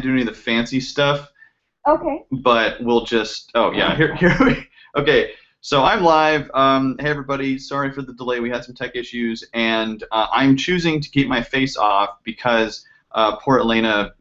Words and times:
can't 0.00 0.04
do 0.04 0.12
any 0.12 0.22
of 0.22 0.34
the 0.34 0.40
fancy 0.40 0.80
stuff. 0.80 1.30
Okay. 1.86 2.24
But 2.30 2.82
we'll 2.82 3.04
just. 3.04 3.50
Oh 3.54 3.72
yeah, 3.72 3.94
here 3.96 4.14
here 4.16 4.36
we. 4.40 4.66
Okay, 4.96 5.32
so 5.60 5.82
I'm 5.84 6.02
live. 6.02 6.50
Um, 6.54 6.96
hey 7.00 7.08
everybody, 7.08 7.58
sorry 7.58 7.92
for 7.92 8.02
the 8.02 8.12
delay. 8.14 8.40
We 8.40 8.50
had 8.50 8.64
some 8.64 8.74
tech 8.74 8.96
issues, 8.96 9.44
and 9.52 10.02
uh, 10.10 10.26
I'm 10.32 10.56
choosing 10.56 11.00
to 11.00 11.08
keep 11.08 11.28
my 11.28 11.42
face 11.42 11.76
off 11.76 12.18
because 12.24 12.84
uh, 13.12 13.36
poor 13.36 13.58
Elena 13.58 14.14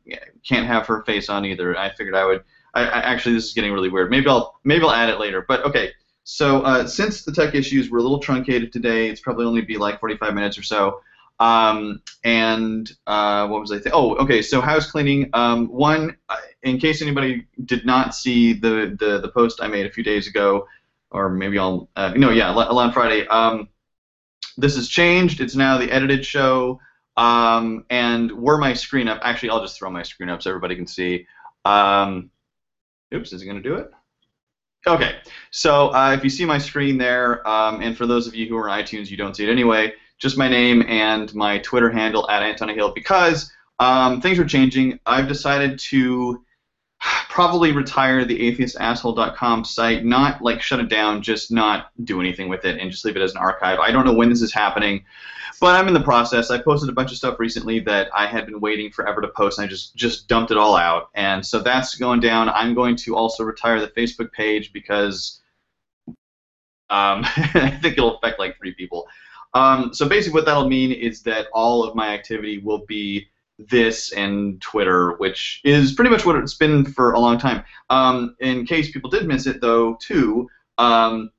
can't 0.48 0.68
have 0.68 0.86
her 0.88 1.04
face 1.04 1.30
on 1.30 1.46
either. 1.46 1.78
I 1.78 1.90
figured 1.94 2.16
I 2.16 2.26
would. 2.26 2.44
I, 2.74 2.82
I, 2.82 3.00
actually, 3.00 3.36
this 3.36 3.46
is 3.46 3.54
getting 3.54 3.74
really 3.74 3.90
weird. 3.90 4.12
Maybe 4.12 4.28
I'll 4.28 4.60
maybe 4.64 4.84
I'll 4.84 4.92
add 4.92 5.10
it 5.10 5.20
later. 5.20 5.46
But 5.48 5.66
okay. 5.66 5.92
So 6.26 6.62
uh, 6.62 6.86
since 6.86 7.24
the 7.24 7.32
tech 7.32 7.56
issues 7.56 7.90
were 7.90 7.98
a 7.98 8.04
little 8.04 8.20
truncated 8.20 8.72
today, 8.72 9.10
it's 9.10 9.20
probably 9.20 9.46
only 9.46 9.62
be 9.62 9.78
like 9.78 10.00
45 10.00 10.36
minutes 10.36 10.60
or 10.60 10.64
so. 10.64 11.02
Um, 11.40 12.02
and 12.24 12.92
uh, 13.08 13.48
what 13.48 13.62
was 13.62 13.72
I 13.72 13.76
thinking? 13.76 13.94
Oh, 13.96 14.16
okay. 14.16 14.42
So 14.42 14.60
house 14.62 14.92
cleaning. 14.92 15.30
Um, 15.34 15.68
one, 15.68 16.18
uh, 16.28 16.38
in 16.64 16.78
case 16.78 17.02
anybody 17.02 17.48
did 17.66 17.86
not 17.86 18.14
see 18.14 18.54
the, 18.54 18.96
the, 19.00 19.20
the 19.22 19.30
post 19.30 19.62
I 19.62 19.68
made 19.68 19.86
a 19.86 19.92
few 19.92 20.04
days 20.04 20.28
ago, 20.28 20.68
or 21.12 21.30
maybe 21.30 21.58
I'll 21.58 21.90
uh, 21.96 22.14
no, 22.16 22.30
yeah, 22.30 22.52
on 22.52 22.92
Friday. 22.92 23.26
Um, 23.28 23.70
this 24.58 24.76
has 24.76 24.90
changed. 24.90 25.40
It's 25.40 25.56
now 25.56 25.78
the 25.78 25.92
edited 25.92 26.26
show. 26.26 26.80
Um, 27.16 27.86
and 27.90 28.32
were 28.32 28.58
my 28.58 28.74
screen 28.74 29.08
up? 29.08 29.20
Actually, 29.24 29.52
I'll 29.52 29.62
just 29.62 29.78
throw 29.78 29.90
my 29.90 30.04
screen 30.04 30.30
up 30.30 30.42
so 30.42 30.50
everybody 30.50 30.76
can 30.76 30.88
see. 30.88 31.26
Um, 31.66 32.30
oops, 33.14 33.34
is 33.34 33.42
it 33.42 33.46
going 33.46 33.62
to 33.62 33.68
do 33.68 33.76
it? 33.76 33.90
Okay. 34.86 35.16
So 35.52 35.94
uh, 35.94 36.14
if 36.14 36.24
you 36.24 36.30
see 36.30 36.46
my 36.46 36.58
screen 36.58 36.98
there, 36.98 37.48
um, 37.48 37.82
and 37.82 37.98
for 37.98 38.06
those 38.06 38.28
of 38.28 38.36
you 38.36 38.48
who 38.48 38.58
are 38.58 38.70
on 38.70 38.80
iTunes, 38.80 39.10
you 39.10 39.18
don't 39.18 39.36
see 39.36 39.46
it 39.46 39.50
anyway 39.50 39.94
just 40.20 40.38
my 40.38 40.48
name 40.48 40.84
and 40.88 41.34
my 41.34 41.58
Twitter 41.60 41.90
handle 41.90 42.30
at 42.30 42.44
Anton 42.44 42.70
Hill 42.70 42.92
because 42.94 43.52
um, 43.80 44.22
things 44.22 44.38
are 44.38 44.46
changing. 44.46 45.00
I've 45.06 45.28
decided 45.28 45.80
to 45.80 46.44
probably 47.30 47.72
retire 47.72 48.26
the 48.26 48.38
atheistasshole.com 48.52 49.64
site, 49.64 50.04
not 50.04 50.42
like 50.42 50.62
shut 50.62 50.82
it 50.82 50.90
down, 50.90 51.22
just 51.22 51.52
not 51.52 51.92
do 52.04 52.20
anything 52.20 52.50
with 52.50 52.66
it 52.66 52.80
and 52.80 52.92
just 52.92 53.06
leave 53.06 53.16
it 53.16 53.22
as 53.22 53.32
an 53.32 53.38
archive. 53.38 53.80
I 53.80 53.92
don't 53.92 54.06
know 54.06 54.14
when 54.14 54.30
this 54.30 54.42
is 54.42 54.54
happening, 54.54 55.06
but 55.62 55.76
I'm 55.76 55.88
in 55.88 55.94
the 55.94 56.02
process. 56.02 56.52
I 56.52 56.62
posted 56.62 56.90
a 56.90 56.94
bunch 56.94 57.12
of 57.12 57.18
stuff 57.18 57.40
recently 57.40 57.80
that 57.82 58.10
I 58.14 58.28
had 58.28 58.46
been 58.46 58.60
waiting 58.60 58.92
forever 58.92 59.22
to 59.22 59.30
post, 59.30 59.58
and 59.58 59.66
I 59.66 59.70
just 59.70 59.96
just 59.96 60.28
dumped 60.28 60.52
it 60.52 60.58
all 60.58 60.76
out. 60.76 61.10
And 61.16 61.46
so 61.46 61.60
that's 61.60 61.96
going 61.96 62.20
down. 62.20 62.50
I'm 62.50 62.74
going 62.74 62.98
to 62.98 63.16
also 63.16 63.44
retire 63.44 63.80
the 63.80 63.88
Facebook 63.88 64.32
page 64.34 64.74
because 64.74 65.40
um, 66.90 67.24
I 67.26 67.78
think 67.82 67.98
it'll 67.98 68.18
affect 68.18 68.40
like 68.40 68.58
three 68.58 68.74
people. 68.74 69.08
Um, 69.54 69.94
so 69.94 70.08
basically, 70.08 70.36
what 70.36 70.46
that'll 70.46 70.70
mean 70.70 70.92
is 70.92 71.22
that 71.24 71.48
all 71.54 71.84
of 71.84 71.96
my 71.96 72.10
activity 72.10 72.60
will 72.60 72.86
be 72.86 73.28
this 73.58 74.14
and 74.14 74.62
Twitter, 74.62 75.16
which 75.18 75.62
is 75.64 75.94
pretty 75.94 76.10
much 76.10 76.26
what 76.26 76.36
it's 76.36 76.54
been 76.54 76.86
for 76.86 77.12
a 77.14 77.20
long 77.20 77.38
time. 77.38 77.64
Um, 77.90 78.36
in 78.40 78.66
case 78.66 78.92
people 78.92 79.10
did 79.10 79.28
miss 79.28 79.48
it, 79.48 79.60
though, 79.60 79.96
too, 79.96 80.50
um, 80.78 81.32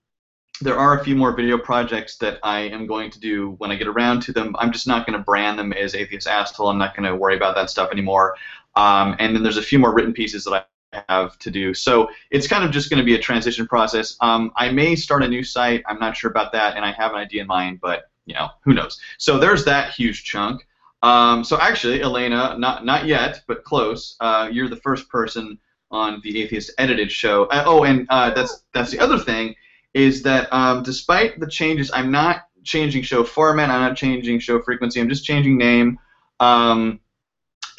there 0.60 0.78
are 0.78 1.00
a 1.00 1.04
few 1.04 1.16
more 1.16 1.34
video 1.34 1.56
projects 1.56 2.16
that 2.18 2.38
I 2.42 2.60
am 2.60 2.86
going 2.86 3.10
to 3.12 3.20
do 3.20 3.52
when 3.58 3.70
I 3.70 3.76
get 3.76 3.86
around 3.86 4.20
to 4.22 4.32
them. 4.32 4.54
I'm 4.58 4.72
just 4.72 4.86
not 4.86 5.06
going 5.06 5.18
to 5.18 5.24
brand 5.24 5.58
them 5.58 5.72
as 5.72 5.94
Atheist 5.94 6.26
Asshole. 6.26 6.68
I'm 6.68 6.78
not 6.78 6.94
going 6.94 7.08
to 7.08 7.16
worry 7.16 7.36
about 7.36 7.54
that 7.54 7.70
stuff 7.70 7.90
anymore. 7.90 8.36
Um, 8.76 9.16
and 9.18 9.34
then 9.34 9.42
there's 9.42 9.56
a 9.56 9.62
few 9.62 9.78
more 9.78 9.94
written 9.94 10.12
pieces 10.12 10.44
that 10.44 10.52
I 10.52 10.64
have 10.92 11.38
to 11.38 11.50
do. 11.50 11.74
So 11.74 12.10
it's 12.30 12.46
kind 12.46 12.64
of 12.64 12.70
just 12.70 12.90
going 12.90 12.98
to 12.98 13.04
be 13.04 13.14
a 13.14 13.18
transition 13.18 13.66
process. 13.66 14.16
Um, 14.20 14.52
I 14.56 14.70
may 14.70 14.96
start 14.96 15.22
a 15.22 15.28
new 15.28 15.42
site. 15.42 15.82
I'm 15.86 15.98
not 15.98 16.16
sure 16.16 16.30
about 16.30 16.52
that, 16.52 16.76
and 16.76 16.84
I 16.84 16.92
have 16.92 17.12
an 17.12 17.18
idea 17.18 17.42
in 17.42 17.46
mind, 17.46 17.80
but 17.80 18.10
you 18.26 18.34
know, 18.34 18.48
who 18.64 18.74
knows? 18.74 19.00
So 19.18 19.38
there's 19.38 19.64
that 19.64 19.92
huge 19.92 20.24
chunk. 20.24 20.66
Um, 21.02 21.44
so 21.44 21.58
actually, 21.58 22.02
Elena, 22.02 22.56
not 22.58 22.84
not 22.84 23.06
yet, 23.06 23.42
but 23.46 23.64
close. 23.64 24.16
Uh, 24.20 24.48
you're 24.52 24.68
the 24.68 24.76
first 24.76 25.08
person 25.08 25.58
on 25.90 26.20
the 26.22 26.42
Atheist 26.42 26.72
Edited 26.78 27.10
show. 27.10 27.44
Uh, 27.46 27.64
oh, 27.66 27.84
and 27.84 28.06
uh, 28.10 28.30
that's 28.30 28.64
that's 28.72 28.90
the 28.90 28.98
other 28.98 29.18
thing 29.18 29.54
is 29.94 30.22
that 30.22 30.52
um, 30.52 30.82
despite 30.82 31.40
the 31.40 31.48
changes, 31.48 31.90
I'm 31.92 32.10
not 32.10 32.42
changing 32.62 33.02
show 33.02 33.24
format. 33.24 33.70
I'm 33.70 33.80
not 33.80 33.96
changing 33.96 34.38
show 34.38 34.60
frequency. 34.60 35.00
I'm 35.00 35.08
just 35.08 35.24
changing 35.24 35.56
name. 35.56 35.98
Um, 36.38 37.00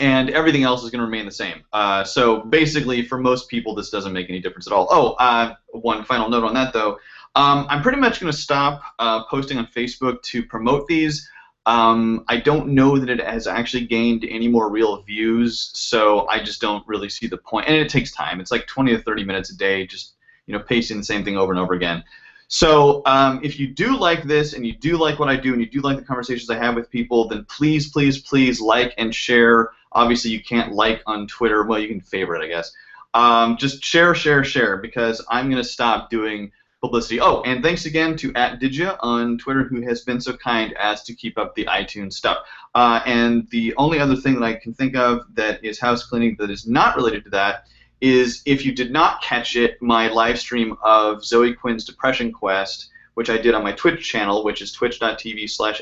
and 0.01 0.31
everything 0.31 0.63
else 0.63 0.83
is 0.83 0.89
going 0.89 0.99
to 0.99 1.05
remain 1.05 1.25
the 1.25 1.31
same. 1.31 1.63
Uh, 1.71 2.03
so 2.03 2.41
basically, 2.41 3.05
for 3.05 3.17
most 3.17 3.47
people, 3.47 3.75
this 3.75 3.91
doesn't 3.91 4.11
make 4.11 4.29
any 4.29 4.41
difference 4.41 4.67
at 4.67 4.73
all. 4.73 4.87
Oh, 4.89 5.11
uh, 5.13 5.53
one 5.69 6.03
final 6.03 6.27
note 6.27 6.43
on 6.43 6.53
that 6.55 6.73
though. 6.73 6.97
Um, 7.35 7.65
I'm 7.69 7.81
pretty 7.81 7.99
much 7.99 8.19
going 8.19 8.31
to 8.31 8.37
stop 8.37 8.81
uh, 8.99 9.23
posting 9.25 9.57
on 9.57 9.67
Facebook 9.67 10.21
to 10.23 10.43
promote 10.43 10.87
these. 10.87 11.29
Um, 11.67 12.25
I 12.27 12.37
don't 12.37 12.69
know 12.69 12.97
that 12.97 13.09
it 13.09 13.21
has 13.21 13.45
actually 13.45 13.85
gained 13.85 14.25
any 14.27 14.47
more 14.47 14.69
real 14.69 15.03
views, 15.03 15.71
so 15.75 16.27
I 16.27 16.43
just 16.43 16.59
don't 16.59 16.85
really 16.87 17.07
see 17.07 17.27
the 17.27 17.37
point. 17.37 17.67
And 17.67 17.75
it 17.77 17.87
takes 17.87 18.11
time. 18.11 18.41
It's 18.41 18.51
like 18.51 18.65
20 18.65 18.97
to 18.97 19.01
30 19.03 19.23
minutes 19.23 19.51
a 19.51 19.55
day, 19.55 19.85
just 19.85 20.15
you 20.47 20.57
know, 20.57 20.63
pasting 20.63 20.97
the 20.97 21.03
same 21.03 21.23
thing 21.23 21.37
over 21.37 21.53
and 21.53 21.59
over 21.59 21.75
again. 21.75 22.03
So 22.47 23.01
um, 23.05 23.39
if 23.43 23.57
you 23.59 23.67
do 23.67 23.97
like 23.97 24.23
this 24.23 24.51
and 24.53 24.67
you 24.67 24.73
do 24.73 24.97
like 24.97 25.19
what 25.19 25.29
I 25.29 25.37
do 25.37 25.53
and 25.53 25.61
you 25.61 25.69
do 25.69 25.79
like 25.79 25.95
the 25.95 26.03
conversations 26.03 26.49
I 26.49 26.57
have 26.57 26.75
with 26.75 26.89
people, 26.89 27.29
then 27.29 27.45
please, 27.45 27.89
please, 27.89 28.21
please 28.23 28.59
like 28.59 28.93
and 28.97 29.15
share. 29.15 29.69
Obviously, 29.91 30.31
you 30.31 30.41
can't 30.41 30.73
like 30.73 31.01
on 31.05 31.27
Twitter. 31.27 31.63
Well, 31.63 31.79
you 31.79 31.87
can 31.87 32.01
favorite, 32.01 32.43
I 32.43 32.47
guess. 32.47 32.71
Um, 33.13 33.57
just 33.57 33.83
share, 33.83 34.15
share, 34.15 34.43
share, 34.43 34.77
because 34.77 35.23
I'm 35.29 35.49
going 35.49 35.61
to 35.61 35.67
stop 35.67 36.09
doing 36.09 36.51
publicity. 36.81 37.21
Oh, 37.21 37.41
and 37.43 37.63
thanks 37.63 37.85
again 37.85 38.15
to 38.17 38.33
at 38.33 38.59
Digia 38.59 38.97
on 39.01 39.37
Twitter 39.37 39.63
who 39.63 39.81
has 39.81 40.01
been 40.01 40.19
so 40.19 40.35
kind 40.35 40.73
as 40.73 41.03
to 41.03 41.13
keep 41.13 41.37
up 41.37 41.53
the 41.53 41.65
iTunes 41.65 42.13
stuff. 42.13 42.39
Uh, 42.73 43.01
and 43.05 43.47
the 43.51 43.73
only 43.75 43.99
other 43.99 44.15
thing 44.15 44.33
that 44.35 44.43
I 44.43 44.53
can 44.55 44.73
think 44.73 44.95
of 44.95 45.21
that 45.35 45.63
is 45.63 45.79
house 45.79 46.03
cleaning 46.03 46.35
that 46.39 46.49
is 46.49 46.67
not 46.67 46.95
related 46.95 47.23
to 47.25 47.29
that 47.31 47.67
is 48.01 48.41
if 48.47 48.65
you 48.65 48.73
did 48.73 48.91
not 48.91 49.21
catch 49.21 49.55
it, 49.55 49.79
my 49.79 50.07
live 50.07 50.39
stream 50.39 50.75
of 50.81 51.23
Zoe 51.23 51.53
Quinn's 51.53 51.85
Depression 51.85 52.31
Quest, 52.31 52.89
which 53.13 53.29
I 53.29 53.37
did 53.37 53.53
on 53.53 53.63
my 53.63 53.73
Twitch 53.73 54.03
channel, 54.07 54.43
which 54.43 54.61
is 54.61 54.71
twitch.tv 54.71 55.49
slash 55.49 55.81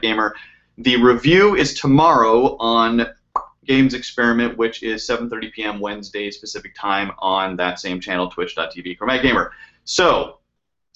gamer. 0.00 0.36
The 0.78 1.02
review 1.02 1.56
is 1.56 1.74
tomorrow 1.74 2.56
on 2.58 3.06
Games 3.66 3.94
Experiment, 3.94 4.56
which 4.56 4.82
is 4.82 5.06
7.30 5.06 5.52
p.m. 5.52 5.80
Wednesday 5.80 6.30
Pacific 6.38 6.74
time 6.74 7.12
on 7.18 7.56
that 7.56 7.78
same 7.78 8.00
channel, 8.00 8.28
twitch.tv 8.28 8.98
Chromatic 8.98 9.22
gamer. 9.22 9.52
So, 9.84 10.38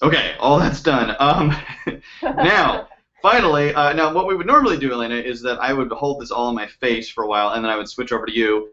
okay, 0.01 0.35
all 0.39 0.59
that's 0.59 0.81
done. 0.81 1.15
Um, 1.19 1.55
now, 2.23 2.87
finally, 3.21 3.73
uh, 3.73 3.93
now 3.93 4.13
what 4.13 4.27
we 4.27 4.35
would 4.35 4.47
normally 4.47 4.77
do, 4.77 4.91
Elena, 4.91 5.15
is 5.15 5.41
that 5.41 5.59
I 5.61 5.73
would 5.73 5.91
hold 5.91 6.21
this 6.21 6.31
all 6.31 6.49
in 6.49 6.55
my 6.55 6.67
face 6.67 7.09
for 7.09 7.23
a 7.23 7.27
while, 7.27 7.49
and 7.49 7.63
then 7.63 7.71
I 7.71 7.77
would 7.77 7.89
switch 7.89 8.11
over 8.11 8.25
to 8.25 8.31
you 8.31 8.71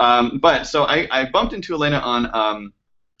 um, 0.00 0.38
but 0.38 0.64
so 0.64 0.84
I, 0.84 1.06
I, 1.10 1.26
bumped 1.26 1.52
into 1.52 1.74
Elena 1.74 1.98
on 1.98 2.34
um, 2.34 2.72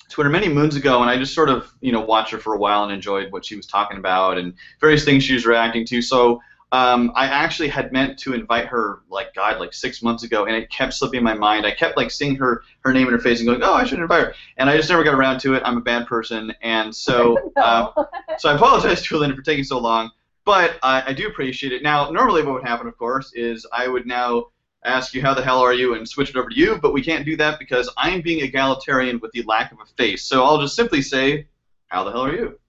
Twitter 0.08 0.30
many 0.30 0.48
moons 0.48 0.76
ago, 0.76 1.02
and 1.02 1.10
I 1.10 1.18
just 1.18 1.34
sort 1.34 1.50
of 1.50 1.70
you 1.82 1.92
know 1.92 2.00
watched 2.00 2.32
her 2.32 2.38
for 2.38 2.54
a 2.54 2.58
while 2.58 2.84
and 2.84 2.92
enjoyed 2.92 3.30
what 3.30 3.44
she 3.44 3.54
was 3.54 3.66
talking 3.66 3.98
about 3.98 4.38
and 4.38 4.54
various 4.80 5.04
things 5.04 5.22
she 5.22 5.34
was 5.34 5.44
reacting 5.44 5.84
to. 5.86 6.00
So 6.00 6.40
um, 6.72 7.10
I 7.16 7.26
actually 7.26 7.68
had 7.68 7.92
meant 7.92 8.18
to 8.20 8.32
invite 8.32 8.66
her 8.66 9.00
like 9.08 9.34
God 9.34 9.58
like 9.58 9.72
six 9.72 10.02
months 10.02 10.22
ago, 10.22 10.44
and 10.44 10.54
it 10.54 10.70
kept 10.70 10.94
slipping 10.94 11.22
my 11.22 11.34
mind. 11.34 11.66
I 11.66 11.72
kept 11.72 11.96
like 11.96 12.10
seeing 12.10 12.36
her 12.36 12.62
her 12.80 12.92
name 12.92 13.08
in 13.08 13.12
her 13.12 13.18
face 13.18 13.40
and 13.40 13.48
going, 13.48 13.62
oh, 13.62 13.74
I 13.74 13.84
should 13.84 13.98
invite 13.98 14.26
her, 14.26 14.34
and 14.56 14.70
I 14.70 14.76
just 14.76 14.88
never 14.88 15.02
got 15.02 15.14
around 15.14 15.40
to 15.40 15.54
it. 15.54 15.62
I'm 15.64 15.78
a 15.78 15.80
bad 15.82 16.06
person, 16.06 16.52
and 16.62 16.94
so 16.94 17.52
uh, 17.56 17.90
so 18.38 18.50
I 18.50 18.54
apologize 18.54 19.02
to 19.06 19.16
Elena 19.16 19.34
for 19.34 19.42
taking 19.42 19.64
so 19.64 19.78
long. 19.78 20.10
But 20.44 20.78
I, 20.82 21.02
I 21.08 21.12
do 21.12 21.26
appreciate 21.26 21.72
it. 21.72 21.82
Now, 21.82 22.10
normally, 22.10 22.42
what 22.42 22.54
would 22.54 22.66
happen, 22.66 22.86
of 22.86 22.96
course, 22.96 23.32
is 23.34 23.66
I 23.72 23.88
would 23.88 24.06
now 24.06 24.46
ask 24.84 25.12
you 25.12 25.20
how 25.22 25.34
the 25.34 25.42
hell 25.42 25.60
are 25.60 25.74
you 25.74 25.94
and 25.94 26.08
switch 26.08 26.30
it 26.30 26.36
over 26.36 26.48
to 26.48 26.56
you, 26.56 26.78
but 26.80 26.92
we 26.92 27.02
can't 27.02 27.24
do 27.24 27.36
that 27.36 27.58
because 27.58 27.90
I'm 27.96 28.22
being 28.22 28.42
egalitarian 28.44 29.18
with 29.20 29.32
the 29.32 29.42
lack 29.42 29.72
of 29.72 29.78
a 29.80 29.86
face. 29.96 30.22
So 30.22 30.44
I'll 30.44 30.60
just 30.60 30.76
simply 30.76 31.02
say, 31.02 31.46
how 31.88 32.04
the 32.04 32.12
hell 32.12 32.24
are 32.24 32.34
you? 32.34 32.59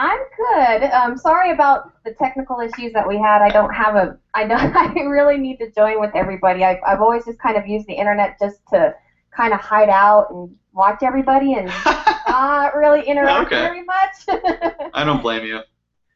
I'm 0.00 0.18
good. 0.34 0.84
Um, 0.92 1.18
sorry 1.18 1.50
about 1.50 1.92
the 2.04 2.12
technical 2.14 2.58
issues 2.60 2.94
that 2.94 3.06
we 3.06 3.18
had. 3.18 3.42
I 3.42 3.50
don't 3.50 3.72
have 3.74 3.96
a. 3.96 4.16
I 4.32 4.46
don't. 4.46 4.74
I 4.76 4.86
really 5.00 5.36
need 5.36 5.58
to 5.58 5.70
join 5.72 6.00
with 6.00 6.12
everybody. 6.14 6.64
I've, 6.64 6.78
I've 6.86 7.02
always 7.02 7.26
just 7.26 7.38
kind 7.38 7.58
of 7.58 7.66
used 7.66 7.86
the 7.86 7.92
internet 7.92 8.38
just 8.40 8.60
to 8.72 8.94
kind 9.36 9.52
of 9.52 9.60
hide 9.60 9.90
out 9.90 10.30
and 10.30 10.56
watch 10.72 11.02
everybody 11.02 11.52
and 11.52 11.66
not 12.28 12.74
really 12.74 13.02
interact 13.02 13.52
okay. 13.52 13.60
very 13.60 13.82
much. 13.84 14.40
I 14.94 15.04
don't 15.04 15.20
blame 15.20 15.44
you. 15.44 15.60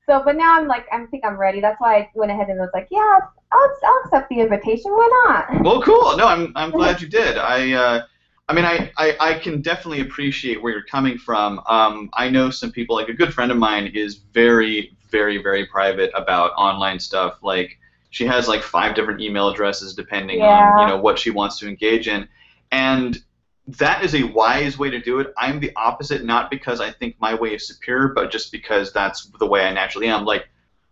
So, 0.07 0.23
but 0.25 0.35
now 0.35 0.59
I'm 0.59 0.67
like, 0.67 0.87
I 0.91 1.05
think 1.07 1.23
I'm 1.23 1.37
ready. 1.37 1.61
That's 1.61 1.79
why 1.79 1.99
I 1.99 2.09
went 2.15 2.31
ahead 2.31 2.49
and 2.49 2.59
was 2.59 2.71
like, 2.73 2.87
yeah, 2.91 3.19
I'll, 3.53 3.71
I'll 3.85 4.01
accept 4.05 4.31
the 4.31 4.41
invitation. 4.41 4.93
Why 4.93 5.25
not? 5.27 5.63
Well, 5.63 5.83
cool. 5.83 6.17
No, 6.17 6.27
I'm, 6.27 6.53
I'm 6.57 6.71
glad 6.71 7.03
you 7.03 7.09
did. 7.09 7.37
I, 7.37 7.73
uh, 7.73 8.01
I 8.49 8.53
mean, 8.53 8.65
I, 8.65 8.93
I, 8.99 9.17
I 9.21 9.39
can 9.39 9.63
definitely 9.63 10.01
appreciate 10.01 10.63
where 10.63 10.73
you're 10.73 10.85
coming 10.85 11.17
from. 11.17 11.61
Um, 11.67 12.11
I 12.13 12.29
know 12.29 12.51
some 12.51 12.73
people, 12.73 12.95
like 12.95 13.09
a 13.09 13.15
good 13.15 13.33
friend 13.33 13.51
of 13.51 13.57
mine 13.57 13.87
is 13.95 14.17
very, 14.17 14.97
very, 15.11 15.43
very 15.43 15.65
private 15.67 16.11
about 16.15 16.53
online 16.53 17.01
stuff. 17.01 17.39
Like, 17.43 17.79
she 18.11 18.27
has 18.27 18.47
like 18.47 18.63
five 18.63 18.95
different 18.95 19.21
email 19.21 19.49
addresses 19.49 19.95
depending 19.95 20.39
yeah. 20.39 20.73
on, 20.77 20.81
you 20.81 20.87
know, 20.87 21.01
what 21.01 21.19
she 21.19 21.31
wants 21.31 21.59
to 21.59 21.69
engage 21.69 22.07
in. 22.07 22.29
And 22.71 23.19
that 23.67 24.05
is 24.05 24.15
a 24.15 24.25
wise 24.25 24.79
way 24.79 24.91
to 24.91 25.01
do 25.01 25.21
it. 25.21 25.33
I'm 25.39 25.59
the 25.59 25.73
opposite, 25.75 26.23
not 26.23 26.51
because 26.51 26.81
I 26.81 26.91
think 26.91 27.17
my 27.19 27.35
way 27.35 27.55
is 27.55 27.67
superior, 27.67 28.09
but 28.09 28.31
just 28.31 28.53
because 28.53 28.93
that's 28.93 29.25
the 29.41 29.47
way 29.47 29.63
I 29.63 29.73
naturally 29.73 30.07
am. 30.07 30.25
Like, 30.25 30.49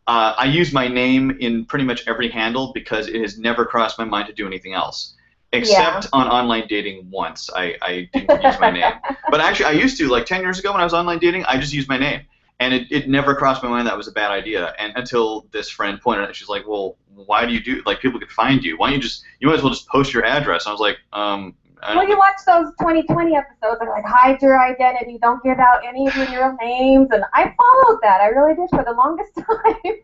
uh, 0.06 0.34
I 0.36 0.46
use 0.46 0.72
my 0.72 0.88
name 0.88 1.36
in 1.38 1.64
pretty 1.66 1.84
much 1.84 2.08
every 2.08 2.28
handle 2.28 2.72
because 2.72 3.08
it 3.08 3.20
has 3.20 3.38
never 3.38 3.64
crossed 3.64 3.98
my 3.98 4.04
mind 4.04 4.26
to 4.28 4.32
do 4.32 4.46
anything 4.46 4.72
else. 4.72 5.14
Except 5.52 6.08
on 6.12 6.26
online 6.28 6.66
dating 6.66 7.08
once. 7.10 7.50
I, 7.54 7.76
I 7.82 8.08
didn't 8.12 8.42
use 8.42 8.60
my 8.60 8.70
name. 8.70 8.92
But 9.30 9.40
actually, 9.40 9.66
I 9.66 9.72
used 9.72 9.96
to. 9.98 10.08
Like 10.08 10.26
10 10.26 10.42
years 10.42 10.58
ago 10.58 10.72
when 10.72 10.80
I 10.80 10.84
was 10.84 10.94
online 10.94 11.18
dating, 11.18 11.44
I 11.44 11.58
just 11.58 11.72
used 11.72 11.88
my 11.88 11.98
name. 11.98 12.22
And 12.60 12.74
it, 12.74 12.86
it 12.90 13.08
never 13.08 13.34
crossed 13.34 13.62
my 13.62 13.68
mind 13.68 13.86
that 13.88 13.96
was 13.96 14.08
a 14.08 14.12
bad 14.12 14.30
idea. 14.30 14.74
And 14.78 14.92
until 14.94 15.46
this 15.52 15.68
friend 15.68 16.00
pointed 16.00 16.28
out, 16.28 16.36
she's 16.36 16.48
like, 16.48 16.66
well, 16.68 16.96
why 17.14 17.46
do 17.46 17.52
you 17.52 17.60
do 17.60 17.82
Like, 17.86 18.00
people 18.00 18.20
could 18.20 18.30
find 18.30 18.62
you. 18.62 18.76
Why 18.76 18.88
don't 18.88 18.96
you 18.96 19.00
just, 19.00 19.24
you 19.40 19.48
might 19.48 19.54
as 19.54 19.62
well 19.62 19.72
just 19.72 19.88
post 19.88 20.12
your 20.12 20.24
address. 20.24 20.66
And 20.66 20.70
I 20.70 20.72
was 20.72 20.80
like, 20.80 20.98
um, 21.12 21.54
I 21.82 21.96
Well, 21.96 22.08
you 22.08 22.16
watch 22.16 22.36
those 22.46 22.68
2020 22.80 23.34
episodes 23.34 23.78
and 23.80 23.90
like 23.90 24.04
hide 24.04 24.40
your 24.40 24.60
identity, 24.60 25.18
don't 25.20 25.42
give 25.42 25.58
out 25.58 25.84
any 25.84 26.06
of 26.06 26.14
your 26.14 26.26
real 26.26 26.56
names, 26.60 27.08
and 27.10 27.24
I 27.32 27.54
followed 27.56 27.98
that. 28.02 28.20
I 28.20 28.26
really 28.26 28.54
did 28.54 28.68
for 28.70 28.84
the 28.84 28.92
longest 28.92 29.34
time. 29.36 29.94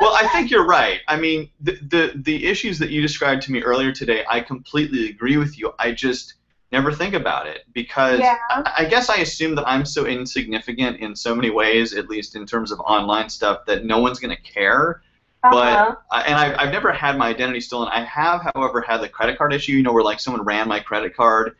well, 0.00 0.14
I 0.14 0.28
think 0.32 0.50
you're 0.50 0.66
right. 0.66 1.00
I 1.08 1.16
mean, 1.16 1.50
the, 1.60 1.78
the 1.82 2.12
the 2.16 2.46
issues 2.46 2.78
that 2.78 2.90
you 2.90 3.02
described 3.02 3.42
to 3.42 3.52
me 3.52 3.62
earlier 3.62 3.92
today, 3.92 4.24
I 4.28 4.40
completely 4.40 5.10
agree 5.10 5.36
with 5.36 5.58
you. 5.58 5.72
I 5.78 5.92
just 5.92 6.34
never 6.72 6.90
think 6.90 7.14
about 7.14 7.46
it 7.46 7.64
because 7.72 8.20
Yeah. 8.20 8.36
I, 8.50 8.72
I 8.78 8.84
guess 8.86 9.08
I 9.08 9.16
assume 9.16 9.54
that 9.56 9.68
I'm 9.68 9.84
so 9.84 10.06
insignificant 10.06 10.98
in 11.00 11.14
so 11.14 11.34
many 11.34 11.50
ways, 11.50 11.94
at 11.94 12.08
least 12.08 12.34
in 12.34 12.46
terms 12.46 12.72
of 12.72 12.80
online 12.80 13.28
stuff, 13.28 13.64
that 13.66 13.84
no 13.84 13.98
one's 13.98 14.18
gonna 14.18 14.36
care. 14.36 15.02
Uh-huh. 15.44 15.96
But 16.10 16.16
uh, 16.16 16.22
and 16.26 16.34
I've, 16.34 16.56
I've 16.58 16.72
never 16.72 16.92
had 16.92 17.16
my 17.18 17.28
identity 17.28 17.60
stolen. 17.60 17.88
I 17.92 18.02
have, 18.04 18.42
however, 18.54 18.80
had 18.80 18.98
the 19.00 19.08
credit 19.08 19.38
card 19.38 19.52
issue. 19.52 19.72
You 19.72 19.82
know, 19.82 19.92
where 19.92 20.02
like 20.02 20.18
someone 20.20 20.44
ran 20.44 20.66
my 20.68 20.80
credit 20.80 21.14
card 21.16 21.56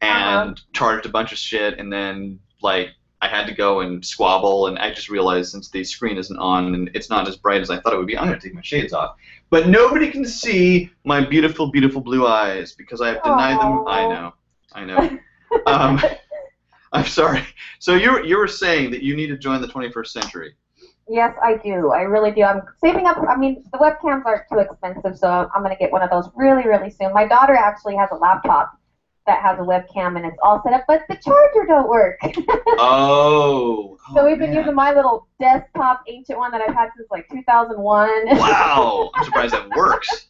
and 0.00 0.50
Uh-huh. 0.50 0.54
charged 0.72 1.06
a 1.06 1.08
bunch 1.10 1.32
of 1.32 1.38
shit, 1.38 1.78
and 1.78 1.92
then 1.92 2.40
like 2.62 2.90
I 3.22 3.28
had 3.28 3.46
to 3.46 3.54
go 3.54 3.80
and 3.80 4.04
squabble, 4.04 4.66
and 4.66 4.78
I 4.78 4.92
just 4.92 5.08
realized 5.10 5.50
since 5.52 5.68
the 5.70 5.84
screen 5.84 6.16
isn't 6.18 6.38
on 6.38 6.74
and 6.74 6.90
it's 6.94 7.10
not 7.10 7.28
as 7.28 7.36
bright 7.36 7.60
as 7.60 7.70
I 7.70 7.78
thought 7.80 7.92
it 7.92 7.98
would 7.98 8.06
be, 8.06 8.16
I'm 8.16 8.26
gonna 8.26 8.40
take 8.40 8.54
my 8.54 8.62
shades 8.62 8.92
off. 8.92 9.16
But 9.50 9.68
nobody 9.68 10.10
can 10.10 10.24
see 10.24 10.90
my 11.04 11.20
beautiful, 11.24 11.70
beautiful 11.70 12.00
blue 12.00 12.26
eyes 12.26 12.72
because 12.72 13.00
I 13.00 13.08
have 13.08 13.22
denied 13.22 13.60
them. 13.60 13.84
I 13.86 14.06
know, 14.08 14.34
I 14.74 14.84
know. 14.84 15.18
um, 15.66 16.00
I'm 16.92 17.04
sorry. 17.06 17.44
So 17.78 17.94
you 17.94 18.24
you 18.24 18.36
were 18.38 18.48
saying 18.48 18.90
that 18.92 19.02
you 19.02 19.14
need 19.16 19.28
to 19.28 19.36
join 19.38 19.60
the 19.60 19.68
21st 19.68 20.06
century. 20.08 20.54
Yes, 21.10 21.36
I 21.42 21.56
do. 21.56 21.90
I 21.90 22.02
really 22.02 22.30
do. 22.30 22.44
I'm 22.44 22.62
saving 22.80 23.06
up. 23.06 23.18
I 23.28 23.36
mean, 23.36 23.64
the 23.72 23.78
webcams 23.78 24.24
aren't 24.24 24.48
too 24.48 24.58
expensive, 24.60 25.18
so 25.18 25.50
I'm 25.52 25.62
going 25.62 25.74
to 25.74 25.78
get 25.78 25.90
one 25.90 26.02
of 26.02 26.10
those 26.10 26.30
really, 26.36 26.64
really 26.68 26.88
soon. 26.88 27.12
My 27.12 27.26
daughter 27.26 27.54
actually 27.54 27.96
has 27.96 28.08
a 28.12 28.14
laptop 28.14 28.78
that 29.26 29.42
has 29.42 29.58
a 29.58 29.62
webcam 29.62 30.16
and 30.16 30.24
it's 30.24 30.36
all 30.40 30.62
set 30.62 30.72
up, 30.72 30.84
but 30.86 31.02
the 31.08 31.16
charger 31.16 31.66
don't 31.66 31.88
work. 31.88 32.18
Oh. 32.82 33.98
so 34.14 34.20
oh, 34.20 34.24
we've 34.24 34.38
been 34.38 34.50
oh, 34.50 34.54
man. 34.54 34.62
using 34.62 34.74
my 34.74 34.92
little 34.92 35.26
desktop 35.38 36.02
ancient 36.08 36.38
one 36.38 36.50
that 36.52 36.62
I've 36.62 36.74
had 36.74 36.88
since 36.96 37.10
like 37.10 37.28
2001. 37.30 38.28
Wow, 38.38 39.10
I'm 39.14 39.24
surprised 39.24 39.52
that 39.52 39.68
works. 39.76 40.26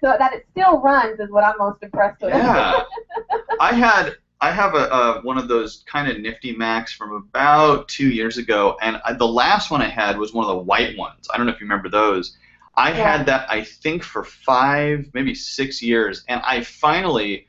so 0.00 0.16
that 0.18 0.34
it 0.34 0.46
still 0.50 0.80
runs 0.80 1.18
is 1.18 1.30
what 1.30 1.44
I'm 1.44 1.56
most 1.58 1.82
impressed 1.82 2.20
with. 2.20 2.34
Yeah. 2.34 2.82
I 3.60 3.72
had 3.72 4.16
I 4.40 4.52
have 4.52 4.74
a, 4.74 4.88
a 4.88 5.20
one 5.22 5.38
of 5.38 5.48
those 5.48 5.84
kind 5.86 6.08
of 6.08 6.18
nifty 6.18 6.54
Macs 6.54 6.92
from 6.92 7.12
about 7.12 7.88
two 7.88 8.08
years 8.08 8.38
ago, 8.38 8.76
and 8.80 9.00
I, 9.04 9.12
the 9.14 9.26
last 9.26 9.70
one 9.70 9.82
I 9.82 9.88
had 9.88 10.16
was 10.18 10.32
one 10.32 10.44
of 10.44 10.50
the 10.56 10.62
white 10.62 10.96
ones. 10.96 11.28
I 11.32 11.36
don't 11.36 11.46
know 11.46 11.52
if 11.52 11.60
you 11.60 11.64
remember 11.64 11.88
those. 11.88 12.36
I 12.76 12.90
Yeah. 12.90 13.16
had 13.16 13.26
that 13.26 13.50
I 13.50 13.64
think 13.64 14.04
for 14.04 14.22
five, 14.22 15.10
maybe 15.12 15.34
six 15.34 15.82
years, 15.82 16.24
and 16.28 16.40
I 16.44 16.62
finally 16.62 17.46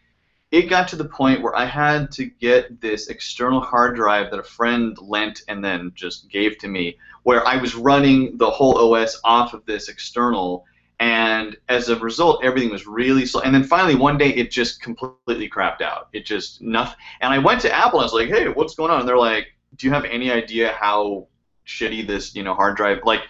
it 0.52 0.64
got 0.64 0.88
to 0.88 0.96
the 0.96 1.06
point 1.06 1.44
where 1.44 1.56
I 1.56 1.66
had 1.66 2.12
to 2.14 2.26
get 2.26 2.82
this 2.82 3.08
external 3.08 3.62
hard 3.62 3.96
drive 3.96 4.32
that 4.32 4.40
a 4.40 4.44
friend 4.44 4.98
lent 5.00 5.44
and 5.48 5.64
then 5.64 5.92
just 5.94 6.28
gave 6.30 6.58
to 6.60 6.68
me, 6.68 6.98
where 7.22 7.46
I 7.48 7.58
was 7.58 7.76
running 7.76 8.38
the 8.38 8.50
whole 8.50 8.96
OS 8.96 9.20
off 9.24 9.54
of 9.54 9.64
this 9.66 9.90
external, 9.90 10.66
and 11.00 11.56
as 11.70 11.88
a 11.88 11.98
result, 11.98 12.44
everything 12.44 12.70
was 12.70 12.86
really 12.86 13.26
slow. 13.26 13.42
And 13.42 13.56
then 13.56 13.64
finally, 13.64 13.96
one 13.96 14.18
day, 14.18 14.30
it 14.30 14.52
just 14.52 14.82
completely 14.82 15.50
crapped 15.50 15.82
out. 15.82 16.10
It 16.12 16.26
just 16.26 16.62
nothing. 16.62 16.98
And 17.22 17.34
I 17.34 17.38
went 17.38 17.62
to 17.62 17.74
Apple 17.74 18.00
and 18.00 18.04
I 18.04 18.06
was 18.06 18.14
like, 18.14 18.30
"Hey, 18.30 18.50
what's 18.50 18.76
going 18.76 18.92
on?" 18.92 19.00
And 19.00 19.10
they're 19.10 19.18
like, 19.18 19.48
"Do 19.76 19.88
you 19.88 19.94
have 19.94 20.04
any 20.06 20.30
idea 20.30 20.76
how 20.78 21.28
shitty 21.66 22.06
this, 22.06 22.36
you 22.36 22.44
know, 22.44 22.54
hard 22.54 22.76
drive 22.76 23.00
like?" 23.06 23.22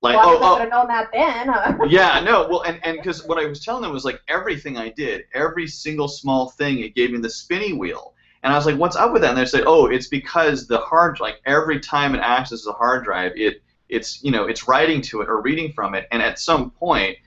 Like, 0.00 0.14
well, 0.16 0.28
I 0.28 0.32
oh, 0.32 0.36
I 0.36 0.40
oh, 0.40 0.56
have 0.58 0.70
known 0.70 0.86
that 0.86 1.08
then. 1.12 1.48
Huh? 1.48 1.84
yeah, 1.88 2.20
no, 2.20 2.46
well, 2.48 2.62
and 2.62 2.78
and 2.84 2.98
because 2.98 3.26
what 3.26 3.38
I 3.38 3.46
was 3.46 3.64
telling 3.64 3.82
them 3.82 3.92
was 3.92 4.04
like 4.04 4.20
everything 4.28 4.76
I 4.76 4.90
did, 4.90 5.24
every 5.34 5.66
single 5.66 6.06
small 6.06 6.50
thing, 6.50 6.78
it 6.80 6.94
gave 6.94 7.10
me 7.10 7.18
the 7.18 7.28
spinny 7.28 7.72
wheel, 7.72 8.14
and 8.44 8.52
I 8.52 8.56
was 8.56 8.64
like, 8.64 8.76
"What's 8.76 8.94
up 8.94 9.12
with 9.12 9.22
that?" 9.22 9.30
And 9.30 9.38
they 9.38 9.44
said, 9.44 9.64
"Oh, 9.66 9.86
it's 9.86 10.06
because 10.06 10.68
the 10.68 10.78
hard, 10.78 11.18
like 11.18 11.40
every 11.46 11.80
time 11.80 12.14
it 12.14 12.20
accesses 12.20 12.68
a 12.68 12.72
hard 12.72 13.02
drive, 13.02 13.32
it 13.34 13.60
it's 13.88 14.22
you 14.22 14.30
know 14.30 14.44
it's 14.44 14.68
writing 14.68 15.00
to 15.02 15.20
it 15.22 15.28
or 15.28 15.40
reading 15.40 15.72
from 15.72 15.94
it, 15.94 16.06
and 16.10 16.22
at 16.22 16.38
some 16.38 16.70
point, 16.70 17.18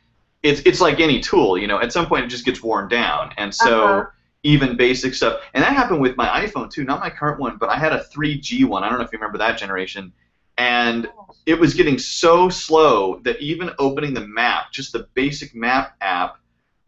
it's 0.43 0.61
it's 0.61 0.81
like 0.81 0.99
any 0.99 1.19
tool, 1.19 1.57
you 1.57 1.67
know, 1.67 1.79
at 1.79 1.91
some 1.91 2.07
point 2.07 2.25
it 2.25 2.27
just 2.27 2.45
gets 2.45 2.61
worn 2.61 2.87
down, 2.87 3.33
and 3.37 3.53
so." 3.53 3.83
Uh-huh. 3.83 4.09
Even 4.43 4.75
basic 4.75 5.13
stuff, 5.13 5.39
and 5.53 5.63
that 5.63 5.71
happened 5.73 6.01
with 6.01 6.17
my 6.17 6.25
iPhone 6.43 6.67
too. 6.67 6.83
Not 6.83 6.99
my 6.99 7.11
current 7.11 7.39
one, 7.39 7.57
but 7.57 7.69
I 7.69 7.75
had 7.75 7.93
a 7.93 8.03
3G 8.11 8.65
one. 8.65 8.83
I 8.83 8.89
don't 8.89 8.97
know 8.97 9.05
if 9.05 9.11
you 9.11 9.19
remember 9.19 9.37
that 9.37 9.59
generation, 9.59 10.11
and 10.57 11.07
it 11.45 11.59
was 11.59 11.73
getting 11.73 11.97
so 11.97 12.49
slow 12.49 13.19
that 13.19 13.39
even 13.39 13.71
opening 13.79 14.13
the 14.13 14.27
map, 14.27 14.71
just 14.71 14.93
the 14.93 15.07
basic 15.13 15.55
map 15.55 15.95
app, 16.01 16.37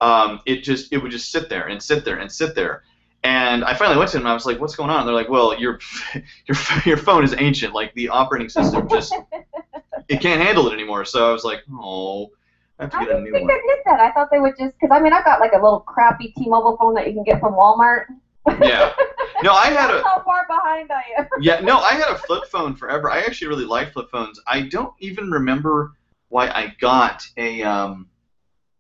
um, 0.02 0.42
it 0.46 0.64
just 0.64 0.92
it 0.92 0.98
would 0.98 1.12
just 1.12 1.32
sit 1.32 1.50
there 1.50 1.68
and 1.68 1.82
sit 1.82 2.06
there 2.06 2.18
and 2.18 2.32
sit 2.32 2.56
there. 2.56 2.84
And 3.24 3.64
I 3.64 3.74
finally 3.74 3.98
went 3.98 4.12
to 4.12 4.18
them 4.18 4.26
and 4.26 4.32
I 4.32 4.34
was 4.34 4.46
like, 4.46 4.60
"What's 4.60 4.76
going 4.76 4.90
on?" 4.90 5.00
And 5.00 5.08
they're 5.08 5.16
like, 5.16 5.30
"Well, 5.30 5.60
your 5.60 5.80
your 6.14 6.58
your 6.86 6.98
phone 6.98 7.24
is 7.24 7.34
ancient. 7.38 7.74
Like 7.74 7.94
the 7.96 8.10
operating 8.10 8.50
system 8.50 8.88
just 8.90 9.14
it 10.10 10.22
can't 10.22 10.42
handle 10.42 10.68
it 10.68 10.74
anymore." 10.74 11.06
So 11.06 11.30
I 11.30 11.34
was 11.34 11.44
like, 11.44 11.64
"Oh, 11.72 12.32
I 12.80 12.84
have 12.84 12.92
to 12.92 12.98
I 12.98 13.06
get 13.06 13.16
a 13.16 13.22
new 13.22 13.32
think 13.32 13.50
one." 13.50 13.52
I 13.52 13.62
did 13.68 13.80
that. 13.86 14.00
I 14.00 14.12
thought 14.12 14.30
they 14.32 14.40
would 14.40 14.54
just, 14.58 14.74
because 14.80 14.96
I 14.96 15.00
mean, 15.00 15.14
I've 15.14 15.26
got 15.26 15.40
like 15.40 15.54
a 15.54 15.62
little 15.62 15.82
crappy 15.82 16.34
T-Mobile 16.38 16.78
phone 16.78 16.94
that 16.96 17.08
you 17.08 17.14
can 17.14 17.24
get 17.24 17.40
from 17.40 17.54
Walmart. 17.54 18.06
Yeah. 18.62 18.94
No, 19.42 19.54
I 19.54 19.68
had 19.68 19.90
a 19.90 20.04
how 20.04 20.22
far 20.24 20.46
behind 20.48 20.92
I 20.92 21.04
am. 21.18 21.28
yeah. 21.42 21.60
No, 21.60 21.80
I 21.80 21.94
had 21.94 22.10
a 22.10 22.18
flip 22.18 22.46
phone 22.52 22.76
forever. 22.76 23.10
I 23.10 23.22
actually 23.22 23.48
really 23.48 23.66
like 23.66 23.94
flip 23.94 24.10
phones. 24.12 24.40
I 24.48 24.62
don't 24.62 24.94
even 25.00 25.32
remember 25.32 25.94
why 26.30 26.48
I 26.50 26.76
got 26.80 27.24
a 27.38 27.62
um. 27.64 28.08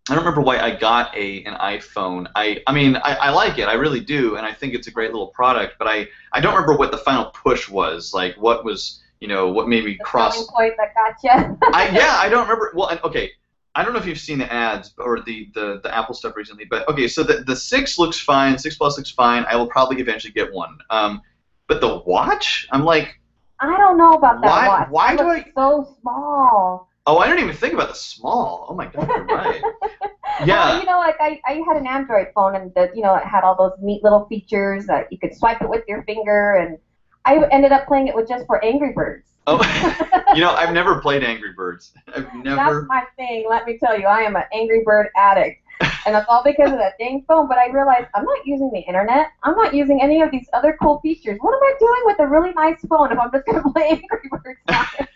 I 0.09 0.15
don't 0.15 0.25
remember 0.25 0.41
why 0.41 0.59
I 0.59 0.75
got 0.75 1.15
a 1.15 1.43
an 1.45 1.55
iPhone. 1.55 2.27
I 2.35 2.61
I 2.67 2.73
mean 2.73 2.97
I, 2.97 3.15
I 3.15 3.29
like 3.29 3.57
it, 3.57 3.69
I 3.69 3.73
really 3.73 4.01
do, 4.01 4.35
and 4.35 4.45
I 4.45 4.51
think 4.51 4.73
it's 4.73 4.87
a 4.87 4.91
great 4.91 5.11
little 5.11 5.27
product. 5.27 5.75
But 5.79 5.87
I 5.87 6.07
I 6.33 6.41
don't 6.41 6.53
remember 6.53 6.75
what 6.75 6.91
the 6.91 6.97
final 6.97 7.25
push 7.25 7.69
was. 7.69 8.13
Like 8.13 8.35
what 8.35 8.65
was 8.65 9.02
you 9.23 9.29
know 9.33 9.43
what 9.55 9.65
made 9.73 9.83
me 9.85 9.95
The 9.97 10.03
cross. 10.03 10.35
point 10.51 10.73
that. 10.77 10.91
I 11.73 11.89
yeah 12.01 12.15
I 12.23 12.27
don't 12.29 12.43
remember. 12.47 12.71
Well 12.75 12.89
okay. 13.09 13.31
I 13.75 13.83
don't 13.83 13.93
know 13.93 13.99
if 13.99 14.05
you've 14.05 14.19
seen 14.19 14.37
the 14.37 14.51
ads 14.53 14.93
or 14.99 15.21
the, 15.21 15.49
the, 15.55 15.79
the 15.83 15.91
Apple 15.97 16.13
stuff 16.13 16.35
recently, 16.35 16.65
but 16.65 16.87
okay, 16.89 17.07
so 17.07 17.23
the, 17.23 17.37
the 17.43 17.55
six 17.55 17.97
looks 17.97 18.19
fine, 18.19 18.55
six 18.59 18.75
plus 18.77 18.97
looks 18.99 19.09
fine. 19.09 19.45
I 19.49 19.55
will 19.55 19.65
probably 19.65 19.99
eventually 19.99 20.31
get 20.31 20.53
one. 20.53 20.77
Um, 20.91 21.21
but 21.67 21.81
the 21.81 21.91
watch, 22.05 22.67
I'm 22.71 22.83
like, 22.85 23.19
I 23.59 23.75
don't 23.75 23.97
know 23.97 24.11
about 24.11 24.41
that 24.43 24.47
Why- 24.47 24.67
watch. 24.67 24.87
why 24.91 25.13
It 25.13 25.17
do 25.17 25.23
looks 25.27 25.49
so 25.55 25.97
small. 26.01 26.87
oh, 27.07 27.17
I 27.17 27.25
didn't 27.27 27.45
even 27.45 27.55
think 27.55 27.73
about 27.73 27.89
the 27.89 27.95
small. 27.95 28.67
Oh 28.69 28.75
my 28.75 28.85
god, 28.85 29.07
you're 29.07 29.25
right. 29.25 29.61
Well, 30.39 30.47
Yeah. 30.47 30.79
you 30.79 30.85
know, 30.85 30.97
like 30.99 31.15
I, 31.19 31.39
I 31.47 31.53
had 31.67 31.77
an 31.77 31.85
Android 31.87 32.27
phone 32.35 32.55
and 32.55 32.71
the, 32.75 32.91
you 32.95 33.01
know, 33.01 33.15
it 33.15 33.23
had 33.23 33.43
all 33.43 33.55
those 33.55 33.73
neat 33.81 34.03
little 34.03 34.25
features 34.27 34.85
that 34.87 35.11
you 35.11 35.17
could 35.19 35.33
swipe 35.35 35.61
it 35.61 35.69
with 35.69 35.83
your 35.87 36.03
finger 36.03 36.53
and 36.61 36.77
I 37.25 37.47
ended 37.51 37.71
up 37.71 37.87
playing 37.87 38.07
it 38.07 38.15
with 38.15 38.27
just 38.27 38.45
for 38.47 38.63
Angry 38.63 38.91
Birds. 38.93 39.29
Oh, 39.47 39.61
you 40.35 40.41
know, 40.41 40.51
I've 40.51 40.73
never 40.73 40.99
played 41.01 41.23
Angry 41.23 41.53
Birds. 41.53 41.91
I've 42.15 42.33
never. 42.33 42.55
That's 42.55 42.87
my 42.87 43.03
thing. 43.17 43.45
Let 43.49 43.65
me 43.65 43.77
tell 43.77 43.99
you, 43.99 44.07
I 44.07 44.21
am 44.21 44.35
an 44.35 44.43
Angry 44.53 44.83
Bird 44.83 45.07
addict. 45.15 45.59
And 46.05 46.13
that's 46.13 46.25
all 46.27 46.43
because 46.43 46.69
of 46.69 46.77
that 46.79 46.97
dang 46.99 47.23
phone. 47.29 47.47
But 47.47 47.57
I 47.57 47.67
realized 47.67 48.07
I'm 48.13 48.25
not 48.25 48.45
using 48.45 48.69
the 48.73 48.81
internet. 48.81 49.27
I'm 49.43 49.55
not 49.55 49.73
using 49.73 50.01
any 50.01 50.21
of 50.21 50.31
these 50.31 50.47
other 50.51 50.77
cool 50.81 50.99
features. 50.99 51.37
What 51.39 51.53
am 51.53 51.63
I 51.63 51.73
doing 51.79 52.01
with 52.03 52.19
a 52.19 52.27
really 52.27 52.51
nice 52.51 52.81
phone 52.89 53.11
if 53.11 53.17
I'm 53.17 53.31
just 53.31 53.45
going 53.45 53.63
to 53.63 53.69
play 53.71 53.87
Angry 53.89 54.29
Birds 54.29 54.59
on 54.67 54.85
it? 54.99 55.07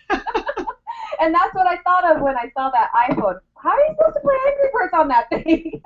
and 1.19 1.35
that's 1.35 1.53
what 1.53 1.67
I 1.67 1.75
thought 1.83 2.09
of 2.09 2.21
when 2.21 2.37
I 2.37 2.49
saw 2.55 2.69
that 2.69 2.89
iPhone. 3.09 3.37
How 3.61 3.71
are 3.71 3.79
you 3.79 3.95
supposed 3.97 4.15
to 4.15 4.21
play 4.21 4.35
Angry 4.47 4.69
Birds 4.73 4.93
on 4.93 5.07
that 5.09 5.29
thing? 5.29 5.81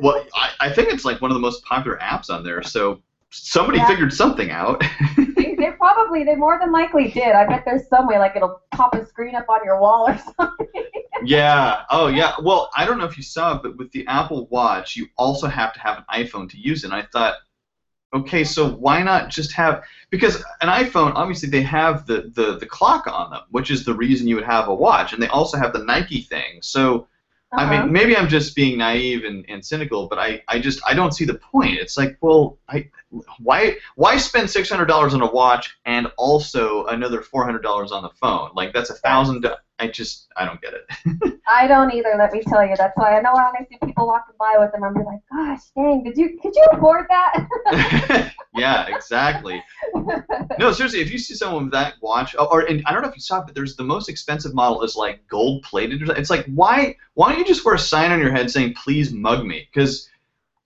Well, 0.00 0.22
I, 0.34 0.50
I 0.60 0.72
think 0.72 0.90
it's 0.90 1.06
like 1.06 1.22
one 1.22 1.30
of 1.30 1.34
the 1.34 1.40
most 1.40 1.64
popular 1.64 1.96
apps 1.98 2.28
on 2.28 2.44
there. 2.44 2.62
So 2.62 3.00
somebody 3.30 3.78
Yeah. 3.78 3.86
figured 3.88 4.12
something 4.12 4.50
out. 4.50 4.82
they, 5.36 5.54
they 5.56 5.70
probably, 5.72 6.24
they 6.24 6.34
more 6.36 6.58
than 6.58 6.72
likely 6.72 7.10
did. 7.10 7.34
I 7.34 7.46
bet 7.46 7.64
there's 7.64 7.88
some 7.88 8.06
way, 8.06 8.18
like 8.18 8.36
it'll 8.36 8.60
pop 8.72 8.94
a 8.94 9.04
screen 9.06 9.34
up 9.34 9.48
on 9.48 9.60
your 9.64 9.80
wall 9.80 10.08
or 10.08 10.18
something. 10.38 10.84
yeah. 11.24 11.82
Oh, 11.90 12.06
yeah. 12.08 12.34
Well, 12.42 12.70
I 12.76 12.84
don't 12.86 12.98
know 12.98 13.04
if 13.04 13.16
you 13.16 13.22
saw, 13.22 13.60
but 13.60 13.76
with 13.76 13.90
the 13.92 14.06
Apple 14.06 14.46
Watch, 14.46 14.96
you 14.96 15.06
also 15.16 15.48
have 15.48 15.72
to 15.74 15.80
have 15.80 15.98
an 15.98 16.04
iPhone 16.24 16.48
to 16.50 16.58
use 16.58 16.84
it. 16.84 16.86
And 16.86 16.94
I 16.94 17.02
thought, 17.12 17.34
okay, 18.14 18.44
so 18.44 18.70
why 18.70 19.02
not 19.02 19.28
just 19.28 19.52
have 19.52 19.82
because 20.10 20.36
an 20.60 20.68
iPhone 20.68 21.12
obviously 21.16 21.48
they 21.48 21.62
have 21.62 22.06
the, 22.06 22.30
the, 22.34 22.56
the 22.58 22.66
clock 22.66 23.06
on 23.08 23.30
them, 23.30 23.42
which 23.50 23.70
is 23.70 23.84
the 23.84 23.92
reason 23.94 24.28
you 24.28 24.36
would 24.36 24.44
have 24.44 24.68
a 24.68 24.74
watch, 24.74 25.12
and 25.12 25.20
they 25.22 25.26
also 25.28 25.58
have 25.58 25.72
the 25.72 25.84
Nike 25.84 26.22
thing. 26.22 26.60
So 26.62 27.08
I 27.52 27.64
Uh-huh. 27.64 27.82
mean, 27.84 27.92
maybe 27.92 28.16
I'm 28.16 28.28
just 28.28 28.54
being 28.56 28.76
naive 28.78 29.24
and, 29.24 29.44
and 29.48 29.64
cynical, 29.64 30.08
but 30.08 30.18
I, 30.18 30.42
I 30.48 30.58
just 30.58 30.80
I 30.86 30.94
don't 30.94 31.12
see 31.12 31.24
the 31.24 31.34
point. 31.38 31.78
It's 31.78 31.96
like, 31.96 32.18
well, 32.20 32.58
I, 32.68 32.90
why 33.38 33.76
why 33.94 34.16
spend 34.16 34.50
six 34.50 34.68
hundred 34.68 34.86
dollars 34.86 35.14
on 35.14 35.22
a 35.22 35.30
watch 35.30 35.76
and 35.84 36.08
also 36.18 36.86
another 36.86 37.22
four 37.22 37.44
hundred 37.44 37.62
dollars 37.62 37.92
on 37.92 38.02
the 38.02 38.10
phone? 38.10 38.50
Like 38.54 38.72
that's 38.72 38.90
a 38.90 38.94
thousand. 38.94 39.46
I 39.78 39.88
just 39.88 40.28
I 40.36 40.46
don't 40.46 40.60
get 40.60 40.72
it. 40.74 41.40
I 41.48 41.66
don't 41.66 41.92
either. 41.92 42.14
Let 42.18 42.32
me 42.32 42.42
tell 42.48 42.66
you. 42.66 42.74
That's 42.76 42.96
why 42.96 43.16
I 43.16 43.20
know 43.20 43.32
when 43.32 43.42
I 43.42 43.66
see 43.68 43.76
people 43.84 44.06
walking 44.06 44.34
by 44.38 44.56
with 44.58 44.72
them, 44.72 44.82
I'm 44.82 44.94
like, 44.94 45.20
gosh, 45.30 45.60
dang, 45.76 46.02
did 46.02 46.16
you 46.16 46.38
could 46.40 46.54
you 46.54 46.66
afford 46.72 47.06
that? 47.08 48.32
yeah, 48.54 48.86
exactly. 48.88 49.62
No, 50.58 50.72
seriously, 50.72 51.00
if 51.00 51.10
you 51.10 51.18
see 51.18 51.34
someone 51.34 51.64
with 51.64 51.72
that 51.72 51.94
watch, 52.00 52.34
or, 52.34 52.50
or 52.50 52.60
and 52.62 52.82
I 52.86 52.92
don't 52.92 53.02
know 53.02 53.08
if 53.08 53.14
you 53.14 53.20
saw 53.20 53.40
it, 53.40 53.46
but 53.46 53.54
there's 53.54 53.76
the 53.76 53.84
most 53.84 54.08
expensive 54.08 54.54
model 54.54 54.82
is 54.82 54.96
like 54.96 55.20
gold 55.28 55.62
plated. 55.62 56.08
It's 56.10 56.30
like 56.30 56.46
why 56.46 56.96
why 57.12 57.30
don't 57.30 57.38
you 57.38 57.44
just 57.44 57.64
wear 57.64 57.74
a 57.74 57.78
sign 57.78 58.10
on 58.10 58.20
your 58.20 58.30
head 58.30 58.50
saying 58.50 58.74
please 58.74 59.12
mug 59.12 59.44
me? 59.44 59.68
Because 59.72 60.08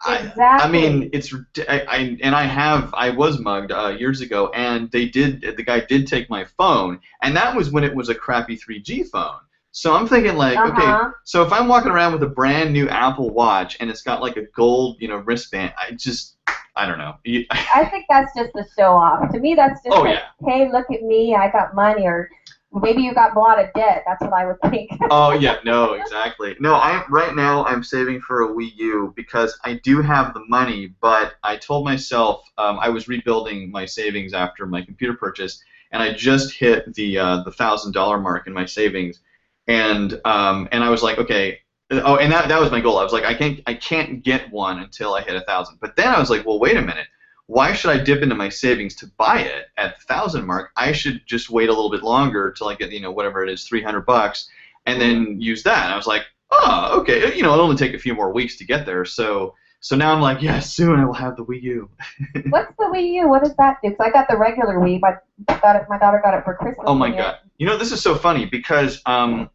exactly. 0.07 0.43
I, 0.43 0.65
I 0.65 0.69
mean, 0.71 1.11
it's 1.13 1.33
I, 1.69 1.81
I 1.89 2.19
and 2.23 2.35
I 2.35 2.45
have 2.45 2.93
I 2.95 3.11
was 3.11 3.39
mugged 3.39 3.73
uh, 3.73 3.89
years 3.99 4.21
ago, 4.21 4.51
and 4.55 4.91
they 4.91 5.07
did 5.09 5.41
the 5.57 5.63
guy 5.63 5.81
did 5.89 6.07
take 6.07 6.29
my 6.31 6.45
phone, 6.57 6.99
and 7.23 7.37
that 7.37 7.55
was 7.55 7.71
when 7.71 7.85
it 7.85 7.95
was 7.95 8.09
a 8.09 8.15
crappy 8.15 8.57
3G 8.57 9.05
phone. 9.05 9.41
So 9.73 9.95
I'm 9.95 10.07
thinking 10.07 10.37
like, 10.37 10.59
Uh-huh. 10.59 10.69
okay, 10.69 11.01
so 11.25 11.43
if 11.43 11.53
I'm 11.53 11.69
walking 11.69 11.93
around 11.93 12.13
with 12.13 12.23
a 12.23 12.29
brand 12.29 12.73
new 12.73 12.89
Apple 12.89 13.31
Watch 13.31 13.77
and 13.81 13.89
it's 13.91 14.03
got 14.03 14.21
like 14.21 14.37
a 14.37 14.43
gold, 14.57 14.97
you 15.01 15.09
know, 15.09 15.17
wristband, 15.17 15.73
I 15.79 15.93
just 15.93 16.37
I 16.77 16.87
don't 16.87 16.99
know. 16.99 17.15
I 17.75 17.85
think 17.87 18.07
that's 18.09 18.33
just 18.37 18.51
a 18.57 18.65
show 18.79 18.93
off. 18.95 19.31
To 19.33 19.39
me, 19.39 19.55
that's 19.55 19.81
just 19.85 19.97
Oh, 19.97 20.03
like, 20.03 20.19
hey, 20.47 20.71
look 20.71 20.87
at 20.91 21.03
me, 21.03 21.35
I 21.35 21.49
got 21.51 21.75
money, 21.75 22.07
or 22.07 22.29
maybe 22.73 23.03
you 23.03 23.15
got 23.15 23.37
a 23.37 23.39
lot 23.39 23.63
of 23.63 23.73
debt. 23.75 24.05
That's 24.07 24.21
what 24.21 24.33
I 24.33 24.47
would 24.47 24.61
think. 24.71 24.91
oh 25.11 25.33
yeah, 25.33 25.57
no, 25.65 25.95
exactly. 25.95 26.57
No, 26.61 26.75
I 26.75 27.05
right 27.09 27.35
now 27.35 27.65
I'm 27.65 27.83
saving 27.83 28.21
for 28.21 28.43
a 28.43 28.49
Wii 28.49 28.77
U 28.77 29.13
because 29.17 29.59
I 29.65 29.75
do 29.75 30.01
have 30.01 30.35
the 30.35 30.45
money, 30.49 30.95
but 31.01 31.35
I 31.43 31.57
told 31.57 31.85
myself 31.85 32.45
um, 32.59 32.79
I 32.81 32.89
was 32.89 33.09
rebuilding 33.09 33.71
my 33.71 33.87
savings 33.87 34.33
after 34.33 34.67
my 34.67 34.83
computer 34.83 35.15
purchase, 35.15 35.63
and 35.91 36.03
I 36.03 36.13
just 36.13 36.55
hit 36.55 36.95
the 36.95 37.19
uh, 37.19 37.43
the 37.43 37.53
thousand 37.53 37.93
dollar 37.93 38.19
mark 38.19 38.47
in 38.47 38.53
my 38.53 38.67
savings, 38.67 39.21
and 39.67 40.21
um, 40.25 40.69
and 40.73 40.85
I 40.85 40.91
was 40.91 41.03
like, 41.03 41.19
okay. 41.19 41.59
Oh, 41.93 42.19
and 42.19 42.31
that, 42.31 42.47
that 42.47 42.61
was 42.61 42.71
my 42.71 42.81
goal. 42.81 42.99
I 42.99 43.03
was 43.03 43.13
like, 43.13 43.25
I 43.25 43.35
can't 43.35 43.61
I 43.67 43.75
can't 43.75 44.23
get 44.23 44.49
one 44.53 44.79
until 44.79 45.15
I 45.15 45.23
hit 45.23 45.35
a 45.35 45.41
thousand. 45.41 45.79
But 45.81 45.97
then 45.97 46.07
I 46.07 46.21
was 46.21 46.31
like, 46.31 46.47
well, 46.47 46.61
wait 46.61 46.77
a 46.77 46.81
minute. 46.81 47.09
Why 47.51 47.73
should 47.73 47.91
I 47.91 47.99
dip 47.99 48.23
into 48.23 48.37
my 48.37 48.49
savings 48.49 48.95
to 48.97 49.09
buy 49.19 49.41
it 49.41 49.67
at 49.77 49.99
the 49.99 50.05
thousand 50.05 50.47
mark? 50.47 50.71
I 50.77 50.93
should 50.93 51.23
just 51.27 51.51
wait 51.51 51.69
a 51.69 51.73
little 51.73 51.91
bit 51.91 52.05
longer 52.05 52.53
till 52.53 52.69
I 52.69 52.77
get 52.77 52.93
you 52.93 53.01
know 53.01 53.11
whatever 53.11 53.43
it 53.43 53.51
is, 53.51 53.65
three 53.65 53.83
hundred 53.83 54.07
bucks, 54.07 54.49
and 54.87 55.01
then 55.01 55.41
use 55.41 55.65
that. 55.65 55.87
And 55.87 55.93
I 55.93 55.97
was 55.97 56.07
like, 56.07 56.23
oh, 56.53 57.01
okay. 57.01 57.35
You 57.35 57.43
know, 57.43 57.53
it'll 57.53 57.65
only 57.65 57.75
take 57.75 57.93
a 57.93 57.99
few 57.99 58.15
more 58.15 58.33
weeks 58.33 58.57
to 58.59 58.65
get 58.65 58.87
there. 58.87 59.05
So 59.05 59.57
so 59.81 59.97
now 59.97 60.15
I'm 60.15 60.21
like, 60.21 60.41
yes, 60.43 60.73
soon 60.73 61.01
I 61.01 61.05
will 61.05 61.13
have 61.15 61.37
the 61.37 61.45
Wii 61.45 61.61
U. 61.63 61.89
What's 62.51 62.73
the 62.79 62.85
Wii 62.85 63.15
U? 63.15 63.29
What 63.29 63.43
does 63.43 63.57
that 63.57 63.79
do? 63.83 63.91
'Cause 63.91 64.07
I 64.07 64.11
got 64.11 64.29
the 64.29 64.37
regular 64.37 64.77
Wii. 64.77 65.01
My 65.01 65.17
got 65.61 65.75
it. 65.75 65.87
My 65.89 65.99
daughter 65.99 66.21
got 66.23 66.35
it 66.35 66.45
for 66.45 66.55
Christmas. 66.55 66.85
Oh 66.87 66.95
my 66.95 67.11
god. 67.11 67.39
You 67.59 67.67
know, 67.67 67.77
this 67.77 67.91
is 67.91 68.01
so 68.01 68.15
funny 68.15 68.47
because 68.47 69.03
um, 69.07 69.51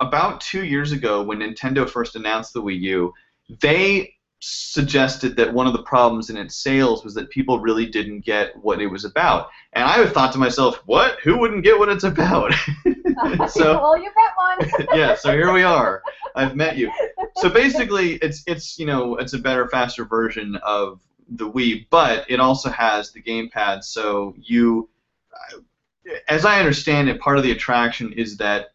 about 0.00 0.40
two 0.40 0.64
years 0.64 0.90
ago, 0.90 1.22
when 1.22 1.38
Nintendo 1.38 1.88
first 1.88 2.16
announced 2.16 2.54
the 2.54 2.60
Wii 2.62 2.80
U, 2.80 3.14
they 3.60 4.15
suggested 4.48 5.34
that 5.34 5.52
one 5.52 5.66
of 5.66 5.72
the 5.72 5.82
problems 5.82 6.30
in 6.30 6.36
its 6.36 6.56
sales 6.56 7.02
was 7.02 7.14
that 7.14 7.30
people 7.30 7.58
really 7.58 7.86
didn't 7.86 8.20
get 8.20 8.54
what 8.62 8.80
it 8.80 8.86
was 8.86 9.04
about. 9.04 9.50
And 9.72 9.84
I 9.84 10.06
thought 10.06 10.32
to 10.32 10.38
myself, 10.38 10.80
what? 10.86 11.18
Who 11.24 11.36
wouldn't 11.38 11.64
get 11.64 11.76
what 11.78 11.88
it's 11.88 12.04
about? 12.04 12.52
so 13.50 13.80
well, 13.80 13.96
you 13.96 14.10
bet 14.14 14.32
one. 14.36 14.88
yeah, 14.98 15.16
so 15.16 15.32
here 15.32 15.52
we 15.52 15.64
are. 15.64 16.00
I've 16.36 16.54
met 16.54 16.76
you. 16.76 16.92
So 17.36 17.48
basically, 17.48 18.14
it's 18.16 18.44
it's 18.46 18.78
you 18.78 18.86
know 18.86 19.16
it's 19.16 19.32
a 19.32 19.38
better, 19.38 19.66
faster 19.68 20.04
version 20.04 20.56
of 20.56 21.00
the 21.28 21.50
Wii, 21.50 21.86
but 21.90 22.24
it 22.28 22.38
also 22.38 22.70
has 22.70 23.10
the 23.10 23.22
gamepad. 23.22 23.82
So 23.82 24.34
you, 24.38 24.88
as 26.28 26.44
I 26.44 26.60
understand 26.60 27.08
it, 27.08 27.20
part 27.20 27.38
of 27.38 27.42
the 27.42 27.50
attraction 27.50 28.12
is 28.12 28.36
that 28.36 28.68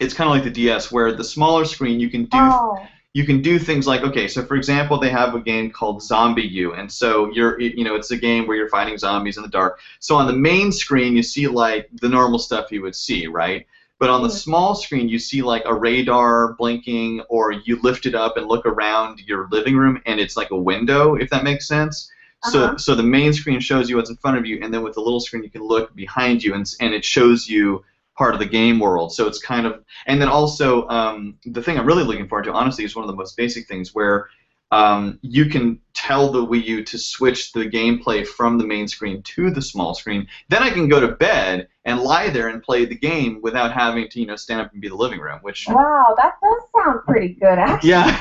it's 0.00 0.14
kind 0.14 0.28
of 0.28 0.34
like 0.34 0.44
the 0.44 0.50
DS, 0.50 0.90
where 0.90 1.12
the 1.12 1.24
smaller 1.24 1.64
screen 1.64 2.00
you 2.00 2.10
can 2.10 2.24
do 2.24 2.38
oh. 2.40 2.84
You 3.14 3.24
can 3.24 3.42
do 3.42 3.58
things 3.58 3.86
like 3.86 4.02
okay 4.02 4.28
so 4.28 4.44
for 4.44 4.54
example 4.54 4.98
they 5.00 5.10
have 5.10 5.34
a 5.34 5.40
game 5.40 5.70
called 5.70 6.00
ZombiU 6.02 6.78
and 6.78 6.92
so 6.92 7.30
you're 7.32 7.58
you 7.60 7.82
know 7.82 7.96
it's 7.96 8.10
a 8.12 8.16
game 8.16 8.46
where 8.46 8.56
you're 8.56 8.68
fighting 8.68 8.96
zombies 8.98 9.36
in 9.36 9.42
the 9.42 9.48
dark 9.48 9.80
so 9.98 10.14
on 10.14 10.26
the 10.26 10.32
main 10.32 10.70
screen 10.70 11.16
you 11.16 11.22
see 11.22 11.48
like 11.48 11.88
the 12.00 12.08
normal 12.08 12.38
stuff 12.38 12.70
you 12.70 12.80
would 12.82 12.94
see 12.94 13.26
right 13.26 13.66
but 13.98 14.08
on 14.10 14.22
the 14.22 14.28
Mhm. 14.28 14.38
small 14.44 14.74
screen 14.76 15.08
you 15.08 15.18
see 15.18 15.42
like 15.42 15.62
a 15.64 15.74
radar 15.74 16.54
blinking 16.58 17.22
or 17.28 17.50
you 17.52 17.80
lift 17.82 18.06
it 18.06 18.14
up 18.14 18.36
and 18.36 18.46
look 18.46 18.64
around 18.66 19.20
your 19.26 19.48
living 19.50 19.76
room 19.76 20.00
and 20.06 20.20
it's 20.20 20.36
like 20.36 20.50
a 20.52 20.56
window 20.56 21.16
if 21.16 21.28
that 21.30 21.42
makes 21.42 21.66
sense 21.66 22.10
so 22.44 22.64
Uh-huh. 22.64 22.78
so 22.78 22.94
the 22.94 23.02
main 23.02 23.32
screen 23.32 23.58
shows 23.58 23.90
you 23.90 23.96
what's 23.96 24.10
in 24.10 24.16
front 24.16 24.36
of 24.38 24.46
you 24.46 24.60
and 24.62 24.72
then 24.72 24.82
with 24.82 24.94
the 24.94 25.00
little 25.00 25.18
screen 25.18 25.42
you 25.42 25.50
can 25.50 25.62
look 25.62 25.92
behind 25.96 26.44
you 26.44 26.54
and, 26.54 26.64
and 26.78 26.94
it 26.94 27.04
shows 27.04 27.48
you 27.48 27.82
part 28.18 28.34
of 28.34 28.40
the 28.40 28.46
game 28.46 28.78
world 28.80 29.12
so 29.12 29.26
it's 29.26 29.38
kind 29.38 29.66
of 29.66 29.74
and 30.06 30.20
then 30.20 30.28
also, 30.28 30.88
um, 30.88 31.36
the 31.44 31.62
thing 31.62 31.78
I'm 31.78 31.86
really 31.86 32.04
looking 32.04 32.28
forward 32.28 32.44
to, 32.44 32.52
honestly, 32.52 32.84
is 32.84 32.96
one 32.96 33.04
of 33.04 33.10
the 33.10 33.16
most 33.16 33.36
basic 33.36 33.66
things 33.68 33.94
where 33.94 34.28
um, 34.70 35.18
you 35.22 35.46
can 35.46 35.78
tell 35.94 36.30
the 36.30 36.44
Wii 36.44 36.64
U 36.64 36.84
to 36.84 36.98
switch 36.98 37.52
the 37.52 37.64
gameplay 37.64 38.26
from 38.26 38.58
the 38.58 38.64
main 38.66 38.86
screen 38.86 39.22
to 39.22 39.50
the 39.50 39.62
small 39.62 39.94
screen. 39.94 40.26
Then 40.48 40.62
I 40.62 40.70
can 40.70 40.88
go 40.88 41.00
to 41.00 41.08
bed 41.08 41.66
and 41.86 42.00
lie 42.00 42.28
there 42.28 42.48
and 42.48 42.62
play 42.62 42.84
the 42.84 42.94
game 42.94 43.40
without 43.42 43.72
having 43.72 44.08
to, 44.10 44.20
you 44.20 44.26
know, 44.26 44.36
stand 44.36 44.60
up 44.60 44.72
and 44.72 44.80
be 44.80 44.88
the 44.88 44.94
living 44.94 45.20
room. 45.20 45.38
Which, 45.40 45.66
Wow, 45.68 46.14
that 46.18 46.34
does 46.42 46.62
sound 46.76 47.00
pretty 47.06 47.34
good, 47.34 47.58
actually. 47.58 47.90
yeah, 47.90 48.20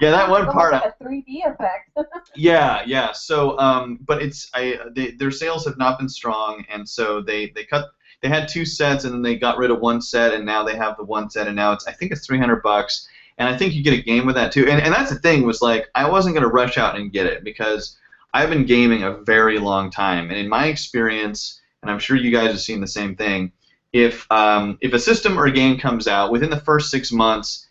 yeah, 0.00 0.10
that 0.10 0.30
one 0.30 0.46
part. 0.46 0.72
Like 0.72 0.94
a 1.00 1.04
3D 1.04 1.46
effect. 1.46 1.90
Yeah, 2.34 2.82
yeah. 2.86 3.12
So, 3.12 3.58
um, 3.58 3.98
but 4.06 4.22
it's 4.22 4.50
I 4.54 4.78
they, 4.94 5.12
their 5.12 5.30
sales 5.30 5.64
have 5.64 5.78
not 5.78 5.98
been 5.98 6.08
strong, 6.08 6.64
and 6.70 6.86
so 6.88 7.22
they 7.22 7.50
they 7.54 7.64
cut. 7.64 7.86
They 8.26 8.34
had 8.34 8.48
two 8.48 8.64
sets, 8.64 9.04
and 9.04 9.14
then 9.14 9.22
they 9.22 9.36
got 9.36 9.56
rid 9.56 9.70
of 9.70 9.78
one 9.78 10.02
set, 10.02 10.34
and 10.34 10.44
now 10.44 10.64
they 10.64 10.74
have 10.74 10.96
the 10.96 11.04
one 11.04 11.30
set, 11.30 11.46
and 11.46 11.54
now 11.54 11.70
it's 11.70 11.86
I 11.86 11.92
think 11.92 12.10
it's 12.10 12.26
300 12.26 12.60
bucks, 12.60 13.06
and 13.38 13.48
I 13.48 13.56
think 13.56 13.72
you 13.72 13.84
get 13.84 13.96
a 13.96 14.02
game 14.02 14.26
with 14.26 14.34
that 14.34 14.50
too. 14.50 14.66
And 14.66 14.82
and 14.82 14.92
that's 14.92 15.10
the 15.10 15.18
thing 15.20 15.46
was 15.46 15.62
like 15.62 15.86
I 15.94 16.10
wasn't 16.10 16.34
gonna 16.34 16.48
rush 16.48 16.76
out 16.76 16.96
and 16.96 17.12
get 17.12 17.26
it 17.26 17.44
because 17.44 17.96
I've 18.34 18.50
been 18.50 18.66
gaming 18.66 19.04
a 19.04 19.12
very 19.18 19.60
long 19.60 19.92
time, 19.92 20.30
and 20.30 20.40
in 20.40 20.48
my 20.48 20.66
experience, 20.66 21.60
and 21.82 21.90
I'm 21.90 22.00
sure 22.00 22.16
you 22.16 22.32
guys 22.32 22.48
have 22.48 22.60
seen 22.60 22.80
the 22.80 22.88
same 22.88 23.14
thing. 23.14 23.52
If 23.92 24.26
um, 24.32 24.76
if 24.80 24.92
a 24.92 24.98
system 24.98 25.38
or 25.38 25.46
a 25.46 25.52
game 25.52 25.78
comes 25.78 26.08
out 26.08 26.32
within 26.32 26.50
the 26.50 26.58
first 26.58 26.90
six 26.90 27.12
months, 27.12 27.68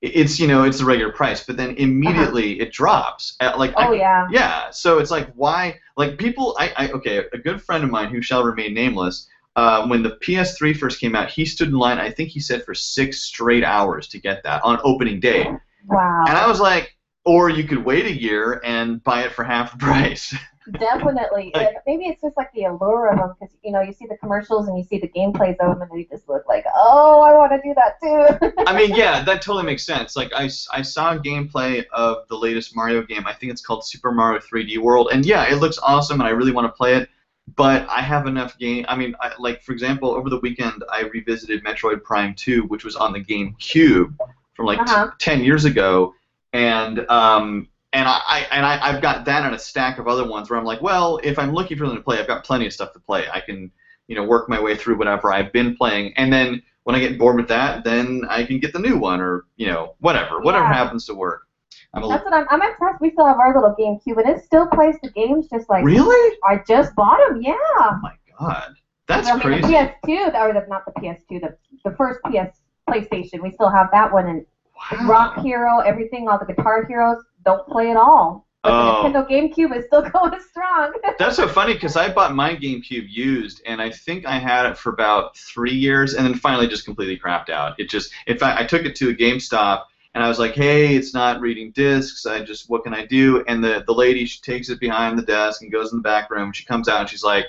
it's 0.00 0.40
you 0.40 0.48
know 0.48 0.64
it's 0.64 0.80
the 0.80 0.84
regular 0.84 1.12
price, 1.12 1.44
but 1.44 1.56
then 1.56 1.76
immediately 1.76 2.60
it 2.60 2.72
drops. 2.72 3.36
At, 3.38 3.56
like 3.56 3.72
I 3.76 3.86
oh 3.86 3.92
yeah. 3.92 4.26
yeah, 4.32 4.70
so 4.70 4.98
it's 4.98 5.12
like 5.12 5.32
why 5.34 5.78
like 5.96 6.18
people 6.18 6.56
I, 6.58 6.72
I 6.76 6.88
okay, 6.88 7.24
a 7.32 7.38
good 7.38 7.62
friend 7.62 7.84
of 7.84 7.90
mine 7.90 8.08
who 8.08 8.20
shall 8.20 8.42
remain 8.42 8.74
nameless, 8.74 9.28
uh, 9.56 9.86
when 9.86 10.02
the 10.02 10.16
PS3 10.22 10.76
first 10.76 11.00
came 11.00 11.14
out, 11.14 11.30
he 11.30 11.44
stood 11.44 11.68
in 11.68 11.74
line, 11.74 11.98
I 11.98 12.10
think 12.10 12.30
he 12.30 12.40
said 12.40 12.64
for 12.64 12.74
six 12.74 13.22
straight 13.22 13.64
hours 13.64 14.08
to 14.08 14.18
get 14.18 14.42
that 14.44 14.62
on 14.64 14.80
opening 14.84 15.20
day. 15.20 15.46
Wow. 15.86 16.24
And 16.26 16.36
I 16.36 16.46
was 16.46 16.60
like, 16.60 16.96
or 17.24 17.50
you 17.50 17.64
could 17.64 17.84
wait 17.84 18.06
a 18.06 18.12
year 18.12 18.60
and 18.64 19.02
buy 19.04 19.22
it 19.24 19.32
for 19.32 19.44
half 19.44 19.72
the 19.72 19.78
price. 19.78 20.34
Definitely. 20.78 21.50
Like- 21.54 21.68
And 21.68 21.76
maybe 21.86 22.04
it's 22.06 22.22
just 22.22 22.36
like 22.36 22.52
the 22.52 22.64
allure 22.64 23.08
of 23.08 23.18
them 23.18 23.34
because 23.38 23.54
you 23.64 23.72
know 23.72 23.80
you 23.80 23.92
see 23.92 24.06
the 24.06 24.16
commercials 24.16 24.68
and 24.68 24.78
you 24.78 24.84
see 24.84 24.98
the 24.98 25.08
gameplays 25.08 25.56
of 25.58 25.76
them 25.76 25.82
and 25.82 25.90
they 25.90 26.04
just 26.04 26.28
look 26.28 26.44
like, 26.48 26.64
oh, 26.72 27.20
I 27.20 27.34
want 27.34 27.52
to 27.52 27.60
do 27.62 27.74
that 27.74 28.00
too. 28.00 28.52
I 28.66 28.76
mean, 28.76 28.94
yeah, 28.94 29.24
that 29.24 29.42
totally 29.42 29.64
makes 29.64 29.84
sense. 29.84 30.14
Like, 30.16 30.32
I, 30.34 30.44
I 30.72 30.82
saw 30.82 31.18
gameplay 31.18 31.84
of 31.92 32.28
the 32.28 32.36
latest 32.36 32.76
Mario 32.76 33.02
game. 33.02 33.26
I 33.26 33.32
think 33.32 33.52
it's 33.52 33.60
called 33.60 33.84
Super 33.84 34.12
Mario 34.12 34.38
3D 34.40 34.78
World, 34.78 35.08
and 35.12 35.26
yeah, 35.26 35.52
it 35.52 35.56
looks 35.56 35.78
awesome, 35.82 36.20
and 36.20 36.28
I 36.28 36.30
really 36.30 36.52
want 36.52 36.66
to 36.66 36.72
play 36.72 36.94
it. 36.94 37.08
But 37.56 37.86
I 37.90 38.00
have 38.02 38.26
enough 38.26 38.56
game. 38.58 38.84
I 38.88 38.96
mean, 38.96 39.14
I, 39.20 39.32
like 39.38 39.62
for 39.62 39.72
example, 39.72 40.10
over 40.10 40.30
the 40.30 40.38
weekend, 40.40 40.84
I 40.90 41.02
revisited 41.02 41.64
Metroid 41.64 42.02
Prime 42.02 42.34
2, 42.34 42.64
which 42.64 42.84
was 42.84 42.96
on 42.96 43.12
the 43.12 43.20
GameCube 43.20 44.14
from 44.54 44.66
like 44.66 44.78
Uh-huh. 44.78 45.10
10 45.18 45.42
years 45.42 45.64
ago, 45.64 46.14
and 46.52 47.00
um, 47.10 47.68
and 47.92 48.08
I, 48.08 48.20
I 48.28 48.38
and 48.52 48.64
I, 48.64 48.78
I've 48.80 49.02
got 49.02 49.24
that 49.26 49.44
and 49.44 49.54
a 49.54 49.58
stack 49.58 49.98
of 49.98 50.06
other 50.08 50.26
ones 50.26 50.48
where 50.48 50.58
I'm 50.58 50.64
like, 50.64 50.80
well, 50.82 51.18
if 51.22 51.38
I'm 51.38 51.52
looking 51.52 51.76
for 51.76 51.86
them 51.86 51.96
to 51.96 52.02
play, 52.02 52.18
I've 52.18 52.28
got 52.28 52.44
plenty 52.44 52.66
of 52.66 52.72
stuff 52.72 52.92
to 52.92 53.00
play. 53.00 53.26
I 53.30 53.40
can, 53.40 53.70
you 54.06 54.14
know, 54.14 54.24
work 54.24 54.48
my 54.48 54.60
way 54.60 54.76
through 54.76 54.96
whatever 54.96 55.32
I've 55.32 55.52
been 55.52 55.76
playing, 55.76 56.14
and 56.16 56.32
then 56.32 56.62
when 56.84 56.96
I 56.96 57.00
get 57.00 57.18
bored 57.18 57.36
with 57.36 57.48
that, 57.48 57.84
then 57.84 58.24
I 58.28 58.44
can 58.44 58.58
get 58.60 58.72
the 58.72 58.78
new 58.78 58.96
one 58.98 59.20
or 59.20 59.44
you 59.56 59.66
know 59.66 59.94
whatever, 60.00 60.40
whatever 60.40 60.66
Yeah. 60.66 60.74
happens 60.74 61.06
to 61.06 61.14
work. 61.14 61.46
I'm 61.94 62.08
That's 62.08 62.24
what 62.24 62.32
I'm. 62.34 62.46
I'm 62.50 62.62
impressed. 62.62 63.00
We 63.00 63.10
still 63.10 63.26
have 63.26 63.38
our 63.38 63.54
little 63.54 63.74
GameCube 63.78 64.18
and 64.18 64.26
it 64.26 64.42
still 64.42 64.66
plays 64.66 64.96
the 65.02 65.10
games 65.10 65.46
just 65.48 65.68
like. 65.68 65.84
really? 65.84 66.36
I 66.44 66.58
just 66.66 66.94
bought 66.94 67.18
them. 67.28 67.40
Yeah. 67.42 67.52
Oh 67.78 67.98
my 68.02 68.14
god, 68.38 68.72
that's 69.06 69.28
I 69.28 69.32
mean, 69.34 69.40
crazy. 69.42 69.60
The 69.62 69.90
PS2, 70.06 70.34
or 70.34 70.52
the, 70.54 70.62
not 70.68 70.82
the 70.86 70.92
PS2, 71.00 71.40
the 71.40 71.52
the 71.84 71.90
first 71.96 72.18
PS 72.26 72.48
PlayStation. 72.88 73.40
We 73.42 73.50
still 73.50 73.68
have 73.68 73.88
that 73.92 74.10
one 74.12 74.26
and 74.26 74.42
Wow. 74.90 75.06
Rock 75.06 75.38
Hero, 75.40 75.78
everything, 75.78 76.28
all 76.28 76.38
the 76.38 76.46
Guitar 76.52 76.84
Heroes. 76.88 77.16
Don't 77.44 77.64
play 77.68 77.90
at 77.90 77.96
all. 77.96 78.42
But 78.62 78.72
Oh. 78.72 79.02
the 79.02 79.08
Nintendo 79.08 79.28
GameCube 79.28 79.76
is 79.76 79.84
still 79.86 80.02
going 80.12 80.32
strong. 80.40 80.92
That's 81.18 81.36
so 81.36 81.46
funny 81.46 81.74
because 81.74 81.94
I 81.96 82.08
bought 82.08 82.32
my 82.34 82.54
GameCube 82.54 83.04
used, 83.08 83.60
and 83.66 83.80
I 83.82 83.90
think 83.90 84.24
I 84.26 84.38
had 84.38 84.66
it 84.66 84.76
for 84.76 84.90
about 84.90 85.36
three 85.36 85.72
years, 85.74 86.14
and 86.14 86.24
then 86.24 86.34
finally 86.34 86.66
just 86.66 86.84
completely 86.84 87.16
crapped 87.16 87.48
out. 87.48 87.74
It 87.78 87.88
just, 87.88 88.12
in 88.26 88.36
fact, 88.38 88.58
I 88.58 88.64
took 88.64 88.84
it 88.84 88.94
to 88.96 89.08
a 89.10 89.12
GameStop, 89.12 89.82
and 90.14 90.22
I 90.22 90.28
was 90.28 90.38
like, 90.38 90.54
"Hey, 90.54 90.94
it's 90.94 91.14
not 91.14 91.40
reading 91.40 91.72
discs. 91.72 92.26
I 92.26 92.42
just, 92.42 92.68
what 92.68 92.84
can 92.84 92.94
I 92.94 93.06
do?" 93.06 93.44
And 93.48 93.62
the 93.62 93.82
the 93.86 93.94
lady 93.94 94.24
she 94.24 94.40
takes 94.40 94.68
it 94.68 94.80
behind 94.80 95.18
the 95.18 95.22
desk 95.22 95.62
and 95.62 95.72
goes 95.72 95.92
in 95.92 95.98
the 95.98 96.02
back 96.02 96.30
room. 96.30 96.52
She 96.52 96.64
comes 96.64 96.88
out 96.88 97.00
and 97.00 97.08
she's 97.08 97.24
like, 97.24 97.46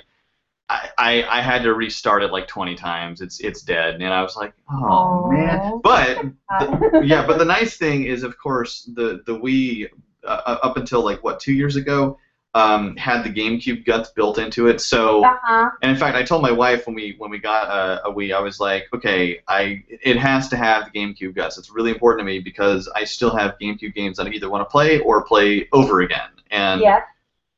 I, 0.68 0.90
I, 0.96 1.38
I 1.38 1.40
had 1.42 1.62
to 1.64 1.74
restart 1.74 2.22
it 2.22 2.32
like 2.32 2.48
20 2.48 2.74
times. 2.74 3.20
It's 3.20 3.40
it's 3.40 3.62
dead, 3.62 3.96
and 3.96 4.04
I 4.04 4.22
was 4.22 4.36
like, 4.36 4.54
oh 4.70 4.74
Aw. 4.74 5.30
man. 5.30 5.80
But 5.82 6.22
the, 6.60 7.02
yeah, 7.04 7.26
but 7.26 7.38
the 7.38 7.44
nice 7.44 7.76
thing 7.76 8.04
is, 8.04 8.22
of 8.22 8.38
course, 8.38 8.90
the 8.94 9.22
the 9.26 9.38
Wii 9.38 9.88
uh, 10.24 10.58
up 10.62 10.76
until 10.76 11.04
like 11.04 11.22
what 11.22 11.40
two 11.40 11.52
years 11.52 11.76
ago 11.76 12.18
um, 12.54 12.96
had 12.96 13.24
the 13.24 13.30
GameCube 13.30 13.84
guts 13.84 14.10
built 14.10 14.38
into 14.38 14.68
it. 14.68 14.80
So, 14.80 15.24
uh-huh. 15.24 15.70
and 15.82 15.90
in 15.90 15.96
fact, 15.96 16.16
I 16.16 16.22
told 16.22 16.40
my 16.42 16.52
wife 16.52 16.86
when 16.86 16.94
we 16.94 17.16
when 17.18 17.30
we 17.30 17.38
got 17.38 17.68
a, 17.68 18.06
a 18.06 18.12
Wii, 18.12 18.34
I 18.34 18.40
was 18.40 18.60
like, 18.60 18.86
okay, 18.94 19.40
I 19.48 19.82
it 19.88 20.16
has 20.16 20.48
to 20.48 20.56
have 20.56 20.84
the 20.84 20.98
GameCube 20.98 21.34
guts. 21.34 21.58
It's 21.58 21.70
really 21.70 21.90
important 21.90 22.20
to 22.20 22.24
me 22.24 22.38
because 22.38 22.88
I 22.94 23.04
still 23.04 23.34
have 23.36 23.58
GameCube 23.60 23.94
games 23.94 24.16
that 24.18 24.26
I 24.26 24.30
either 24.30 24.48
want 24.48 24.62
to 24.62 24.70
play 24.70 25.00
or 25.00 25.24
play 25.24 25.68
over 25.72 26.02
again, 26.02 26.30
and 26.50 26.80
Yeah. 26.80 27.00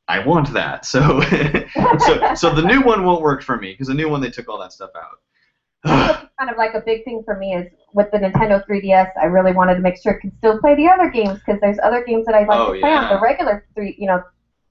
I 0.08 0.24
want 0.24 0.52
that. 0.52 0.86
So, 0.86 1.20
so 1.98 2.34
so 2.34 2.54
the 2.54 2.62
new 2.62 2.80
one 2.80 3.04
won't 3.04 3.22
work 3.22 3.42
for 3.42 3.56
me 3.56 3.72
because 3.72 3.88
the 3.88 3.94
new 3.94 4.08
one 4.08 4.20
they 4.20 4.30
took 4.30 4.48
all 4.48 4.58
that 4.60 4.72
stuff 4.72 4.90
out. 4.96 5.20
kind 6.38 6.50
of 6.50 6.56
like 6.56 6.74
a 6.74 6.80
big 6.80 7.04
thing 7.04 7.22
for 7.24 7.36
me 7.36 7.54
is 7.54 7.70
with 7.92 8.10
the 8.12 8.18
Nintendo 8.18 8.64
3DS. 8.66 9.10
I 9.20 9.26
really 9.26 9.52
wanted 9.52 9.74
to 9.74 9.80
make 9.80 10.00
sure 10.02 10.12
it 10.14 10.20
could 10.20 10.32
still 10.38 10.58
play 10.58 10.74
the 10.74 10.88
other 10.88 11.10
games 11.10 11.38
because 11.38 11.60
there's 11.60 11.78
other 11.82 12.04
games 12.04 12.26
that 12.26 12.34
I'd 12.34 12.48
like 12.48 12.58
Oh, 12.58 12.72
to 12.72 12.80
play 12.80 12.92
on 12.92 13.08
the 13.12 13.20
regular 13.20 13.66
three, 13.74 13.94
you 13.98 14.06
know, 14.06 14.22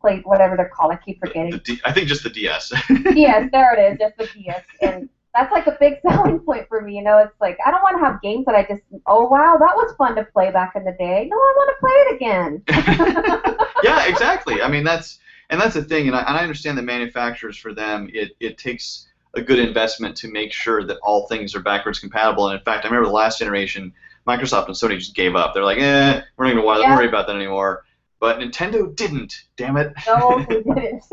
play 0.06 0.22
whatever 0.24 0.56
they're 0.56 0.70
called. 0.70 0.92
I 0.92 0.98
keep 0.98 1.20
forgetting. 1.20 1.60
D- 1.64 1.82
I 1.86 1.92
think 1.92 2.08
just 2.08 2.24
the 2.24 2.30
DS. 2.30 2.70
DS, 3.14 3.50
there 3.52 3.74
it 3.74 3.94
is, 3.94 3.98
just 4.00 4.16
the 4.18 4.26
DS, 4.34 4.62
and 4.82 5.10
that's 5.34 5.52
like 5.52 5.68
a 5.68 5.76
big 5.80 5.96
selling 6.08 6.40
point 6.40 6.68
for 6.68 6.82
me. 6.82 6.96
You 6.96 7.04
know, 7.04 7.18
it's 7.18 7.34
like 7.42 7.58
I 7.66 7.72
don't 7.72 7.82
want 7.84 7.98
to 7.98 8.06
have 8.06 8.22
games 8.22 8.46
that 8.46 8.56
I 8.56 8.64
just, 8.64 8.82
oh 9.08 9.26
wow, 9.28 9.58
that 9.60 9.76
was 9.76 9.94
fun 9.98 10.16
to 10.16 10.24
play 10.24 10.52
back 10.52 10.74
in 10.76 10.84
the 10.84 10.94
day. 10.94 11.28
No, 11.30 11.36
I 11.38 11.54
want 11.58 11.70
to 11.70 11.80
play 11.82 11.92
it 11.92 12.16
again. 12.16 13.74
yeah, 13.84 14.06
exactly. 14.08 14.62
I 14.62 14.68
mean, 14.68 14.84
that's 14.84 15.20
and 15.50 15.60
that's 15.60 15.74
the 15.76 15.84
thing, 15.84 16.08
and 16.08 16.16
I, 16.16 16.22
and 16.22 16.38
I 16.38 16.42
understand 16.42 16.78
the 16.78 16.82
manufacturers 16.84 17.58
for 17.58 17.74
them, 17.74 18.10
it 18.14 18.32
it 18.40 18.58
takes 18.58 19.08
a 19.36 19.42
good 19.42 19.60
investment 19.60 20.16
to 20.16 20.30
make 20.30 20.54
sure 20.54 20.84
that 20.86 20.98
all 21.04 21.28
things 21.28 21.54
are 21.56 21.60
backwards 21.60 22.00
compatible. 22.00 22.48
And 22.48 22.58
in 22.58 22.64
fact, 22.64 22.86
I 22.86 22.88
remember 22.88 23.08
the 23.10 23.14
last 23.14 23.38
generation, 23.40 23.92
Microsoft 24.26 24.68
and 24.68 24.76
Sony 24.76 24.98
just 24.98 25.14
gave 25.14 25.36
up. 25.36 25.54
They're 25.54 25.66
like, 25.66 25.78
eh, 25.78 26.22
we're 26.38 26.46
not 26.54 26.64
gonna 26.64 26.80
Yeah. 26.80 26.96
worry 26.96 27.08
about 27.08 27.28
that 27.28 27.36
anymore. 27.36 27.84
But 28.26 28.40
Nintendo 28.40 28.96
didn't. 28.96 29.44
Damn 29.56 29.78
it. 29.78 29.94
no, 30.08 30.44
they 30.50 30.64
didn't. 30.64 31.04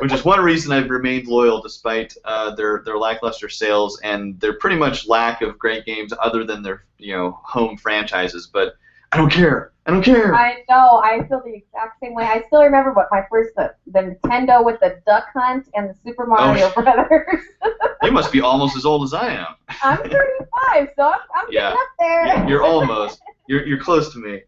Which 0.00 0.12
is 0.12 0.24
one 0.24 0.40
reason 0.40 0.72
I've 0.72 0.90
remained 0.90 1.28
loyal 1.28 1.62
despite 1.62 2.12
uh, 2.24 2.56
their 2.56 2.82
their 2.84 2.98
lackluster 2.98 3.48
sales 3.48 4.00
and 4.02 4.40
their 4.40 4.54
pretty 4.54 4.74
much 4.74 5.06
lack 5.06 5.42
of 5.42 5.56
great 5.60 5.84
games 5.84 6.12
other 6.20 6.42
than 6.42 6.60
their 6.64 6.82
you 6.98 7.14
know 7.14 7.38
home 7.44 7.76
franchises. 7.76 8.48
But 8.52 8.74
I 9.12 9.16
don't 9.16 9.30
care. 9.30 9.70
I 9.86 9.92
don't 9.92 10.02
care. 10.02 10.34
I 10.34 10.64
know. 10.68 11.00
I 11.04 11.24
feel 11.28 11.40
the 11.44 11.54
exact 11.54 12.00
same 12.00 12.14
way. 12.14 12.24
I 12.24 12.42
still 12.48 12.64
remember 12.64 12.92
what 12.94 13.06
my 13.12 13.22
first 13.30 13.54
the, 13.54 13.72
the 13.86 14.16
Nintendo 14.24 14.64
with 14.64 14.80
the 14.80 15.00
Duck 15.06 15.26
Hunt 15.32 15.68
and 15.74 15.88
the 15.88 15.94
Super 16.04 16.26
Mario 16.26 16.72
Oh. 16.76 16.82
Brothers. 16.82 17.44
you 18.02 18.10
must 18.10 18.32
be 18.32 18.40
almost 18.40 18.76
as 18.76 18.84
old 18.84 19.04
as 19.04 19.14
I 19.14 19.34
am. 19.34 19.54
I'm 19.84 19.98
35, 19.98 20.88
so 20.96 21.04
I'm, 21.04 21.20
I'm 21.36 21.46
Yeah. 21.52 21.60
getting 21.60 21.76
up 21.76 21.88
there. 22.00 22.26
Yeah, 22.26 22.48
you're 22.48 22.64
almost. 22.64 23.20
You're 23.46 23.64
you're 23.64 23.78
close 23.78 24.12
to 24.14 24.18
me. 24.18 24.42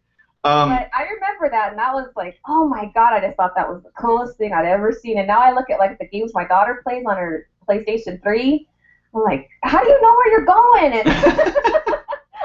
Um, 0.45 0.71
But 0.71 0.91
I 0.93 1.05
remember 1.05 1.49
that, 1.51 1.71
and 1.71 1.79
that 1.79 1.95
was 1.95 2.09
like, 2.17 2.39
oh 2.49 2.67
my 2.69 2.87
god! 2.95 3.13
I 3.13 3.21
just 3.21 3.37
thought 3.37 3.55
that 3.55 3.69
was 3.69 3.83
the 3.85 3.91
coolest 3.91 4.37
thing 4.39 4.53
I'd 4.53 4.65
ever 4.67 4.93
seen. 4.93 5.19
And 5.19 5.27
now 5.29 5.39
I 5.41 5.53
look 5.53 5.71
at 5.71 5.79
like 5.79 5.99
the 5.99 6.07
games 6.07 6.33
my 6.35 6.45
daughter 6.47 6.81
plays 6.83 7.05
on 7.07 7.17
her 7.17 7.49
PlayStation 7.69 8.21
3. 8.23 8.69
I'm 9.15 9.23
like, 9.23 9.49
how 9.63 9.83
do 9.85 9.89
you 9.91 10.01
know 10.03 10.09
where 10.15 10.31
you're 10.31 10.45
going? 10.47 10.93
And 10.95 11.09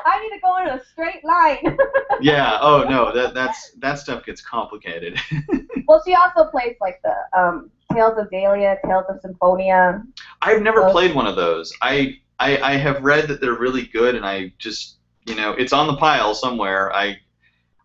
I 0.06 0.22
need 0.22 0.30
to 0.36 0.40
go 0.44 0.58
in 0.58 0.68
a 0.68 0.84
straight 0.92 1.24
line. 1.24 1.78
yeah. 2.22 2.60
Oh 2.62 2.84
no. 2.88 3.12
That 3.14 3.34
that's 3.34 3.72
that 3.80 4.00
stuff 4.00 4.26
gets 4.26 4.42
complicated. 4.42 5.18
well, 5.88 6.02
she 6.06 6.14
also 6.14 6.46
plays 6.46 6.76
like 6.80 7.02
the 7.04 7.16
um, 7.40 7.72
Tales 7.92 8.18
of 8.18 8.30
Dahlia, 8.30 8.78
Tales 8.86 9.06
of 9.10 9.20
Symphonia. 9.22 10.04
I've 10.42 10.62
never 10.62 10.82
Well- 10.84 10.92
played 10.92 11.16
one 11.16 11.26
of 11.28 11.36
those. 11.36 11.74
I, 11.82 12.20
I 12.40 12.58
I 12.62 12.72
have 12.74 13.04
read 13.04 13.28
that 13.30 13.42
they're 13.42 13.58
really 13.58 13.88
good, 13.88 14.14
and 14.16 14.26
I 14.26 14.54
just 14.60 14.98
you 15.26 15.36
know 15.36 15.54
it's 15.54 15.74
on 15.74 15.88
the 15.88 15.96
pile 15.98 16.36
somewhere. 16.36 16.94
I 16.94 17.18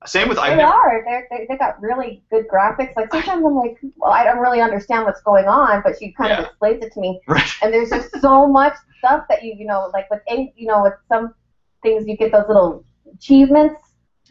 same 0.06 0.28
with 0.28 0.38
I've 0.38 0.56
they 0.56 0.62
never. 0.62 0.72
are. 0.72 1.02
They're, 1.04 1.26
they 1.30 1.46
they 1.48 1.56
got 1.56 1.80
really 1.80 2.22
good 2.30 2.46
graphics. 2.52 2.92
Like 2.96 3.10
sometimes 3.12 3.44
I'm 3.44 3.54
like, 3.54 3.76
well, 3.96 4.12
I 4.12 4.24
don't 4.24 4.38
really 4.38 4.60
understand 4.60 5.04
what's 5.04 5.20
going 5.22 5.46
on, 5.48 5.82
but 5.84 5.94
she 5.98 6.10
kind 6.12 6.30
Yeah. 6.30 6.40
of 6.40 6.46
explains 6.46 6.84
it 6.84 6.92
to 6.92 7.00
me. 7.00 7.20
Right. 7.28 7.48
and 7.62 7.72
there's 7.72 7.90
just 7.90 8.20
so 8.20 8.46
much 8.46 8.74
stuff 8.98 9.22
that 9.28 9.42
you 9.42 9.54
you 9.56 9.66
know 9.66 9.90
like 9.92 10.08
with 10.10 10.20
you 10.28 10.66
know 10.66 10.82
with 10.82 10.94
some 11.08 11.30
things 11.82 12.06
you 12.06 12.16
get 12.16 12.32
those 12.32 12.46
little 12.48 12.84
achievements 13.12 13.74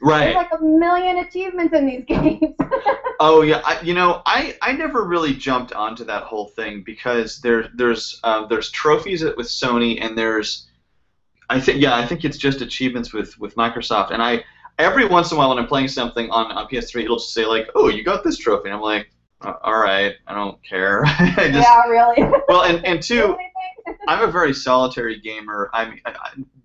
Right. 0.02 0.24
there's 0.26 0.36
like 0.36 0.50
a 0.60 0.64
million 0.64 1.18
achievements 1.18 1.74
in 1.74 1.86
these 1.86 2.04
games 2.08 2.56
Oh 3.20 3.42
yeah, 3.42 3.62
I, 3.64 3.80
you 3.82 3.94
know, 3.94 4.22
I, 4.26 4.56
I 4.64 4.72
never 4.74 5.04
really 5.04 5.34
jumped 5.34 5.74
onto 5.74 6.04
that 6.06 6.24
whole 6.24 6.48
thing 6.48 6.82
because 6.84 7.40
there 7.40 7.70
there's 7.76 8.20
uh, 8.24 8.48
there's 8.48 8.72
trophies 8.72 9.24
with 9.24 9.48
Sony 9.48 10.00
and 10.02 10.18
there's 10.18 10.68
I 11.50 11.60
think 11.60 11.82
yeah 11.82 11.96
I 11.96 12.06
think 12.06 12.26
it's 12.26 12.38
just 12.38 12.62
achievements 12.62 13.14
with, 13.14 13.38
with 13.40 13.56
Microsoft 13.56 14.12
and 14.12 14.24
I 14.24 14.44
every 14.80 15.06
once 15.06 15.32
in 15.32 15.38
a 15.38 15.40
while 15.40 15.50
when 15.50 15.60
I'm 15.60 15.68
playing 15.68 15.88
something 15.88 16.30
on, 16.30 16.52
on 16.52 16.68
PS3 16.68 17.04
it'll 17.04 17.18
just 17.18 17.34
say 17.34 17.46
like 17.46 17.70
oh 17.76 17.88
you 17.90 18.04
got 18.04 18.24
this 18.24 18.38
trophy 18.38 18.70
and 18.70 18.76
I'm 18.76 18.82
like 18.82 19.12
"Uh, 19.42 19.54
all 19.64 19.80
right 19.80 20.16
I 20.28 20.34
don't 20.34 20.62
care 20.64 21.04
I 21.06 21.50
just 21.52 21.70
yeah 21.70 21.84
really 21.88 22.32
well 22.48 22.64
and 22.64 22.86
and 22.86 23.02
two 23.04 23.36
I'm 24.08 24.28
a 24.28 24.32
very 24.32 24.54
solitary 24.54 25.20
gamer 25.20 25.70
I'm 25.74 26.00
I, 26.06 26.16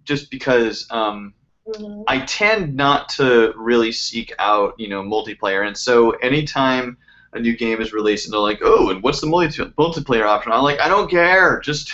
just 0.05 0.31
because 0.31 0.87
um, 0.90 1.35
Mhm. 1.69 2.05
I 2.07 2.21
tend 2.21 2.77
not 2.77 3.09
to 3.11 3.53
really 3.57 3.90
seek 3.90 4.33
out, 4.38 4.75
you 4.79 4.87
know, 4.88 5.03
multiplayer. 5.03 5.66
And 5.66 5.77
so 5.77 6.12
anytime 6.12 6.97
a 7.33 7.40
new 7.40 7.57
game 7.57 7.81
is 7.81 7.92
released 7.92 8.27
and 8.27 8.33
they're 8.33 8.40
like, 8.40 8.61
oh, 8.62 8.90
and 8.90 9.03
what's 9.03 9.21
the 9.21 9.27
multi- 9.27 9.64
multiplayer 9.77 10.27
option? 10.27 10.53
I'm 10.53 10.62
like, 10.62 10.81
I 10.81 10.87
don't 10.87 11.11
care. 11.11 11.59
Just, 11.61 11.92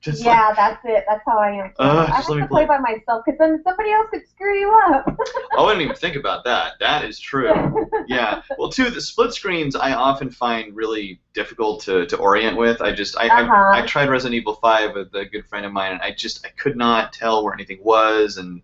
just 0.00 0.20
like, 0.20 0.26
yeah 0.26 0.52
that's 0.56 0.80
it 0.84 1.04
that's 1.08 1.22
how 1.26 1.38
i 1.38 1.50
am. 1.50 1.72
Uh, 1.78 2.06
i 2.08 2.16
just 2.16 2.28
have 2.28 2.38
to 2.38 2.46
play 2.48 2.64
play. 2.64 2.66
by 2.66 2.78
myself 2.78 3.22
because 3.24 3.38
then 3.38 3.60
somebody 3.64 3.90
else 3.90 4.06
could 4.10 4.26
screw 4.28 4.58
you 4.58 4.70
up 4.88 5.16
I 5.56 5.62
wouldn't 5.62 5.82
even 5.82 5.96
think 5.96 6.16
about 6.16 6.44
that. 6.44 6.74
That 6.80 7.04
is 7.04 7.18
true. 7.18 7.50
Yeah. 8.06 8.42
Well, 8.58 8.70
too, 8.70 8.90
the 8.90 9.00
split 9.00 9.32
screens 9.34 9.76
I 9.76 9.92
often 9.92 10.30
find 10.30 10.74
really 10.74 11.20
difficult 11.34 11.82
to, 11.82 12.06
to 12.06 12.16
orient 12.16 12.56
with. 12.56 12.80
I 12.80 12.92
just, 12.92 13.16
I, 13.18 13.28
Uh-huh. 13.28 13.52
I, 13.52 13.82
I 13.82 13.86
tried 13.86 14.08
Resident 14.08 14.34
Evil 14.40 14.54
5 14.54 14.94
with 14.94 15.14
a 15.14 15.26
good 15.26 15.46
friend 15.46 15.64
of 15.66 15.72
mine, 15.72 15.92
and 15.92 16.00
I 16.02 16.12
just, 16.12 16.44
I 16.44 16.48
could 16.50 16.76
not 16.76 17.12
tell 17.12 17.44
where 17.44 17.52
anything 17.54 17.78
was, 17.82 18.36
and 18.36 18.62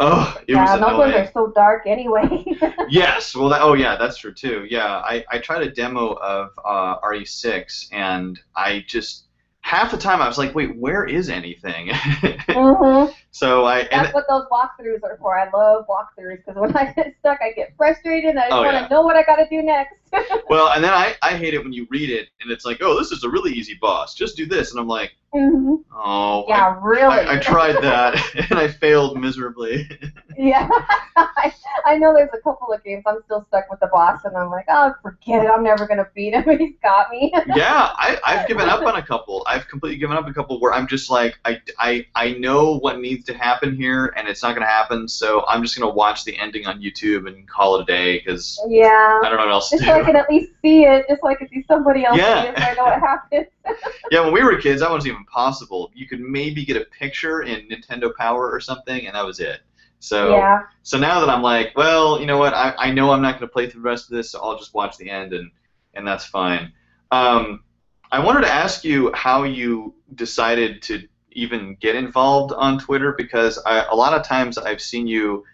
oh, 0.00 0.36
it 0.48 0.54
yeah 0.54 0.72
was 0.72 0.80
those 0.80 0.98
ones 0.98 1.14
are 1.14 1.30
so 1.32 1.52
dark 1.54 1.86
anyway 1.86 2.44
yes, 2.88 3.36
well, 3.36 3.48
that, 3.50 3.60
oh 3.62 3.74
yeah, 3.74 3.96
that's 3.96 4.16
true 4.16 4.32
too. 4.34 4.66
Yeah, 4.68 4.86
I, 4.86 5.24
I 5.30 5.38
tried 5.38 5.62
a 5.62 5.70
demo 5.70 6.14
of 6.14 6.50
uh, 6.64 6.98
RE6, 7.00 7.88
and 7.92 8.40
I 8.56 8.84
just 8.88 9.26
half 9.62 9.90
the 9.90 9.96
time 9.96 10.20
I 10.22 10.28
was 10.28 10.38
like, 10.38 10.54
wait, 10.54 10.76
where 10.78 11.04
is 11.04 11.28
anything? 11.30 11.92
hmm 12.54 13.06
so 13.32 13.64
I 13.66 13.80
and 13.80 14.06
That's 14.06 14.12
what 14.14 14.24
those 14.28 14.44
walkthroughs 14.50 15.02
are 15.04 15.16
for. 15.20 15.38
I 15.38 15.50
love 15.50 15.86
walkthroughs 15.88 16.38
because 16.44 16.60
when 16.60 16.76
I 16.76 16.92
get 16.92 17.14
stuck, 17.20 17.38
I 17.42 17.52
get 17.52 17.74
frustrated 17.76 18.30
and 18.30 18.40
I 18.40 18.50
just 18.50 18.60
Oh, 18.60 18.64
want 18.64 18.76
to 18.76 18.82
yeah. 18.82 18.88
know 18.90 19.02
what 19.02 19.16
I 19.16 19.22
got 19.22 19.36
to 19.36 19.46
do 19.50 19.62
next. 19.62 19.96
well, 20.48 20.72
and 20.72 20.82
then 20.82 20.92
I, 20.92 21.14
I 21.22 21.36
hate 21.36 21.54
it 21.54 21.62
when 21.62 21.72
you 21.72 21.86
read 21.90 22.10
it 22.10 22.28
and 22.40 22.50
it's 22.50 22.64
like, 22.64 22.78
oh, 22.80 22.98
this 22.98 23.12
is 23.12 23.24
a 23.24 23.28
really 23.28 23.52
easy 23.52 23.74
boss. 23.80 24.14
Just 24.14 24.36
do 24.36 24.46
this, 24.46 24.70
and 24.70 24.80
I'm 24.80 24.88
like, 24.88 25.12
hmm 25.32 25.76
oh, 25.94 26.44
Yeah, 26.48 26.66
I, 26.66 26.78
really. 26.82 27.02
I, 27.02 27.36
I 27.36 27.38
tried 27.38 27.82
that 27.82 28.20
and 28.50 28.58
I 28.58 28.68
failed 28.68 29.18
miserably. 29.18 29.88
Yeah, 30.38 30.66
I, 31.14 31.52
I 31.84 31.98
know 31.98 32.14
there's 32.14 32.30
a 32.32 32.40
couple 32.40 32.72
of 32.72 32.82
games 32.82 33.04
I'm 33.06 33.18
still 33.26 33.44
stuck 33.48 33.70
with 33.70 33.80
the 33.80 33.88
boss, 33.88 34.24
and 34.24 34.34
I'm 34.34 34.50
like, 34.50 34.64
oh, 34.68 34.94
forget 35.02 35.44
it. 35.44 35.50
I'm 35.50 35.62
never 35.62 35.86
gonna 35.86 36.08
beat 36.14 36.32
him. 36.32 36.44
He's 36.58 36.76
got 36.82 37.10
me. 37.10 37.30
yeah, 37.54 37.90
I, 37.96 38.18
I've 38.24 38.48
given 38.48 38.66
up 38.66 38.80
on 38.80 38.96
a 38.96 39.02
couple. 39.02 39.44
I've 39.46 39.68
completely 39.68 39.98
given 39.98 40.16
up 40.16 40.26
a 40.26 40.32
couple 40.32 40.58
where 40.58 40.72
I'm 40.72 40.86
just 40.86 41.10
like, 41.10 41.38
I, 41.44 41.60
I, 41.78 42.06
I 42.14 42.32
know 42.32 42.78
what 42.78 42.98
needs 42.98 43.24
to 43.26 43.34
happen 43.34 43.76
here, 43.76 44.14
and 44.16 44.26
it's 44.26 44.42
not 44.42 44.54
going 44.54 44.66
to 44.66 44.72
happen, 44.72 45.06
so 45.06 45.44
I'm 45.46 45.62
just 45.62 45.78
going 45.78 45.88
to 45.88 45.94
watch 45.94 46.24
the 46.24 46.36
ending 46.38 46.66
on 46.66 46.80
YouTube 46.80 47.28
and 47.28 47.46
call 47.46 47.76
it 47.76 47.82
a 47.82 47.84
day 47.84 48.18
because 48.18 48.58
yeah. 48.68 49.20
I 49.22 49.28
don't 49.28 49.36
know 49.36 49.44
what 49.44 49.52
else 49.52 49.68
to 49.70 49.76
Just 49.76 49.86
do. 49.86 50.01
so 50.01 50.01
I 50.02 50.06
can 50.06 50.16
at 50.16 50.30
least 50.30 50.52
see 50.62 50.84
it, 50.84 51.06
just 51.08 51.20
so 51.20 51.28
I 51.28 51.34
can 51.34 51.48
see 51.48 51.64
somebody 51.68 52.04
else 52.04 52.18
Yeah. 52.18 52.42
see 52.42 52.48
it, 52.48 52.58
so 52.58 52.64
I 52.64 52.74
know 52.74 52.84
what 52.84 53.00
happened. 53.00 53.46
yeah, 54.10 54.20
when 54.24 54.32
we 54.32 54.42
were 54.42 54.56
kids, 54.56 54.80
that 54.80 54.90
wasn't 54.90 55.12
even 55.12 55.24
possible. 55.24 55.90
You 55.94 56.06
could 56.06 56.20
maybe 56.20 56.64
get 56.64 56.76
a 56.76 56.84
picture 56.86 57.42
in 57.42 57.68
Nintendo 57.68 58.14
Power 58.14 58.50
or 58.50 58.60
something, 58.60 59.06
and 59.06 59.14
that 59.14 59.24
was 59.24 59.40
it. 59.40 59.60
So, 60.00 60.30
yeah. 60.30 60.62
so 60.82 60.98
now 60.98 61.20
that 61.20 61.28
I'm 61.28 61.42
like, 61.42 61.72
well, 61.76 62.18
you 62.20 62.26
know 62.26 62.38
what? 62.38 62.54
I, 62.54 62.74
I 62.76 62.90
know 62.92 63.12
I'm 63.12 63.22
not 63.22 63.38
going 63.38 63.48
to 63.48 63.52
play 63.52 63.68
through 63.70 63.82
the 63.82 63.88
rest 63.88 64.10
of 64.10 64.16
this, 64.16 64.30
so 64.30 64.40
I'll 64.40 64.58
just 64.58 64.74
watch 64.74 64.96
the 64.96 65.08
end, 65.08 65.32
and, 65.32 65.50
and 65.94 66.06
that's 66.06 66.24
fine. 66.24 66.72
Um, 67.12 67.62
I 68.10 68.18
wanted 68.18 68.42
to 68.42 68.52
ask 68.52 68.84
you 68.84 69.12
how 69.14 69.44
you 69.44 69.94
decided 70.16 70.82
to 70.82 71.06
even 71.30 71.76
get 71.80 71.94
involved 71.94 72.52
on 72.52 72.78
Twitter 72.78 73.14
because 73.16 73.58
I, 73.64 73.84
a 73.90 73.94
lot 73.94 74.12
of 74.12 74.26
times 74.26 74.58
I've 74.58 74.82
seen 74.82 75.06
you. 75.06 75.44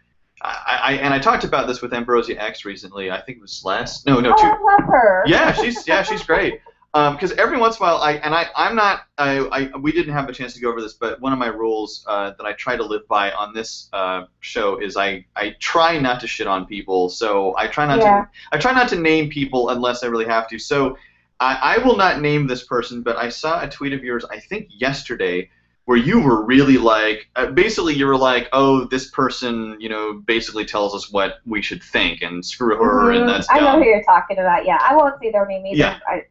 I, 0.43 0.79
I 0.83 0.93
and 0.95 1.13
I 1.13 1.19
talked 1.19 1.45
about 1.45 1.67
this 1.67 1.83
with 1.83 1.93
Ambrosia 1.93 2.41
X 2.43 2.65
recently. 2.65 3.11
I 3.11 3.21
think 3.21 3.39
it 3.39 3.41
was 3.43 3.63
last. 3.65 4.07
No, 4.07 4.21
no, 4.21 4.31
two, 4.37 4.47
I 4.47 4.51
love 4.51 4.89
her. 4.89 5.25
yeah, 5.27 5.53
she's 5.53 5.87
yeah, 5.87 6.03
she's 6.03 6.23
great. 6.23 6.61
Because 6.93 7.33
every 7.33 7.59
once 7.59 7.79
in 7.79 7.85
a 7.85 7.87
while, 7.87 7.99
I 7.99 8.13
and 8.15 8.35
I 8.35 8.47
I'm 8.57 8.75
not 8.75 9.03
I, 9.19 9.39
I 9.39 9.77
we 9.77 9.93
didn't 9.93 10.15
have 10.15 10.29
a 10.29 10.33
chance 10.33 10.55
to 10.55 10.61
go 10.61 10.71
over 10.71 10.81
this, 10.81 10.95
but 10.95 11.21
one 11.21 11.33
of 11.33 11.39
my 11.39 11.47
rules 11.49 12.05
uh, 12.09 12.33
that 12.37 12.45
I 12.45 12.55
try 12.55 12.77
to 12.77 12.83
live 12.85 13.07
by 13.09 13.31
on 13.33 13.53
this 13.55 13.89
uh, 13.93 14.25
show 14.41 14.79
is 14.79 14.97
I 14.97 15.25
I 15.37 15.55
try 15.61 15.99
not 15.99 16.21
to 16.21 16.27
shit 16.27 16.47
on 16.47 16.67
people. 16.67 17.09
So 17.09 17.55
I 17.57 17.67
try 17.69 17.87
not 17.87 17.99
Yeah. 17.99 18.23
to 18.23 18.29
I 18.53 18.59
try 18.59 18.73
not 18.73 18.89
to 18.89 18.97
name 18.97 19.29
people 19.31 19.69
unless 19.69 20.03
I 20.03 20.07
really 20.07 20.27
have 20.27 20.49
to. 20.49 20.59
So 20.59 20.97
I, 21.41 21.77
I 21.77 21.79
will 21.79 21.97
not 21.97 22.21
name 22.21 22.47
this 22.49 22.65
person, 22.65 23.03
but 23.03 23.17
I 23.17 23.29
saw 23.29 23.63
a 23.63 23.69
tweet 23.69 23.93
of 23.93 24.03
yours, 24.03 24.25
I 24.29 24.41
think 24.41 24.69
yesterday, 24.71 25.51
where 25.89 25.97
you 25.97 26.21
were 26.21 26.45
really 26.45 26.77
like, 26.77 27.31
uh, 27.37 27.47
basically, 27.47 27.95
you 27.95 28.05
were 28.05 28.15
like, 28.15 28.47
oh, 28.53 28.85
this 28.85 29.11
person, 29.11 29.75
you 29.81 29.89
know, 29.89 30.23
basically 30.27 30.63
tells 30.67 30.95
us 30.95 31.11
what 31.11 31.37
we 31.47 31.63
should 31.63 31.83
think, 31.83 32.21
and 32.21 32.45
screw 32.45 32.77
her, 32.77 33.13
and 33.13 33.23
Mhm. 33.23 33.27
that's 33.29 33.49
I 33.51 33.61
know 33.61 33.79
who 33.79 33.85
you're 33.87 34.03
talking 34.03 34.37
about. 34.39 34.67
Yeah, 34.67 34.77
I 34.87 34.95
won't 34.95 35.19
say 35.19 35.31
their 35.33 35.47
name 35.47 35.65
either. 35.65 35.79
Yeah. 35.79 35.99
I, 36.07 36.25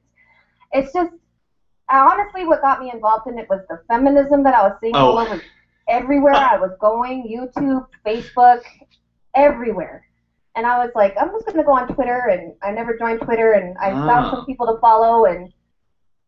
it's 0.74 0.94
just 0.94 1.12
honestly 1.90 2.46
what 2.46 2.62
got 2.62 2.80
me 2.80 2.92
involved 2.92 3.26
in 3.26 3.40
it 3.40 3.50
was 3.50 3.62
the 3.68 3.82
feminism 3.88 4.44
that 4.44 4.54
I 4.54 4.62
was 4.62 4.74
seeing 4.80 4.96
all 4.96 5.18
Oh. 5.18 5.26
over 5.26 5.42
everywhere 5.88 6.36
I 6.36 6.58
was 6.58 6.74
going, 6.80 7.28
YouTube, 7.28 7.88
Facebook, 8.06 8.62
everywhere. 9.34 10.06
And 10.56 10.68
I 10.68 10.78
was 10.78 10.92
like, 10.94 11.16
I'm 11.20 11.32
just 11.32 11.48
gonna 11.48 11.64
go 11.64 11.72
on 11.72 11.88
Twitter, 11.88 12.28
and 12.30 12.54
I 12.62 12.70
never 12.74 12.96
joined 12.96 13.22
Twitter, 13.22 13.54
and 13.54 13.76
I 13.80 13.92
Ah. 13.92 14.06
found 14.06 14.36
some 14.36 14.46
people 14.46 14.68
to 14.68 14.80
follow, 14.80 15.26
and 15.26 15.52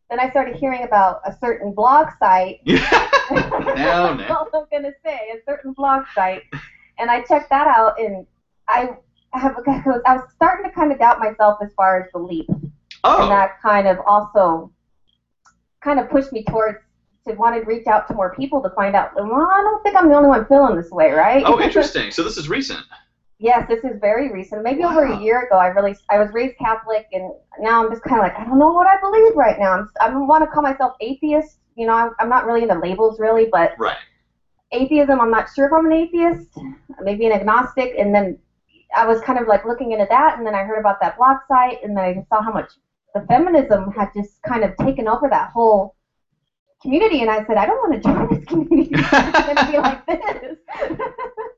then 0.09 0.19
I 0.19 0.29
started 0.29 0.55
hearing 0.55 0.83
about 0.83 1.21
a 1.25 1.35
certain 1.39 1.73
blog 1.73 2.07
site 2.19 2.61
no, 3.31 4.17
That's 4.17 4.29
no. 4.29 4.35
all 4.35 4.49
I'm 4.53 4.65
gonna 4.71 4.93
say. 5.03 5.29
A 5.33 5.39
certain 5.45 5.73
blog 5.73 6.05
site, 6.15 6.43
and 6.97 7.09
I 7.11 7.21
checked 7.21 7.49
that 7.49 7.67
out, 7.67 7.99
and 7.99 8.25
I 8.67 8.89
have 9.33 9.55
I 9.67 9.81
was, 9.85 10.21
starting 10.35 10.65
to 10.69 10.71
kind 10.71 10.91
of 10.91 10.99
doubt 10.99 11.19
myself 11.19 11.59
as 11.61 11.69
far 11.73 12.01
as 12.01 12.11
belief, 12.11 12.45
oh. 12.49 12.55
and 12.55 12.63
Oh, 13.03 13.29
that 13.29 13.61
kind 13.61 13.87
of 13.87 13.99
also 14.05 14.71
kind 15.81 15.99
of 15.99 16.09
pushed 16.09 16.31
me 16.33 16.43
towards 16.43 16.79
to 17.27 17.33
want 17.35 17.55
to 17.55 17.61
reach 17.61 17.85
out 17.87 18.07
to 18.07 18.13
more 18.13 18.33
people 18.35 18.61
to 18.61 18.69
find 18.71 18.95
out. 18.95 19.13
Well, 19.15 19.25
I 19.25 19.61
don't 19.61 19.83
think 19.83 19.95
I'm 19.95 20.09
the 20.09 20.15
only 20.15 20.29
one 20.29 20.45
feeling 20.45 20.75
this 20.75 20.89
way, 20.89 21.11
right? 21.11 21.43
oh, 21.45 21.59
interesting. 21.61 22.11
So 22.11 22.23
this 22.23 22.37
is 22.37 22.49
recent. 22.49 22.81
Yes, 23.39 23.65
this 23.67 23.83
is 23.83 23.97
very 23.99 24.31
recent. 24.31 24.63
Maybe 24.63 24.83
over 24.83 25.03
a 25.03 25.17
year 25.19 25.45
ago, 25.45 25.57
I 25.57 25.67
really 25.67 25.95
I 26.09 26.17
was 26.17 26.29
raised 26.31 26.57
Catholic, 26.57 27.05
and 27.11 27.31
now 27.59 27.83
I'm 27.83 27.89
just 27.89 28.03
kind 28.03 28.17
of 28.19 28.23
like 28.23 28.37
I 28.37 28.43
don't 28.45 28.59
know 28.59 28.71
what 28.71 28.87
I 28.87 28.99
believe 28.99 29.35
right 29.35 29.57
now. 29.57 29.73
I'm 29.73 29.87
I 29.99 30.09
want 30.15 30.43
to 30.43 30.47
call 30.47 30.61
myself 30.61 30.93
atheist. 31.01 31.57
You 31.75 31.87
know, 31.87 31.93
I'm, 31.93 32.11
I'm 32.19 32.29
not 32.29 32.45
really 32.45 32.63
into 32.63 32.77
labels 32.77 33.19
really, 33.19 33.45
but 33.51 33.71
Right. 33.77 33.97
atheism, 34.71 35.21
I'm 35.21 35.31
not 35.31 35.47
sure 35.55 35.65
if 35.65 35.71
I'm 35.73 35.85
an 35.85 35.93
atheist, 35.93 36.59
maybe 37.01 37.25
an 37.25 37.31
agnostic, 37.31 37.93
and 37.97 38.13
then 38.13 38.37
I 38.95 39.05
was 39.05 39.19
kind 39.21 39.39
of 39.39 39.47
like 39.47 39.65
looking 39.65 39.91
into 39.93 40.05
that, 40.09 40.37
and 40.37 40.45
then 40.45 40.53
I 40.55 40.63
heard 40.63 40.79
about 40.79 40.99
that 41.01 41.17
blog 41.17 41.37
site, 41.47 41.77
and 41.83 41.95
then 41.95 42.03
I 42.03 42.13
just 42.13 42.27
saw 42.27 42.41
how 42.41 42.51
much 42.51 42.71
the 43.13 43.21
feminism 43.21 43.91
had 43.91 44.09
just 44.13 44.41
kind 44.43 44.63
of 44.63 44.75
taken 44.77 45.07
over 45.07 45.27
that 45.29 45.49
whole 45.51 45.95
community, 46.81 47.21
and 47.21 47.29
I 47.29 47.45
said, 47.45 47.57
I 47.57 47.65
don't 47.65 47.77
want 47.77 48.01
to 48.01 48.09
join 48.09 48.29
this 48.29 48.45
community. 48.47 48.91
it's 48.93 49.11
going 49.11 49.55
to 49.55 49.71
be 49.71 49.77
like 49.77 50.05
this. 50.05 50.57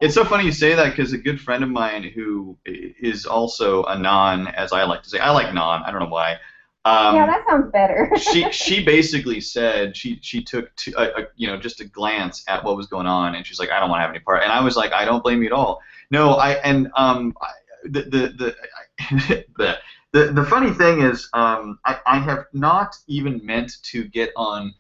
It's 0.02 0.16
so 0.16 0.26
funny 0.26 0.46
you 0.46 0.52
say 0.52 0.74
that 0.74 0.90
because 0.90 1.14
a 1.14 1.18
good 1.18 1.40
friend 1.40 1.64
of 1.64 1.70
mine 1.70 2.02
who 2.02 2.58
is 2.66 3.28
also 3.28 3.84
a 3.84 3.96
non, 3.96 4.48
as 4.48 4.74
I 4.74 4.84
like 4.84 5.04
to 5.04 5.10
say, 5.10 5.20
I 5.20 5.30
like 5.30 5.54
non. 5.54 5.84
I 5.84 5.92
don't 5.92 6.00
know 6.00 6.08
why. 6.08 6.40
Um, 6.84 7.16
yeah, 7.16 7.28
that 7.28 7.46
sounds 7.48 7.72
better. 7.72 8.10
she 8.18 8.52
she 8.52 8.84
basically 8.84 9.40
said 9.40 9.96
she 9.96 10.18
she 10.24 10.44
took 10.44 10.76
to, 10.78 10.94
a, 10.98 11.22
a, 11.22 11.28
you 11.36 11.46
know 11.48 11.58
just 11.58 11.80
a 11.82 11.86
glance 11.86 12.44
at 12.48 12.64
what 12.64 12.76
was 12.76 12.88
going 12.88 13.06
on 13.06 13.36
and 13.36 13.46
she's 13.46 13.60
like 13.60 13.70
I 13.70 13.80
don't 13.80 13.90
want 13.92 14.00
to 14.00 14.02
have 14.02 14.10
any 14.10 14.20
part 14.20 14.42
and 14.42 14.52
I 14.52 14.64
was 14.64 14.76
like 14.76 14.92
I 14.92 15.06
don't 15.06 15.22
blame 15.22 15.44
you 15.44 15.48
at 15.48 15.54
all. 15.54 15.82
No, 16.10 16.32
I 16.32 16.54
and 16.54 16.90
um 16.96 17.36
I, 17.40 17.52
the 17.84 18.02
the 18.02 18.56
the, 18.98 19.46
the 19.58 19.78
the 20.14 20.34
the 20.34 20.44
funny 20.44 20.72
thing 20.72 21.04
is 21.04 21.30
um 21.34 21.78
I, 21.86 22.00
I 22.08 22.18
have 22.18 22.46
not 22.54 22.96
even 23.06 23.46
meant 23.46 23.74
to 23.84 24.06
get 24.06 24.32
on 24.36 24.74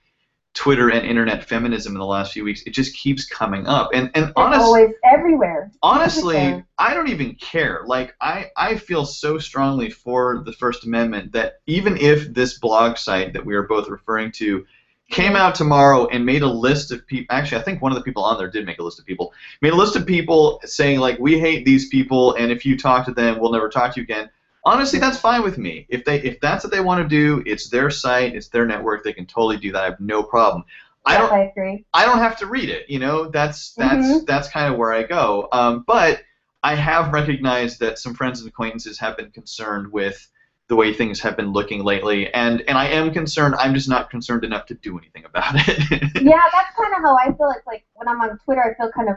Twitter 0.54 0.90
and 0.90 1.06
internet 1.06 1.48
feminism 1.48 1.94
in 1.94 2.00
the 2.00 2.06
last 2.06 2.34
few 2.34 2.44
weeks. 2.44 2.62
It 2.64 2.72
just 2.72 2.96
keeps 2.96 3.26
coming 3.26 3.68
up 3.68 3.92
and 3.94 4.12
and 4.16 4.34
honestly 4.36 4.66
always 4.66 4.90
everywhere. 5.06 5.72
honestly 5.82 6.36
Everything. 6.38 6.66
i 6.78 6.94
don't 6.94 7.08
even 7.10 7.36
care 7.36 7.82
like 7.86 8.14
i 8.20 8.48
i 8.58 8.76
feel 8.76 9.06
so 9.06 9.38
strongly 9.38 9.90
for 9.90 10.44
the 10.46 10.52
first 10.52 10.86
amendment 10.86 11.32
that 11.32 11.60
even 11.68 11.96
if 11.98 12.34
this 12.34 12.60
blog 12.60 12.98
site 12.98 13.34
that 13.34 13.46
we 13.46 13.56
are 13.56 13.64
both 13.64 13.88
referring 13.88 14.32
to 14.34 14.66
came 15.10 15.36
out 15.36 15.56
tomorrow 15.56 16.08
and 16.08 16.26
made 16.26 16.42
a 16.42 16.48
list 16.48 16.92
of 16.92 17.06
people 17.08 17.34
actually 17.36 17.60
i 17.60 17.64
think 17.64 17.82
one 17.82 17.92
of 17.92 17.98
the 17.98 18.04
people 18.04 18.24
on 18.24 18.38
there 18.38 18.50
did 18.50 18.66
make 18.66 18.80
a 18.80 18.84
list 18.84 19.00
of 19.00 19.06
people 19.06 19.34
made 19.62 19.74
a 19.74 19.76
list 19.76 19.96
of 19.96 20.06
people 20.06 20.60
saying 20.66 21.00
like 21.00 21.18
we 21.20 21.40
hate 21.40 21.66
these 21.66 21.88
people 21.88 22.34
and 22.36 22.52
if 22.52 22.66
you 22.66 22.78
talk 22.78 23.06
to 23.06 23.14
them 23.14 23.40
we'll 23.40 23.52
never 23.52 23.70
talk 23.70 23.94
to 23.94 24.00
you 24.00 24.04
again 24.04 24.30
honestly 24.63 25.00
that's 25.00 25.17
fine 25.17 25.43
with 25.43 25.58
me 25.58 25.86
if 25.89 26.04
they 26.06 26.21
if 26.21 26.39
that's 26.39 26.63
what 26.63 26.71
they 26.71 26.80
want 26.80 27.02
to 27.02 27.08
do 27.08 27.41
it's 27.45 27.69
their 27.69 27.89
site 27.89 28.36
it's 28.36 28.47
their 28.50 28.65
network 28.65 29.04
they 29.04 29.13
can 29.13 29.26
totally 29.26 29.58
do 29.58 29.71
that 29.71 29.82
i 29.82 29.86
have 29.86 30.00
no 30.00 30.21
problem 30.24 30.63
i 31.06 31.17
don't 31.17 31.32
I 31.32 31.39
agree. 31.43 31.86
I 31.93 32.06
don't 32.06 32.19
have 32.19 32.38
to 32.38 32.45
read 32.45 32.69
it. 32.69 32.89
You 32.89 33.00
know, 33.00 33.28
that's 33.30 33.74
that's 33.74 34.06
Mhm. 34.08 34.26
that's 34.26 34.47
kind 34.50 34.71
of 34.71 34.78
where 34.78 34.93
I 34.93 35.04
go. 35.04 35.47
Um, 35.52 35.84
but 35.88 36.21
I 36.63 36.76
have 36.76 37.12
recognized 37.13 37.80
that 37.80 37.97
some 38.00 38.13
friends 38.13 38.39
and 38.39 38.47
acquaintances 38.50 39.00
have 39.00 39.17
been 39.17 39.32
concerned 39.32 39.91
with 39.91 40.28
the 40.67 40.76
way 40.76 40.93
things 40.93 41.19
have 41.21 41.36
been 41.36 41.52
looking 41.52 41.84
lately, 41.84 42.32
and 42.34 42.62
and 42.67 42.78
I 42.78 42.86
am 42.88 43.12
concerned. 43.12 43.56
I'm 43.56 43.74
just 43.74 43.89
not 43.89 44.10
concerned 44.10 44.43
enough 44.43 44.65
to 44.67 44.76
do 44.76 44.97
anything 44.97 45.26
about 45.26 45.56
it. 45.56 45.67
yeah, 46.21 46.41
that's 46.54 46.76
kind 46.78 46.93
of 46.95 47.02
how 47.02 47.17
I 47.17 47.26
feel. 47.36 47.50
It's 47.56 47.65
like 47.67 47.84
when 47.95 48.08
I'm 48.08 48.21
on 48.21 48.38
Twitter, 48.45 48.63
I 48.63 48.74
feel 48.82 48.91
kind 48.91 49.10
of, 49.10 49.15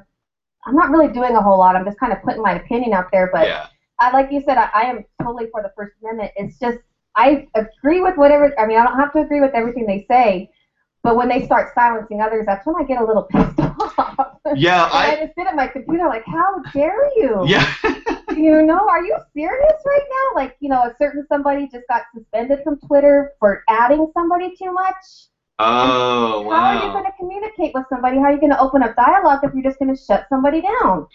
I'm 0.66 0.74
not 0.74 0.90
really 0.90 1.12
doing 1.12 1.36
a 1.36 1.42
whole 1.42 1.58
lot. 1.58 1.76
I'm 1.76 1.84
just 1.84 1.98
kind 2.00 2.12
of 2.12 2.22
putting 2.22 2.42
my 2.42 2.52
opinion 2.54 2.92
out 2.94 3.06
there. 3.12 3.30
But 3.32 3.46
yeah. 3.46 3.66
I, 3.98 4.10
like 4.10 4.30
you 4.30 4.40
said, 4.40 4.58
I, 4.58 4.68
I 4.74 4.84
am 4.84 5.02
totally 5.22 5.46
for 5.50 5.62
the 5.62 5.70
First 5.76 5.92
Amendment. 6.02 6.32
It's 6.36 6.58
just 6.58 6.78
I 7.16 7.46
agree 7.54 8.00
with 8.00 8.16
whatever. 8.16 8.52
I 8.58 8.66
mean, 8.66 8.78
I 8.78 8.84
don't 8.84 8.98
have 8.98 9.12
to 9.12 9.20
agree 9.20 9.40
with 9.40 9.52
everything 9.54 9.86
they 9.86 10.04
say, 10.10 10.48
but 11.02 11.16
when 11.16 11.28
they 11.28 11.44
start 11.44 11.68
silencing 11.74 12.20
others, 12.20 12.44
that's 12.46 12.66
when 12.66 12.74
I 12.80 12.84
get 12.84 12.98
a 12.98 13.04
little 13.04 13.22
pissed 13.30 13.60
off. 13.60 14.38
Yeah, 14.54 14.88
I, 14.92 15.12
I 15.12 15.16
just 15.16 15.34
sit 15.36 15.46
at 15.46 15.54
my 15.54 15.66
computer 15.66 16.06
like, 16.08 16.24
how 16.26 16.60
dare 16.72 17.08
you? 17.16 17.44
yeah. 17.46 17.72
You 18.36 18.62
know, 18.62 18.88
are 18.88 19.00
you 19.04 19.16
serious 19.32 19.82
right 19.86 20.02
now? 20.10 20.34
Like, 20.34 20.54
you 20.60 20.68
know, 20.68 20.82
a 20.82 20.90
certain 21.00 21.24
somebody 21.30 21.68
just 21.70 21.84
got 21.88 22.02
suspended 22.12 22.60
from 22.64 22.76
Twitter 22.86 23.30
for 23.38 23.62
adding 23.68 24.06
somebody 24.12 24.50
too 24.60 24.72
much. 24.72 24.94
oh 25.58 26.50
How 26.50 26.64
are 26.64 26.74
you 26.74 26.90
going 26.92 27.04
to 27.04 27.12
communicate 27.18 27.72
with 27.74 27.84
somebody? 27.88 28.16
How 28.18 28.24
are 28.24 28.32
you 28.32 28.40
going 28.40 28.50
to 28.50 28.58
open 28.58 28.82
up 28.82 28.96
dialogue 28.96 29.40
if 29.44 29.52
you're 29.54 29.62
just 29.62 29.78
going 29.78 29.94
to 29.94 30.00
shut 30.00 30.24
somebody 30.28 30.60
down? 30.62 31.06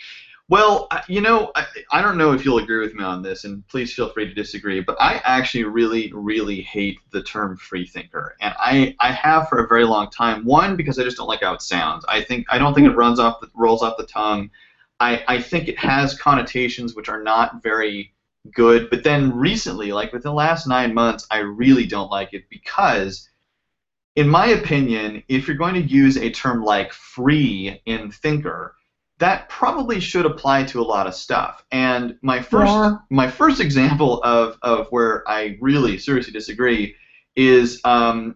Well, 0.50 0.88
you 1.08 1.22
know, 1.22 1.52
I, 1.54 1.68
I 1.92 2.02
don't 2.02 2.18
know 2.18 2.32
if 2.34 2.44
you'll 2.44 2.58
agree 2.58 2.80
with 2.80 2.96
me 2.96 3.04
on 3.04 3.22
this, 3.22 3.44
and 3.44 3.66
please 3.68 3.94
feel 3.94 4.10
free 4.10 4.26
to 4.26 4.34
disagree, 4.34 4.82
but 4.82 4.98
I 5.00 5.22
actually 5.24 5.66
really, 5.66 6.12
really 6.12 6.60
hate 6.62 6.98
the 7.12 7.22
term 7.22 7.56
freethinker, 7.56 8.36
and 8.42 8.56
I, 8.58 8.96
I 9.00 9.12
have 9.12 9.48
for 9.48 9.64
a 9.64 9.68
very 9.68 9.86
long 9.86 10.10
time. 10.10 10.44
One, 10.44 10.76
because 10.76 10.98
I 10.98 11.04
just 11.04 11.18
don't 11.18 11.28
like 11.28 11.42
how 11.42 11.54
it 11.54 11.62
sounds. 11.62 12.04
I 12.08 12.22
think 12.24 12.48
I 12.50 12.58
don't 12.58 12.74
think 12.74 12.88
it 12.88 12.96
runs 12.96 13.20
off 13.20 13.40
the 13.42 13.50
rolls 13.56 13.84
off 13.84 13.98
the 13.98 14.08
tongue. 14.08 14.50
I, 15.00 15.24
I 15.28 15.40
think 15.40 15.68
it 15.68 15.78
has 15.78 16.18
connotations 16.18 16.96
which 16.96 17.10
are 17.10 17.22
not 17.22 17.62
very 17.62 18.12
good. 18.54 18.90
But 18.90 19.04
then 19.04 19.36
recently, 19.38 19.92
like 19.92 20.12
within 20.12 20.32
the 20.32 20.36
last 20.36 20.68
nine 20.68 20.96
months, 20.96 21.28
I 21.30 21.40
really 21.40 21.86
don't 21.86 22.10
like 22.10 22.34
it 22.34 22.50
because, 22.50 23.30
in 24.16 24.28
my 24.28 24.48
opinion, 24.48 25.24
if 25.28 25.48
you're 25.48 25.58
going 25.58 25.76
to 25.76 25.82
use 25.82 26.18
a 26.18 26.32
term 26.32 26.64
like 26.64 26.92
free 26.92 27.82
in 27.86 28.12
thinker, 28.12 28.76
that 29.20 29.50
probably 29.50 30.00
should 30.00 30.26
apply 30.26 30.64
to 30.64 30.82
a 30.82 30.84
lot 30.84 31.06
of 31.06 31.14
stuff. 31.14 31.64
And 31.72 32.18
my 32.22 32.42
first 32.42 32.72
Yeah. 32.72 32.98
my 33.10 33.30
first 33.30 33.60
example 33.60 34.22
of, 34.24 34.58
of 34.62 34.88
where 34.90 35.30
I 35.30 35.58
really 35.62 35.98
seriously 35.98 36.34
disagree 36.34 36.96
is 37.36 37.82
um, 37.84 38.36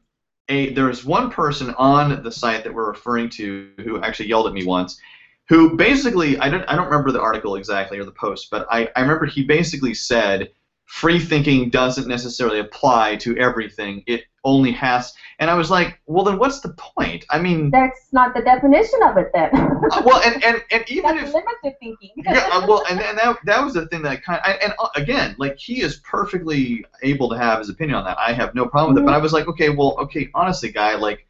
a 0.50 0.74
there's 0.74 1.06
one 1.06 1.30
person 1.30 1.74
on 1.78 2.22
the 2.22 2.32
site 2.32 2.64
that 2.66 2.74
we're 2.74 2.90
referring 2.90 3.30
to 3.30 3.72
who 3.84 4.02
actually 4.02 4.28
yelled 4.28 4.48
at 4.48 4.54
me 4.54 4.66
once, 4.66 5.00
who 5.48 5.76
basically 5.78 6.38
I 6.38 6.50
don't 6.50 6.64
I 6.70 6.76
don't 6.76 6.86
remember 6.86 7.12
the 7.12 7.22
article 7.22 7.56
exactly 7.56 7.98
or 7.98 8.04
the 8.04 8.12
post, 8.12 8.50
but 8.52 8.68
I, 8.70 8.90
I 8.96 9.02
remember 9.02 9.26
he 9.26 9.44
basically 9.44 9.94
said 9.94 10.52
free 10.86 11.20
thinking 11.20 11.70
doesn't 11.70 12.08
necessarily 12.08 12.60
apply 12.60 13.16
to 13.18 13.38
everything. 13.38 14.04
It 14.06 14.26
only 14.44 14.72
has 14.72 15.14
and 15.40 15.50
I 15.50 15.56
was 15.56 15.72
like, 15.72 16.00
well 16.06 16.24
then 16.24 16.38
what's 16.38 16.60
the 16.60 16.70
point? 16.74 17.26
I 17.30 17.40
mean 17.40 17.70
That's 17.72 18.08
not 18.12 18.34
the 18.34 18.42
definition 18.42 19.00
of 19.04 19.18
it 19.18 19.32
then. 19.34 19.50
uh, 19.54 20.02
well 20.06 20.22
and, 20.26 20.44
and, 20.44 20.62
and 20.72 20.84
even 20.90 21.16
That's 21.18 21.30
if 21.30 21.34
limited 21.34 21.80
thinking. 21.80 22.12
yeah, 22.18 22.50
uh, 22.52 22.66
well, 22.68 22.84
and, 22.90 23.00
and 23.02 23.18
that 23.18 23.38
that 23.46 23.64
was 23.64 23.74
the 23.74 23.88
thing 23.88 24.02
that 24.04 24.24
kind 24.24 24.40
of, 24.46 24.56
and 24.62 24.74
uh, 24.80 24.88
again, 24.96 25.36
like 25.38 25.58
he 25.58 25.82
is 25.82 25.98
perfectly 25.98 26.86
able 27.02 27.30
to 27.30 27.38
have 27.38 27.60
his 27.60 27.70
opinion 27.70 27.98
on 27.98 28.06
that. 28.06 28.18
I 28.18 28.34
have 28.34 28.54
no 28.56 28.66
problem 28.66 28.94
with 28.94 29.04
it. 29.04 29.06
But 29.06 29.14
I 29.14 29.18
was 29.18 29.34
like, 29.34 29.48
okay, 29.48 29.70
well, 29.70 29.96
okay, 30.00 30.30
honestly, 30.34 30.72
guy, 30.72 30.96
like, 30.96 31.26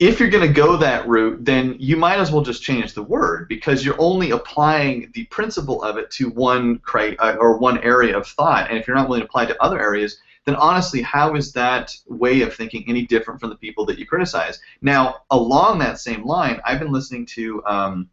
if 0.00 0.18
you're 0.20 0.28
gonna 0.30 0.48
go 0.48 0.76
that 0.76 1.06
route, 1.08 1.44
then 1.44 1.76
you 1.78 1.96
might 1.96 2.18
as 2.18 2.30
well 2.32 2.42
just 2.42 2.62
change 2.62 2.94
the 2.94 3.02
word 3.02 3.48
because 3.48 3.84
you're 3.84 4.00
only 4.00 4.30
applying 4.32 5.10
the 5.14 5.24
principle 5.26 5.82
of 5.82 5.96
it 5.98 6.10
to 6.12 6.28
one 6.30 6.78
cri- 6.78 7.16
or 7.18 7.58
one 7.58 7.78
area 7.78 8.16
of 8.16 8.26
thought, 8.26 8.68
and 8.70 8.78
if 8.78 8.86
you're 8.86 8.96
not 8.96 9.08
willing 9.08 9.22
to 9.22 9.26
apply 9.26 9.44
it 9.44 9.46
to 9.48 9.62
other 9.62 9.80
areas, 9.80 10.18
then 10.46 10.56
honestly, 10.56 11.00
how 11.02 11.34
is 11.34 11.52
that 11.52 11.96
way 12.06 12.42
of 12.42 12.54
thinking 12.54 12.84
any 12.86 13.06
different 13.06 13.40
from 13.40 13.50
the 13.50 13.56
people 13.56 13.86
that 13.86 13.98
you 13.98 14.06
criticize? 14.06 14.60
Now, 14.82 15.22
along 15.30 15.78
that 15.78 15.98
same 15.98 16.24
line, 16.24 16.60
I've 16.64 16.78
been 16.78 16.92
listening 16.92 17.26
to. 17.26 17.64
Um, 17.64 18.10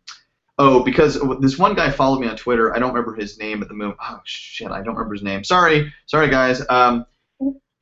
Oh, 0.57 0.83
because 0.83 1.19
this 1.39 1.57
one 1.57 1.73
guy 1.73 1.89
followed 1.89 2.19
me 2.19 2.27
on 2.27 2.35
Twitter. 2.35 2.75
I 2.75 2.77
don't 2.77 2.93
remember 2.93 3.15
his 3.15 3.39
name 3.39 3.63
at 3.63 3.67
the 3.67 3.73
moment. 3.73 3.97
Oh 3.99 4.19
shit, 4.25 4.69
I 4.69 4.83
don't 4.83 4.93
remember 4.93 5.15
his 5.15 5.23
name. 5.23 5.43
Sorry, 5.43 5.91
sorry 6.05 6.29
guys. 6.29 6.61
Um, 6.69 7.07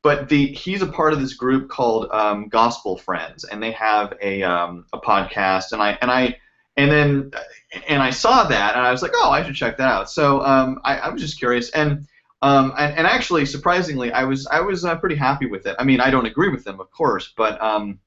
but 0.01 0.29
the 0.29 0.47
he's 0.53 0.81
a 0.81 0.87
part 0.87 1.11
of 1.11 1.19
this 1.19 1.33
group 1.33 1.69
called 1.69 2.09
um, 2.11 2.47
Gospel 2.47 2.97
Friends, 2.97 3.43
and 3.43 3.61
they 3.61 3.71
have 3.71 4.13
a 4.21 4.43
um, 4.43 4.85
a 4.93 4.99
podcast. 4.99 5.73
And 5.73 5.81
I 5.81 5.97
and 6.01 6.09
I 6.09 6.37
and 6.77 6.89
then 6.89 7.31
and 7.87 8.01
I 8.01 8.11
saw 8.11 8.45
that, 8.45 8.75
and 8.75 8.85
I 8.85 8.91
was 8.91 9.01
like, 9.01 9.11
oh, 9.13 9.29
I 9.29 9.43
should 9.43 9.55
check 9.55 9.77
that 9.77 9.89
out. 9.89 10.09
So 10.09 10.41
um, 10.41 10.79
I, 10.85 10.99
I 10.99 11.09
was 11.09 11.21
just 11.21 11.37
curious, 11.37 11.69
and 11.71 12.07
Um, 12.41 12.73
and, 12.77 12.97
and 12.97 13.07
actually, 13.07 13.45
surprisingly, 13.45 14.11
I 14.11 14.23
was 14.23 14.47
I 14.47 14.61
was 14.61 14.85
uh, 14.85 14.95
pretty 14.97 15.15
happy 15.15 15.45
with 15.45 15.65
it. 15.65 15.75
I 15.77 15.83
mean, 15.83 15.99
I 15.99 16.09
don't 16.09 16.25
agree 16.25 16.49
with 16.49 16.63
them, 16.63 16.79
of 16.79 16.89
course, 16.91 17.33
but 17.35 17.61
um, 17.61 17.99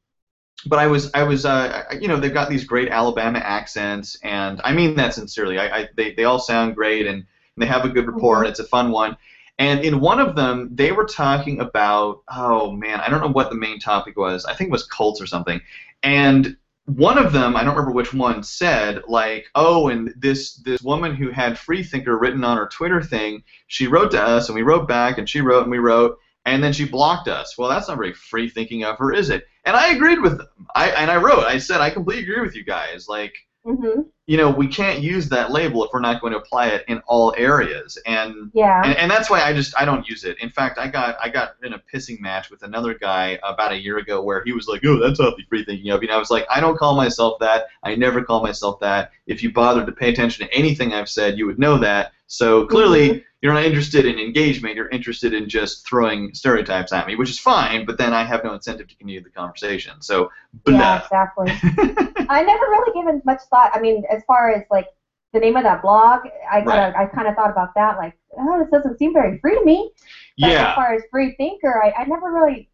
but 0.66 0.78
I 0.78 0.86
was 0.86 1.10
I 1.12 1.22
was 1.24 1.44
uh, 1.44 1.84
you 2.00 2.08
know 2.08 2.18
they've 2.18 2.32
got 2.32 2.48
these 2.48 2.64
great 2.64 2.88
Alabama 2.88 3.40
accents, 3.40 4.16
and 4.22 4.60
I 4.64 4.72
mean 4.72 4.94
that 4.96 5.14
sincerely. 5.14 5.58
I, 5.58 5.80
I 5.80 5.88
they 5.96 6.14
they 6.14 6.24
all 6.24 6.38
sound 6.38 6.74
great, 6.74 7.06
and 7.06 7.24
they 7.56 7.66
have 7.66 7.84
a 7.84 7.88
good 7.88 8.06
rapport, 8.06 8.38
and 8.38 8.48
it's 8.48 8.60
a 8.60 8.64
fun 8.64 8.90
one. 8.90 9.16
And 9.58 9.84
in 9.84 10.00
one 10.00 10.18
of 10.18 10.34
them, 10.34 10.70
they 10.72 10.92
were 10.92 11.04
talking 11.04 11.60
about 11.60 12.22
oh 12.30 12.72
man, 12.72 13.00
I 13.00 13.10
don't 13.10 13.20
know 13.20 13.28
what 13.28 13.50
the 13.50 13.56
main 13.56 13.78
topic 13.78 14.16
was. 14.16 14.46
I 14.46 14.54
think 14.54 14.68
it 14.68 14.72
was 14.72 14.86
cults 14.86 15.20
or 15.20 15.26
something. 15.26 15.60
And 16.02 16.56
one 16.86 17.18
of 17.18 17.32
them, 17.32 17.56
I 17.56 17.62
don't 17.62 17.76
remember 17.76 17.92
which 17.92 18.12
one, 18.12 18.42
said 18.42 19.02
like, 19.06 19.46
"Oh, 19.54 19.88
and 19.88 20.12
this 20.16 20.54
this 20.56 20.82
woman 20.82 21.14
who 21.14 21.30
had 21.30 21.58
Freethinker 21.58 22.18
written 22.18 22.44
on 22.44 22.56
her 22.56 22.66
Twitter 22.66 23.02
thing, 23.02 23.44
she 23.68 23.86
wrote 23.86 24.10
to 24.12 24.22
us, 24.22 24.48
and 24.48 24.56
we 24.56 24.62
wrote 24.62 24.88
back, 24.88 25.18
and 25.18 25.28
she 25.28 25.40
wrote, 25.40 25.62
and 25.62 25.70
we 25.70 25.78
wrote, 25.78 26.18
and 26.44 26.62
then 26.62 26.72
she 26.72 26.84
blocked 26.84 27.28
us. 27.28 27.56
Well, 27.56 27.70
that's 27.70 27.88
not 27.88 27.98
very 27.98 28.12
free 28.12 28.48
thinking 28.48 28.84
of 28.84 28.98
her, 28.98 29.12
is 29.12 29.30
it?" 29.30 29.44
And 29.64 29.76
I 29.76 29.92
agreed 29.92 30.20
with 30.20 30.38
them. 30.38 30.48
I 30.74 30.90
and 30.90 31.10
I 31.10 31.16
wrote, 31.16 31.44
I 31.44 31.58
said, 31.58 31.80
I 31.80 31.90
completely 31.90 32.24
agree 32.24 32.40
with 32.40 32.56
you 32.56 32.64
guys. 32.64 33.06
Like, 33.08 33.34
hmm 33.64 34.00
you 34.26 34.36
know, 34.36 34.50
we 34.50 34.68
can't 34.68 35.00
use 35.00 35.28
that 35.30 35.50
label 35.50 35.84
if 35.84 35.90
we're 35.92 36.00
not 36.00 36.20
going 36.20 36.32
to 36.32 36.38
apply 36.38 36.68
it 36.68 36.84
in 36.86 37.00
all 37.06 37.34
areas, 37.36 37.98
and 38.06 38.50
Yeah. 38.54 38.80
and, 38.84 38.96
and 38.96 39.10
that's 39.10 39.28
why 39.28 39.42
I 39.42 39.52
just 39.52 39.74
I 39.78 39.84
don't 39.84 40.08
use 40.08 40.22
it. 40.22 40.38
In 40.40 40.48
fact, 40.48 40.78
I 40.78 40.86
got 40.86 41.16
I 41.20 41.28
got 41.28 41.56
in 41.64 41.72
a 41.72 41.82
pissing 41.92 42.20
match 42.20 42.48
with 42.48 42.62
another 42.62 42.94
guy 42.94 43.38
about 43.42 43.72
a 43.72 43.82
year 43.82 43.98
ago 43.98 44.22
where 44.22 44.42
he 44.44 44.52
was 44.52 44.68
like, 44.68 44.82
"Oh, 44.84 44.98
that's 45.00 45.18
awfully 45.18 45.44
free 45.48 45.64
thinking 45.64 45.90
of 45.90 46.02
you." 46.02 46.08
And 46.08 46.14
I 46.14 46.18
was 46.18 46.30
like, 46.30 46.46
"I 46.48 46.60
don't 46.60 46.78
call 46.78 46.94
myself 46.94 47.38
that. 47.40 47.66
I 47.82 47.96
never 47.96 48.22
call 48.22 48.42
myself 48.42 48.78
that. 48.80 49.10
If 49.26 49.42
you 49.42 49.52
bothered 49.52 49.86
to 49.86 49.92
pay 49.92 50.10
attention 50.10 50.46
to 50.46 50.54
anything 50.54 50.94
I've 50.94 51.08
said, 51.08 51.36
you 51.36 51.46
would 51.46 51.58
know 51.58 51.76
that. 51.78 52.12
So 52.28 52.64
clearly, 52.66 53.24
you're 53.42 53.52
not 53.52 53.64
interested 53.64 54.06
in 54.06 54.20
engagement. 54.20 54.76
You're 54.76 54.88
interested 54.90 55.34
in 55.34 55.48
just 55.48 55.84
throwing 55.86 56.32
stereotypes 56.32 56.92
at 56.92 57.08
me, 57.08 57.16
which 57.16 57.28
is 57.28 57.40
fine. 57.40 57.84
But 57.84 57.98
then 57.98 58.14
I 58.14 58.22
have 58.22 58.44
no 58.44 58.54
incentive 58.54 58.86
to 58.86 58.94
continue 58.94 59.20
the 59.22 59.30
conversation. 59.30 60.00
So, 60.00 60.30
blah. 60.64 60.78
Yeah, 60.78 61.02
exactly. 61.02 61.46
I 62.28 62.42
never 62.42 62.66
really 62.66 62.92
given 62.94 63.20
much 63.24 63.40
thought. 63.50 63.72
I 63.74 63.80
mean, 63.80 64.04
as 64.08 64.22
far 64.28 64.50
as 64.50 64.62
like 64.70 64.86
the 65.32 65.40
name 65.40 65.56
of 65.56 65.64
that 65.64 65.82
blog, 65.82 66.20
I 66.50 66.62
Right. 66.62 66.94
I 66.94 67.06
kind 67.06 67.26
of 67.26 67.34
thought 67.34 67.50
about 67.50 67.74
that. 67.74 67.96
Like, 67.96 68.14
oh, 68.38 68.60
this 68.60 68.70
doesn't 68.70 68.98
seem 68.98 69.12
very 69.12 69.38
free 69.38 69.58
to 69.58 69.64
me. 69.64 69.90
But 70.38 70.50
as 70.52 70.74
far 70.76 70.94
as 70.94 71.02
free 71.10 71.34
thinker, 71.36 71.82
I, 71.82 71.92
I 72.02 72.04
never 72.04 72.30
really 72.30 72.68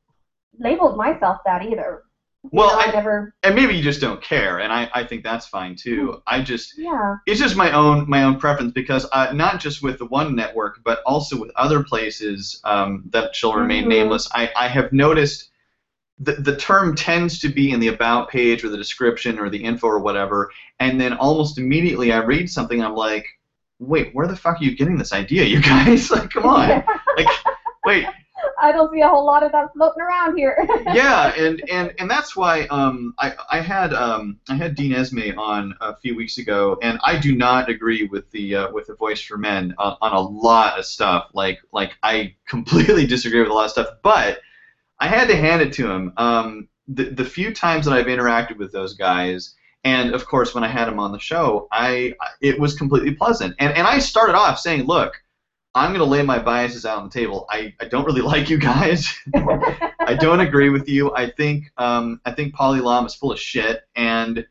labeled 0.58 0.98
myself 0.98 1.38
that 1.46 1.64
either. 1.64 2.02
Well, 2.44 2.68
know, 2.70 2.78
I, 2.78 2.84
I- 2.88 2.92
never. 2.92 3.34
And 3.42 3.54
maybe 3.54 3.74
you 3.76 3.82
just 3.82 4.00
don't 4.00 4.22
care, 4.22 4.58
and 4.60 4.72
I, 4.72 4.88
I 4.94 5.04
think 5.04 5.22
that's 5.24 5.46
fine 5.46 5.74
too. 5.74 6.22
I 6.26 6.40
just 6.40 6.78
Yeah. 6.78 7.16
it's 7.26 7.40
just 7.40 7.56
my 7.56 7.72
own 7.72 8.08
my 8.08 8.22
own 8.24 8.38
preference 8.38 8.72
because 8.72 9.06
uh, 9.12 9.32
not 9.32 9.60
just 9.60 9.82
with 9.82 9.98
the 9.98 10.06
one 10.06 10.34
network 10.34 10.80
but 10.84 11.00
also 11.04 11.38
with 11.38 11.50
other 11.56 11.82
places 11.82 12.60
um, 12.64 13.02
that 13.10 13.34
shall 13.34 13.54
remain 13.54 13.84
Mhm. 13.84 13.88
nameless 13.88 14.28
I, 14.32 14.50
I 14.56 14.68
have 14.68 14.92
noticed 14.92 15.50
the, 16.20 16.32
the 16.32 16.56
term 16.56 16.94
tends 16.96 17.38
to 17.40 17.48
be 17.48 17.70
in 17.70 17.80
the 17.80 17.88
about 17.88 18.28
page 18.28 18.64
or 18.64 18.68
the 18.70 18.76
description 18.76 19.38
or 19.38 19.48
the 19.50 19.62
info 19.62 19.86
or 19.88 19.98
whatever 20.00 20.50
and 20.80 21.00
then 21.00 21.12
almost 21.14 21.58
immediately 21.58 22.12
I 22.12 22.18
read 22.18 22.50
something 22.50 22.82
I'm 22.82 22.94
like 22.94 23.26
wait 23.78 24.14
where 24.14 24.26
the 24.26 24.34
fuck 24.36 24.60
are 24.60 24.64
you 24.64 24.76
getting 24.76 24.96
this 24.98 25.12
idea 25.12 25.44
you 25.44 25.60
guys 25.62 26.10
like 26.12 26.30
come 26.30 26.46
on 26.46 26.68
like 27.16 27.28
wait 27.84 28.06
I 28.60 28.72
don't 28.72 28.92
see 28.92 29.00
a 29.00 29.08
whole 29.08 29.24
lot 29.24 29.42
of 29.42 29.52
that 29.52 29.72
floating 29.72 30.02
around 30.02 30.36
here. 30.36 30.66
yeah, 30.92 31.32
and, 31.36 31.62
and, 31.70 31.94
and 31.98 32.10
that's 32.10 32.36
why 32.36 32.66
um, 32.66 33.14
I, 33.18 33.34
I 33.50 33.60
had 33.60 33.92
um, 33.92 34.38
I 34.48 34.54
had 34.54 34.74
Dean 34.74 34.92
Esmay 34.92 35.36
on 35.36 35.74
a 35.80 35.96
few 35.96 36.16
weeks 36.16 36.38
ago, 36.38 36.78
and 36.82 36.98
I 37.04 37.18
do 37.18 37.34
not 37.34 37.68
agree 37.68 38.04
with 38.04 38.30
the 38.30 38.54
uh, 38.54 38.72
with 38.72 38.86
the 38.86 38.94
Voice 38.94 39.20
for 39.20 39.36
Men 39.36 39.74
on, 39.78 39.96
on 40.00 40.12
a 40.12 40.20
lot 40.20 40.78
of 40.78 40.84
stuff. 40.84 41.30
Like 41.34 41.60
like 41.72 41.96
I 42.02 42.34
completely 42.48 43.06
disagree 43.06 43.40
with 43.40 43.50
a 43.50 43.54
lot 43.54 43.66
of 43.66 43.70
stuff, 43.70 43.88
but 44.02 44.40
I 44.98 45.08
had 45.08 45.28
to 45.28 45.36
hand 45.36 45.62
it 45.62 45.72
to 45.74 45.90
him. 45.90 46.12
Um, 46.16 46.68
the 46.88 47.04
the 47.04 47.24
few 47.24 47.54
times 47.54 47.86
that 47.86 47.94
I've 47.94 48.06
interacted 48.06 48.56
with 48.56 48.72
those 48.72 48.94
guys, 48.94 49.54
and 49.84 50.14
of 50.14 50.26
course 50.26 50.54
when 50.54 50.64
I 50.64 50.68
had 50.68 50.88
him 50.88 50.98
on 50.98 51.12
the 51.12 51.18
show, 51.18 51.68
I 51.70 52.14
it 52.40 52.58
was 52.58 52.74
completely 52.74 53.14
pleasant. 53.14 53.54
And 53.58 53.72
and 53.74 53.86
I 53.86 53.98
started 53.98 54.34
off 54.34 54.58
saying, 54.58 54.84
look. 54.84 55.14
I'm 55.74 55.90
going 55.90 56.00
to 56.00 56.10
lay 56.10 56.22
my 56.22 56.38
biases 56.38 56.84
out 56.86 56.98
on 56.98 57.04
the 57.04 57.10
table. 57.10 57.46
I, 57.50 57.74
I 57.80 57.84
don't 57.84 58.04
really 58.04 58.20
like 58.32 58.48
you 58.50 58.58
guys. 58.58 59.12
I 59.34 60.14
don't 60.18 60.40
agree 60.40 60.70
with 60.70 60.88
you. 60.88 61.14
I 61.14 61.30
think 61.30 61.70
um, 61.76 62.20
I 62.24 62.32
think 62.32 62.54
Paul 62.54 62.74
Elam 62.74 63.06
is 63.06 63.14
full 63.14 63.32
of 63.32 63.38
shit, 63.38 63.82
and 63.94 64.46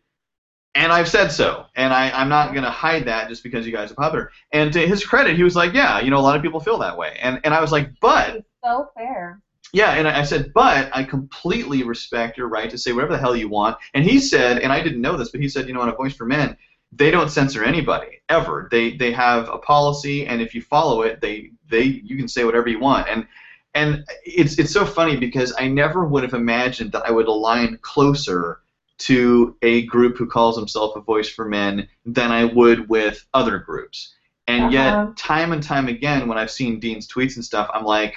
and 0.75 0.91
I've 0.91 1.09
said 1.09 1.29
so, 1.29 1.65
and 1.75 1.91
I, 1.91 2.11
I'm 2.11 2.29
not 2.29 2.53
gonna 2.53 2.69
hide 2.69 3.05
that 3.05 3.29
just 3.29 3.41
because 3.43 3.65
you 3.65 3.71
guys 3.73 3.91
are 3.91 3.95
popular. 3.95 4.31
And 4.51 4.71
to 4.73 4.87
his 4.87 5.03
credit, 5.03 5.35
he 5.35 5.43
was 5.43 5.55
like, 5.55 5.73
yeah, 5.73 5.99
you 5.99 6.11
know, 6.11 6.19
a 6.19 6.21
lot 6.21 6.35
of 6.35 6.41
people 6.43 6.59
feel 6.59 6.77
that 6.79 6.95
way, 6.97 7.17
and 7.21 7.39
and 7.43 7.53
I 7.53 7.61
was 7.61 7.71
like, 7.71 7.89
but 7.99 8.35
It's 8.37 8.47
so 8.63 8.89
fair. 8.95 9.41
yeah, 9.73 9.93
and 9.93 10.07
I 10.07 10.19
I 10.19 10.23
said, 10.23 10.53
but 10.53 10.89
I 10.93 11.03
completely 11.03 11.81
respect 11.83 12.37
your 12.37 12.47
right 12.47 12.69
to 12.69 12.77
say 12.77 12.91
whatever 12.93 13.13
the 13.13 13.19
hell 13.19 13.35
you 13.35 13.49
want. 13.49 13.77
And 13.95 14.05
he 14.05 14.19
said, 14.19 14.59
and 14.59 14.71
I 14.71 14.81
didn't 14.83 15.01
know 15.01 15.17
this, 15.17 15.29
but 15.29 15.41
he 15.41 15.49
said, 15.49 15.67
you 15.67 15.73
know, 15.73 15.81
on 15.81 15.89
a 15.89 15.95
Voice 15.95 16.15
for 16.15 16.25
Men, 16.27 16.55
they 16.91 17.11
don't 17.11 17.29
censor 17.29 17.63
anybody 17.63 18.19
ever. 18.29 18.67
They 18.71 18.95
they 18.97 19.11
have 19.11 19.49
a 19.49 19.57
policy, 19.57 20.25
and 20.25 20.41
if 20.41 20.53
you 20.55 20.61
follow 20.61 21.01
it, 21.01 21.21
they 21.21 21.51
they 21.69 21.83
you 21.83 22.17
can 22.17 22.27
say 22.27 22.43
whatever 22.43 22.69
you 22.69 22.79
want. 22.79 23.07
And 23.09 23.25
and 23.73 24.03
it's 24.25 24.57
it's 24.59 24.71
so 24.71 24.85
funny 24.85 25.17
because 25.17 25.53
I 25.59 25.67
never 25.67 26.05
would 26.05 26.23
have 26.23 26.33
imagined 26.33 26.91
that 26.93 27.05
I 27.07 27.11
would 27.11 27.27
align 27.27 27.77
closer 27.81 28.59
to 28.99 29.55
a 29.61 29.85
group 29.85 30.17
who 30.17 30.25
calls 30.25 30.57
himself 30.57 30.95
a 30.95 31.01
Voice 31.01 31.29
for 31.29 31.45
Men 31.45 31.87
than 32.05 32.31
I 32.31 32.45
would 32.45 32.89
with 32.89 33.23
other 33.33 33.59
groups. 33.59 34.13
And 34.47 34.65
Uh-huh. 34.65 34.71
yet, 34.71 35.15
time 35.17 35.51
and 35.51 35.61
time 35.61 35.87
again, 35.87 36.27
when 36.27 36.37
I've 36.37 36.51
seen 36.51 36.79
Dean's 36.79 37.07
tweets 37.07 37.35
and 37.35 37.45
stuff, 37.45 37.69
I'm 37.73 37.83
like, 37.83 38.15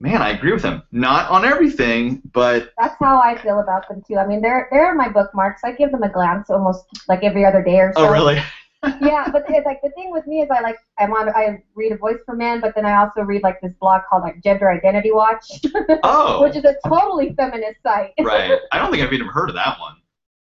man, 0.00 0.22
I 0.22 0.30
agree 0.30 0.52
with 0.52 0.62
him. 0.62 0.82
Not 0.92 1.30
on 1.30 1.44
everything, 1.44 2.22
but 2.32 2.70
That's 2.78 2.96
how 2.98 3.20
I 3.20 3.36
feel 3.40 3.60
about 3.60 3.88
them 3.88 4.02
too. 4.06 4.16
I 4.16 4.26
mean, 4.26 4.40
they're 4.40 4.68
they're 4.70 4.90
in 4.90 4.96
my 4.96 5.08
bookmarks. 5.08 5.62
I 5.64 5.72
give 5.72 5.90
them 5.90 6.02
a 6.02 6.08
glance 6.08 6.50
almost 6.50 6.84
like 7.08 7.22
every 7.22 7.44
other 7.44 7.62
day 7.62 7.78
or 7.78 7.92
oh, 7.96 8.02
so. 8.02 8.08
oh, 8.08 8.12
really? 8.12 8.40
yeah, 9.00 9.28
but 9.32 9.44
it's 9.48 9.66
like 9.66 9.80
the 9.82 9.90
thing 9.90 10.12
with 10.12 10.24
me 10.28 10.40
is 10.40 10.48
I 10.50 10.60
like 10.60 10.76
I'm 10.98 11.12
on 11.12 11.28
I 11.30 11.62
read 11.74 11.90
a 11.92 11.96
Voice 11.96 12.18
for 12.24 12.36
Men, 12.36 12.60
but 12.60 12.74
then 12.76 12.86
I 12.86 12.94
also 12.96 13.22
read 13.22 13.42
like 13.42 13.60
this 13.60 13.72
blog 13.80 14.02
called 14.08 14.22
like 14.22 14.40
Gender 14.42 14.70
Identity 14.70 15.10
Watch, 15.10 15.44
Oh, 16.04 16.42
which 16.42 16.54
is 16.54 16.64
a 16.64 16.76
totally 16.86 17.34
feminist 17.34 17.82
site. 17.82 18.12
right. 18.20 18.58
I 18.70 18.78
don't 18.78 18.92
think 18.92 19.02
I've 19.02 19.12
even 19.12 19.26
heard 19.26 19.48
of 19.48 19.56
that 19.56 19.80
one. 19.80 19.96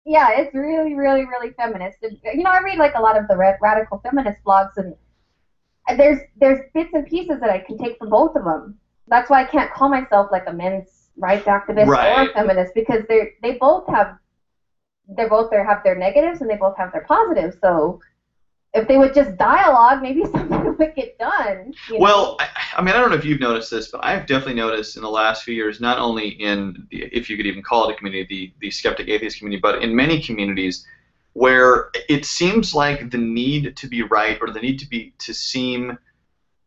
yeah, 0.05 0.29
it's 0.31 0.55
really, 0.55 0.95
really, 0.95 1.25
really 1.25 1.51
feminist. 1.57 1.97
You 2.01 2.43
know, 2.43 2.51
I 2.51 2.61
read 2.61 2.77
like 2.77 2.95
a 2.95 3.01
lot 3.01 3.17
of 3.17 3.27
the 3.27 3.35
ra- 3.35 3.57
radical 3.61 3.99
feminist 3.99 4.39
blogs, 4.45 4.77
and 4.77 4.95
there's 5.97 6.19
there's 6.37 6.61
bits 6.73 6.91
and 6.93 7.05
pieces 7.05 7.41
that 7.41 7.49
I 7.49 7.59
can 7.59 7.77
take 7.77 7.97
from 7.97 8.09
both 8.09 8.37
of 8.37 8.45
them. 8.45 8.79
That's 9.07 9.29
why 9.29 9.41
I 9.41 9.45
can't 9.45 9.71
call 9.71 9.89
myself 9.89 10.29
like 10.31 10.43
a 10.47 10.53
men's 10.53 11.09
rights 11.17 11.45
activist 11.45 11.87
or 11.87 11.91
Right. 11.91 12.29
a 12.29 12.33
feminist 12.33 12.73
because 12.73 13.03
they 13.07 13.33
they 13.41 13.53
both 13.53 13.87
have 13.87 14.17
they 15.07 15.25
both 15.25 15.49
there 15.49 15.63
have 15.63 15.83
their 15.83 15.95
negatives 15.95 16.41
and 16.41 16.49
they 16.49 16.55
both 16.55 16.77
have 16.77 16.91
their 16.91 17.03
positives. 17.03 17.57
So 17.61 17.99
if 18.73 18.87
they 18.87 18.97
would 18.97 19.13
just 19.13 19.37
dialogue, 19.37 20.01
maybe 20.01 20.23
something 20.31 20.75
would 20.77 20.95
get 20.95 21.17
done. 21.17 21.73
Well, 21.97 22.37
I, 22.39 22.47
I 22.77 22.81
mean, 22.81 22.95
I 22.95 22.99
don't 22.99 23.09
know 23.09 23.17
if 23.17 23.25
you've 23.25 23.39
noticed 23.39 23.69
this, 23.71 23.89
but 23.89 24.03
I've 24.03 24.25
definitely 24.25 24.53
noticed 24.53 24.95
in 24.95 25.01
the 25.01 25.09
last 25.09 25.43
few 25.43 25.53
years, 25.53 25.81
not 25.81 25.99
only 25.99 26.29
in, 26.29 26.87
the, 26.89 27.03
if 27.11 27.29
you 27.29 27.35
could 27.35 27.45
even 27.45 27.61
call 27.61 27.89
it 27.89 27.93
a 27.93 27.97
community, 27.97 28.25
the, 28.29 28.67
the 28.67 28.71
skeptic 28.71 29.09
atheist 29.09 29.37
community, 29.37 29.59
but 29.59 29.83
in 29.83 29.95
many 29.95 30.21
communities 30.21 30.85
where 31.33 31.89
it 32.09 32.25
seems 32.25 32.73
like 32.73 33.09
the 33.09 33.17
need 33.17 33.75
to 33.77 33.87
be 33.87 34.03
right 34.03 34.37
or 34.41 34.51
the 34.51 34.59
need 34.59 34.77
to 34.79 34.87
be 34.87 35.13
to 35.17 35.33
seem 35.33 35.97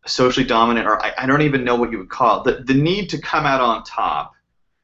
socially 0.06 0.46
dominant, 0.46 0.86
or 0.86 1.02
I, 1.04 1.12
I 1.18 1.26
don't 1.26 1.42
even 1.42 1.64
know 1.64 1.76
what 1.76 1.90
you 1.90 1.98
would 1.98 2.10
call 2.10 2.42
it, 2.46 2.66
the, 2.66 2.74
the 2.74 2.80
need 2.80 3.08
to 3.10 3.18
come 3.20 3.46
out 3.46 3.60
on 3.60 3.82
top 3.84 4.32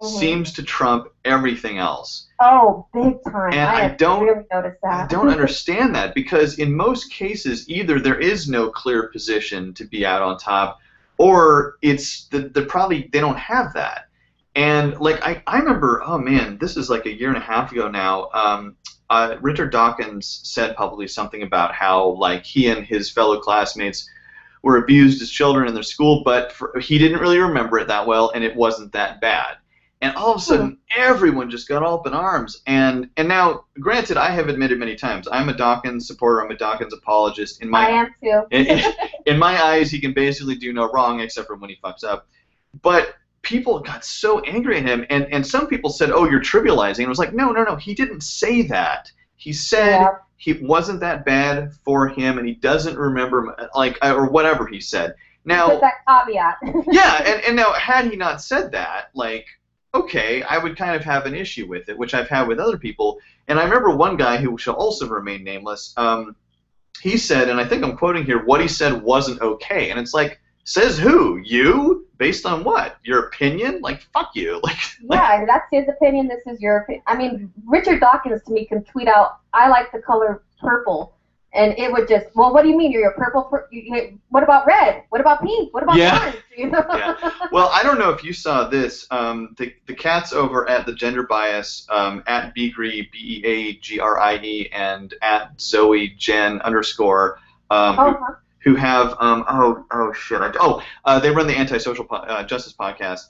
Mhm. 0.02 0.18
seems 0.18 0.52
to 0.54 0.62
trump 0.62 1.08
everything 1.26 1.76
else. 1.76 2.26
oh, 2.40 2.86
big 2.94 3.22
time. 3.24 3.52
and 3.52 3.60
I 3.68 3.80
have 3.82 3.98
don't- 3.98 4.24
really 4.24 4.44
noticed 4.50 4.78
that. 4.82 5.04
I 5.04 5.06
don't 5.08 5.28
understand 5.28 5.94
that 5.94 6.14
because 6.14 6.58
in 6.58 6.74
most 6.74 7.12
cases, 7.12 7.68
either 7.68 8.00
there 8.00 8.18
is 8.18 8.48
no 8.48 8.70
clear 8.70 9.08
position 9.08 9.74
to 9.74 9.84
be 9.84 10.06
out 10.06 10.22
on 10.22 10.38
top, 10.38 10.78
or 11.18 11.76
it's 11.82 12.28
the 12.28 12.48
they're 12.54 12.64
probably 12.64 13.10
they 13.12 13.20
don't 13.20 13.36
have 13.36 13.74
that. 13.74 14.06
And 14.56 14.98
like 15.00 15.22
I, 15.22 15.42
I 15.46 15.58
remember, 15.58 16.02
oh 16.06 16.16
man, 16.16 16.56
this 16.58 16.78
is 16.78 16.88
like 16.88 17.04
a 17.04 17.12
year 17.12 17.28
and 17.28 17.36
a 17.36 17.40
half 17.40 17.70
ago 17.70 17.90
now. 17.90 18.30
Um, 18.32 18.76
uh, 19.10 19.36
Richard 19.42 19.70
Dawkins 19.70 20.40
said 20.44 20.76
publicly 20.76 21.08
something 21.08 21.42
about 21.42 21.74
how 21.74 22.06
like 22.12 22.46
he 22.46 22.68
and 22.68 22.86
his 22.86 23.10
fellow 23.10 23.38
classmates 23.38 24.08
were 24.62 24.76
abused 24.76 25.22
as 25.22 25.30
children 25.30 25.68
in 25.68 25.74
their 25.74 25.82
school, 25.82 26.22
but 26.24 26.52
for, 26.52 26.78
he 26.80 26.98
didn't 26.98 27.20
really 27.20 27.38
remember 27.38 27.78
it 27.78 27.88
that 27.88 28.06
well, 28.06 28.30
and 28.34 28.44
it 28.44 28.54
wasn't 28.54 28.92
that 28.92 29.20
bad. 29.20 29.56
And 30.02 30.16
all 30.16 30.30
of 30.30 30.36
a 30.36 30.40
hmm. 30.40 30.44
sudden, 30.44 30.78
everyone 30.96 31.50
just 31.50 31.68
got 31.68 31.82
all 31.82 31.98
up 31.98 32.06
in 32.06 32.14
arms. 32.14 32.62
And 32.66 33.10
and 33.16 33.28
now, 33.28 33.64
granted, 33.78 34.16
I 34.16 34.30
have 34.30 34.48
admitted 34.48 34.78
many 34.78 34.96
times 34.96 35.28
I'm 35.30 35.48
a 35.50 35.56
Dawkins 35.56 36.06
supporter. 36.06 36.42
I'm 36.42 36.50
a 36.50 36.56
Dawkins 36.56 36.94
apologist. 36.94 37.62
In 37.62 37.68
I 37.68 37.70
my 37.70 37.88
am 37.90 38.14
too. 38.22 38.42
in, 38.50 38.82
in 39.26 39.38
my 39.38 39.62
eyes, 39.62 39.90
he 39.90 40.00
can 40.00 40.14
basically 40.14 40.54
do 40.54 40.72
no 40.72 40.90
wrong 40.90 41.20
except 41.20 41.46
for 41.46 41.56
when 41.56 41.68
he 41.68 41.76
fucks 41.84 42.02
up. 42.02 42.26
But 42.82 43.14
people 43.42 43.80
got 43.80 44.04
so 44.04 44.40
angry 44.40 44.78
at 44.78 44.86
him, 44.86 45.04
and 45.10 45.26
and 45.30 45.46
some 45.46 45.66
people 45.66 45.90
said, 45.90 46.10
"Oh, 46.10 46.24
you're 46.24 46.40
trivializing." 46.40 46.98
And 46.98 47.06
it 47.06 47.08
was 47.08 47.18
like, 47.18 47.34
no, 47.34 47.50
no, 47.52 47.62
no. 47.64 47.76
He 47.76 47.94
didn't 47.94 48.22
say 48.22 48.62
that. 48.62 49.10
He 49.36 49.52
said 49.52 50.00
Yeah. 50.00 50.14
He 50.40 50.54
wasn't 50.54 51.00
that 51.00 51.26
bad 51.26 51.74
for 51.84 52.08
him, 52.08 52.38
and 52.38 52.48
he 52.48 52.54
doesn't 52.54 52.96
remember 52.96 53.54
like 53.74 53.98
or 54.02 54.30
whatever 54.30 54.66
he 54.66 54.80
said. 54.80 55.14
Now, 55.44 55.68
Put 55.68 55.82
that 55.82 56.06
caveat. 56.08 56.56
yeah, 56.90 57.22
and, 57.26 57.44
and 57.44 57.56
now 57.56 57.72
had 57.74 58.06
he 58.06 58.16
not 58.16 58.40
said 58.40 58.72
that, 58.72 59.10
like, 59.14 59.46
okay, 59.94 60.42
I 60.42 60.56
would 60.56 60.78
kind 60.78 60.96
of 60.96 61.04
have 61.04 61.26
an 61.26 61.34
issue 61.34 61.68
with 61.68 61.90
it, 61.90 61.98
which 61.98 62.14
I've 62.14 62.28
had 62.28 62.48
with 62.48 62.58
other 62.58 62.78
people. 62.78 63.18
And 63.48 63.60
I 63.60 63.64
remember 63.64 63.90
one 63.94 64.16
guy 64.16 64.38
who 64.38 64.56
shall 64.56 64.76
also 64.76 65.06
remain 65.06 65.44
nameless. 65.44 65.92
Um, 65.98 66.34
he 67.02 67.18
said, 67.18 67.50
and 67.50 67.60
I 67.60 67.66
think 67.66 67.84
I'm 67.84 67.98
quoting 67.98 68.24
here, 68.24 68.42
what 68.42 68.62
he 68.62 68.68
said 68.68 69.02
wasn't 69.02 69.42
okay, 69.42 69.90
and 69.90 70.00
it's 70.00 70.14
like, 70.14 70.40
says 70.64 70.98
who? 70.98 71.36
You? 71.36 72.06
Based 72.20 72.44
on 72.44 72.62
what? 72.64 72.98
Your 73.02 73.20
opinion? 73.28 73.80
Like, 73.80 74.02
fuck 74.14 74.30
you. 74.34 74.60
Like, 74.68 74.76
yeah, 75.10 75.46
that's 75.46 75.66
his 75.72 75.88
opinion. 75.88 76.28
This 76.28 76.42
is 76.46 76.60
your 76.60 76.76
opinion. 76.82 77.02
I 77.06 77.16
mean, 77.16 77.50
Richard 77.66 77.98
Dawkins 78.00 78.42
to 78.44 78.52
me 78.52 78.66
can 78.66 78.84
tweet 78.84 79.08
out, 79.08 79.38
"I 79.54 79.68
like 79.70 79.90
the 79.90 80.00
color 80.00 80.42
purple," 80.60 81.14
and 81.54 81.72
it 81.78 81.90
would 81.90 82.06
just, 82.06 82.26
well, 82.36 82.52
what 82.52 82.62
do 82.62 82.68
you 82.68 82.76
mean? 82.76 82.92
You're 82.92 83.08
a 83.10 83.14
purple. 83.16 83.44
Per- 83.44 83.66
you, 83.72 84.18
what 84.28 84.42
about 84.42 84.66
red? 84.66 85.04
What 85.08 85.22
about 85.22 85.40
pink? 85.42 85.72
What 85.72 85.82
about 85.82 85.96
Yeah. 85.96 86.20
orange? 86.20 86.36
You 86.60 86.66
know? 86.70 86.84
Yeah. 86.92 87.14
well, 87.52 87.70
I 87.72 87.82
don't 87.82 87.98
know 87.98 88.10
if 88.10 88.22
you 88.22 88.34
saw 88.34 88.68
this. 88.68 89.06
Um, 89.10 89.54
the 89.58 89.72
the 89.86 89.94
cats 89.94 90.34
over 90.34 90.68
at 90.68 90.84
the 90.84 90.92
Gender 90.92 91.22
Bias 91.22 91.86
um, 91.88 92.22
at 92.26 92.54
Beagrie 92.54 93.08
B 93.10 93.42
E 93.42 93.46
A 93.46 93.72
G 93.78 93.98
R 93.98 94.20
I 94.20 94.36
E 94.36 94.68
and 94.74 95.14
at 95.22 95.58
Zoe 95.58 96.08
Jen 96.18 96.60
underscore 96.60 97.38
um, 97.70 97.98
Uh-huh. 97.98 98.12
who 98.12 98.34
have 98.76 99.16
um, 99.20 99.44
oh 99.48 99.84
oh 99.90 100.12
shit 100.12 100.40
I, 100.40 100.52
oh 100.60 100.82
uh, 101.04 101.18
they 101.18 101.30
run 101.30 101.46
the 101.46 101.58
antisocial 101.58 102.04
po- 102.04 102.16
uh, 102.16 102.42
justice 102.44 102.74
podcast. 102.78 103.20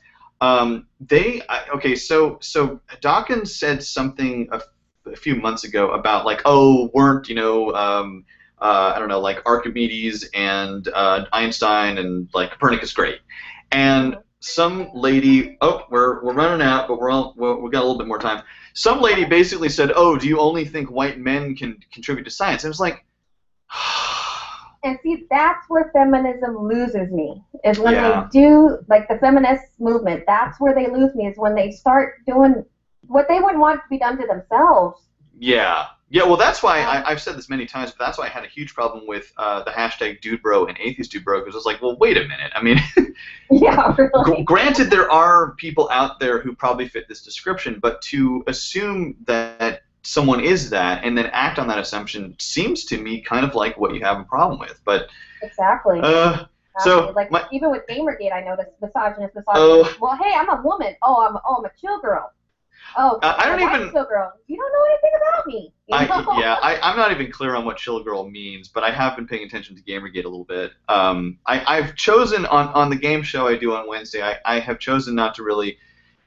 Um, 0.40 0.86
they 1.00 1.42
I, 1.48 1.68
okay 1.74 1.94
so 1.94 2.38
so 2.40 2.80
Dawkins 3.00 3.54
said 3.54 3.82
something 3.82 4.48
a, 4.52 4.56
f- 4.56 4.62
a 5.06 5.16
few 5.16 5.36
months 5.36 5.64
ago 5.64 5.90
about 5.92 6.24
like 6.24 6.42
oh 6.44 6.90
weren't 6.94 7.28
you 7.28 7.34
know 7.34 7.74
um, 7.74 8.24
uh, 8.60 8.92
I 8.94 8.98
don't 8.98 9.08
know 9.08 9.20
like 9.20 9.42
Archimedes 9.46 10.28
and 10.34 10.86
uh, 10.88 11.26
Einstein 11.32 11.98
and 11.98 12.28
like 12.34 12.52
Copernicus 12.52 12.92
great. 12.92 13.20
And 13.72 14.16
some 14.40 14.90
lady 14.94 15.58
oh 15.60 15.84
we're, 15.90 16.24
we're 16.24 16.32
running 16.32 16.66
out 16.66 16.88
but 16.88 16.98
we're 16.98 17.10
all 17.10 17.34
we're, 17.36 17.56
we 17.56 17.70
got 17.70 17.80
a 17.80 17.86
little 17.86 17.98
bit 17.98 18.08
more 18.08 18.18
time. 18.18 18.42
Some 18.72 19.00
lady 19.00 19.24
basically 19.24 19.68
said 19.68 19.92
oh 19.94 20.16
do 20.16 20.26
you 20.26 20.40
only 20.40 20.64
think 20.64 20.90
white 20.90 21.18
men 21.18 21.54
can 21.54 21.78
contribute 21.92 22.24
to 22.24 22.30
science? 22.30 22.64
And 22.64 22.68
it 22.68 22.70
was 22.70 22.80
like 22.80 23.04
And 24.82 24.98
see, 25.02 25.26
that's 25.30 25.68
where 25.68 25.90
feminism 25.92 26.56
loses 26.66 27.10
me. 27.10 27.42
Is 27.64 27.78
when 27.78 27.94
Yeah. 27.94 28.28
they 28.32 28.40
do 28.40 28.78
like 28.88 29.08
the 29.08 29.18
feminist 29.18 29.64
movement. 29.78 30.24
That's 30.26 30.58
where 30.58 30.74
they 30.74 30.88
lose 30.88 31.14
me. 31.14 31.26
Is 31.26 31.36
when 31.36 31.54
they 31.54 31.70
start 31.70 32.24
doing 32.26 32.64
what 33.06 33.28
they 33.28 33.40
would 33.40 33.58
want 33.58 33.80
to 33.80 33.88
be 33.90 33.98
done 33.98 34.18
to 34.18 34.26
themselves. 34.26 35.02
Yeah. 35.38 35.86
Yeah, 36.12 36.24
well, 36.24 36.36
that's 36.36 36.60
why 36.60 36.80
I, 36.80 37.08
I've 37.08 37.20
said 37.22 37.36
this 37.36 37.48
many 37.48 37.66
times, 37.66 37.92
but 37.92 38.04
that's 38.04 38.18
why 38.18 38.24
I 38.26 38.28
had 38.30 38.42
a 38.42 38.48
huge 38.48 38.74
problem 38.74 39.06
with 39.06 39.32
uh, 39.36 39.62
the 39.62 39.70
hashtag 39.70 40.20
DudeBro 40.20 40.68
and 40.68 40.76
Atheist 40.80 41.12
DudeBro 41.12 41.40
because 41.44 41.54
it's 41.54 41.66
like, 41.66 41.80
well, 41.80 41.96
wait 41.98 42.16
a 42.16 42.22
minute. 42.22 42.50
I 42.52 42.60
mean, 42.62 42.80
Yeah, 43.50 43.94
really. 43.96 44.42
granted, 44.42 44.90
there 44.90 45.08
are 45.10 45.52
people 45.52 45.88
out 45.92 46.18
there 46.18 46.40
who 46.40 46.52
probably 46.52 46.88
fit 46.88 47.06
this 47.06 47.22
description, 47.22 47.78
but 47.80 48.02
to 48.02 48.42
assume 48.48 49.14
that 49.26 49.79
someone 50.02 50.40
is 50.40 50.70
that 50.70 51.04
and 51.04 51.16
then 51.16 51.26
act 51.26 51.58
on 51.58 51.68
that 51.68 51.78
assumption 51.78 52.34
seems 52.38 52.84
to 52.86 52.98
me 52.98 53.20
kind 53.20 53.44
of 53.44 53.54
like 53.54 53.76
what 53.78 53.94
you 53.94 54.00
have 54.02 54.18
a 54.18 54.24
problem 54.24 54.58
with. 54.58 54.80
But 54.84 55.08
Exactly. 55.42 56.00
uh, 56.02 56.44
so, 56.80 57.12
like 57.16 57.30
my- 57.30 57.46
even 57.52 57.70
with 57.70 57.82
Gamergate, 57.88 58.32
I 58.32 58.40
noticed 58.40 58.70
misogynist, 58.80 59.34
misogynist. 59.34 59.46
Oh. 59.56 59.96
Well, 60.00 60.16
hey, 60.22 60.32
I'm 60.34 60.48
a 60.48 60.62
woman. 60.62 60.94
Oh, 61.02 61.26
I'm 61.26 61.36
oh, 61.44 61.56
I'm 61.58 61.64
a 61.64 61.70
chill 61.80 62.00
girl. 62.00 62.32
Oh, 62.96 63.18
Uh, 63.22 63.34
I 63.38 63.46
don't 63.46 63.60
even- 63.60 63.92
chill 63.92 64.04
girl. 64.04 64.32
You 64.46 64.56
don't 64.56 64.72
know 64.72 64.84
anything 64.90 65.10
about 65.20 65.46
me. 65.46 65.72
I, 65.92 66.40
yeah, 66.40 66.54
I, 66.62 66.78
I'm 66.82 66.96
not 66.96 67.10
even 67.10 67.30
clear 67.30 67.54
on 67.54 67.64
what 67.64 67.76
chill 67.76 68.02
girl 68.02 68.28
means, 68.28 68.68
but 68.68 68.82
I 68.84 68.90
have 68.90 69.16
been 69.16 69.26
paying 69.26 69.44
attention 69.44 69.76
to 69.76 69.82
Gamergate 69.82 70.24
a 70.24 70.28
little 70.28 70.44
bit. 70.44 70.72
Um, 70.88 71.38
I, 71.46 71.78
I've 71.78 71.94
chosen 71.96 72.46
on, 72.46 72.68
on 72.68 72.90
the 72.90 72.96
game 72.96 73.22
show 73.22 73.46
I 73.46 73.56
do 73.56 73.74
on 73.74 73.86
Wednesday, 73.88 74.22
I, 74.22 74.36
I 74.44 74.60
have 74.60 74.78
chosen 74.78 75.14
not 75.14 75.34
to 75.36 75.42
really 75.42 75.78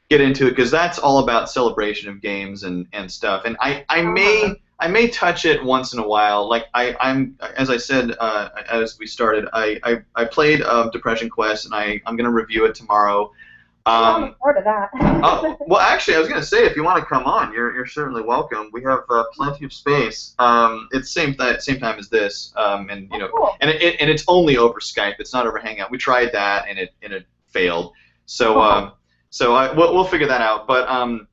get 0.09 0.21
into 0.21 0.47
it 0.47 0.51
because 0.51 0.69
that's 0.71 0.99
all 0.99 1.19
about 1.19 1.49
celebration 1.49 2.09
of 2.09 2.21
games 2.21 2.63
and, 2.63 2.87
and 2.93 3.11
stuff. 3.11 3.43
And 3.45 3.57
I, 3.59 3.85
I 3.89 4.01
may. 4.01 4.59
I 4.79 4.87
may 4.87 5.07
touch 5.07 5.45
it 5.45 5.63
once 5.63 5.93
in 5.93 5.99
a 5.99 6.05
while. 6.05 6.49
Like 6.49 6.65
I, 6.73 6.93
I'm 6.99 7.37
as 7.55 7.69
I 7.69 7.77
said 7.77 8.15
uh, 8.19 8.49
as 8.69 8.99
we 8.99 9.07
started, 9.07 9.47
I, 9.53 9.79
I, 9.83 10.01
I 10.15 10.25
played 10.25 10.61
um, 10.63 10.89
Depression 10.91 11.29
Quest 11.29 11.65
and 11.65 11.73
I, 11.73 12.01
I'm 12.05 12.17
gonna 12.17 12.31
review 12.31 12.65
it 12.65 12.75
tomorrow. 12.75 13.31
Um, 13.85 14.35
forward 14.39 14.57
to 14.59 14.63
that. 14.63 14.89
oh, 15.23 15.57
well, 15.67 15.79
actually, 15.79 16.15
I 16.15 16.19
was 16.19 16.27
going 16.27 16.39
to 16.39 16.45
say, 16.47 16.65
if 16.65 16.75
you 16.75 16.83
want 16.83 16.99
to 16.99 17.05
come 17.05 17.25
on, 17.25 17.53
you're, 17.53 17.75
you're 17.75 17.85
certainly 17.85 18.21
welcome. 18.23 18.69
We 18.71 18.81
have 18.83 19.01
uh, 19.09 19.25
plenty 19.33 19.65
of 19.65 19.73
space. 19.73 20.35
Um, 20.39 20.87
it's 20.91 21.11
same 21.11 21.33
th- 21.35 21.59
same 21.61 21.79
time 21.79 21.99
as 21.99 22.07
this, 22.09 22.53
um, 22.55 22.89
and 22.89 23.09
you 23.11 23.19
know, 23.19 23.27
Oh, 23.33 23.37
cool. 23.37 23.57
and 23.61 23.69
it, 23.69 23.97
and 23.99 24.09
it's 24.09 24.23
only 24.27 24.57
over 24.57 24.79
Skype. 24.79 25.15
It's 25.19 25.33
not 25.33 25.45
over 25.47 25.59
Hangout. 25.59 25.91
We 25.91 25.97
tried 25.97 26.31
that, 26.31 26.65
and 26.69 26.79
it 26.79 26.93
and 27.01 27.11
it 27.13 27.25
failed. 27.49 27.93
So 28.25 28.61
um, 28.61 28.93
so 29.33 29.55
I 29.55 29.73
we'll, 29.73 29.95
we'll 29.95 30.03
figure 30.05 30.27
that 30.27 30.41
out. 30.41 30.67
But 30.67 30.87
um, 30.87 31.27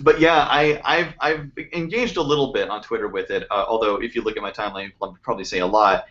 but 0.00 0.18
yeah, 0.18 0.44
I 0.50 0.80
I've 0.84 1.14
I've 1.20 1.50
engaged 1.72 2.16
a 2.16 2.22
little 2.22 2.52
bit 2.52 2.68
on 2.68 2.82
Twitter 2.82 3.06
with 3.06 3.30
it. 3.30 3.46
Uh, 3.48 3.64
although 3.68 3.94
if 4.02 4.16
you 4.16 4.22
look 4.22 4.36
at 4.36 4.42
my 4.42 4.50
timeline, 4.50 4.90
I'll 5.00 5.16
probably 5.22 5.44
say 5.44 5.60
a 5.60 5.66
lot. 5.66 6.06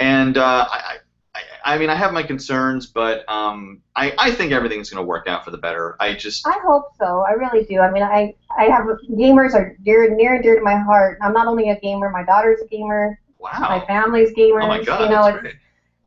And 0.00 0.36
uh, 0.36 0.66
I. 0.68 0.78
I 0.78 1.40
I 1.64 1.78
mean, 1.78 1.88
I 1.88 1.94
have 1.94 2.12
my 2.12 2.24
concerns, 2.24 2.88
but 2.88 3.26
um, 3.30 3.80
I, 3.94 4.12
I 4.18 4.32
think 4.32 4.52
everything's 4.52 4.90
going 4.90 5.00
to 5.00 5.06
work 5.06 5.28
out 5.28 5.44
for 5.44 5.52
the 5.52 5.56
better. 5.56 5.96
I 6.00 6.12
just 6.14 6.46
I 6.46 6.58
hope 6.62 6.88
so. 6.98 7.24
I 7.26 7.30
really 7.30 7.64
do. 7.64 7.78
I 7.78 7.90
mean, 7.90 8.02
I 8.02 8.34
I 8.58 8.64
have 8.64 8.84
gamers 9.12 9.54
are 9.54 9.76
dear 9.82 10.12
near 10.14 10.34
and 10.34 10.42
dear 10.42 10.56
to 10.56 10.60
my 10.62 10.76
heart. 10.76 11.18
I'm 11.22 11.32
not 11.32 11.46
only 11.46 11.70
a 11.70 11.78
gamer. 11.80 12.10
My 12.10 12.24
daughter's 12.24 12.60
a 12.60 12.66
gamer. 12.66 13.18
wow. 13.38 13.60
My 13.60 13.80
family's 13.86 14.30
gamers. 14.34 14.64
Oh 14.64 14.68
my 14.68 14.82
god, 14.82 15.02
you 15.02 15.08
know, 15.08 15.22
that's 15.22 15.36
it's 15.36 15.42
great. 15.42 15.54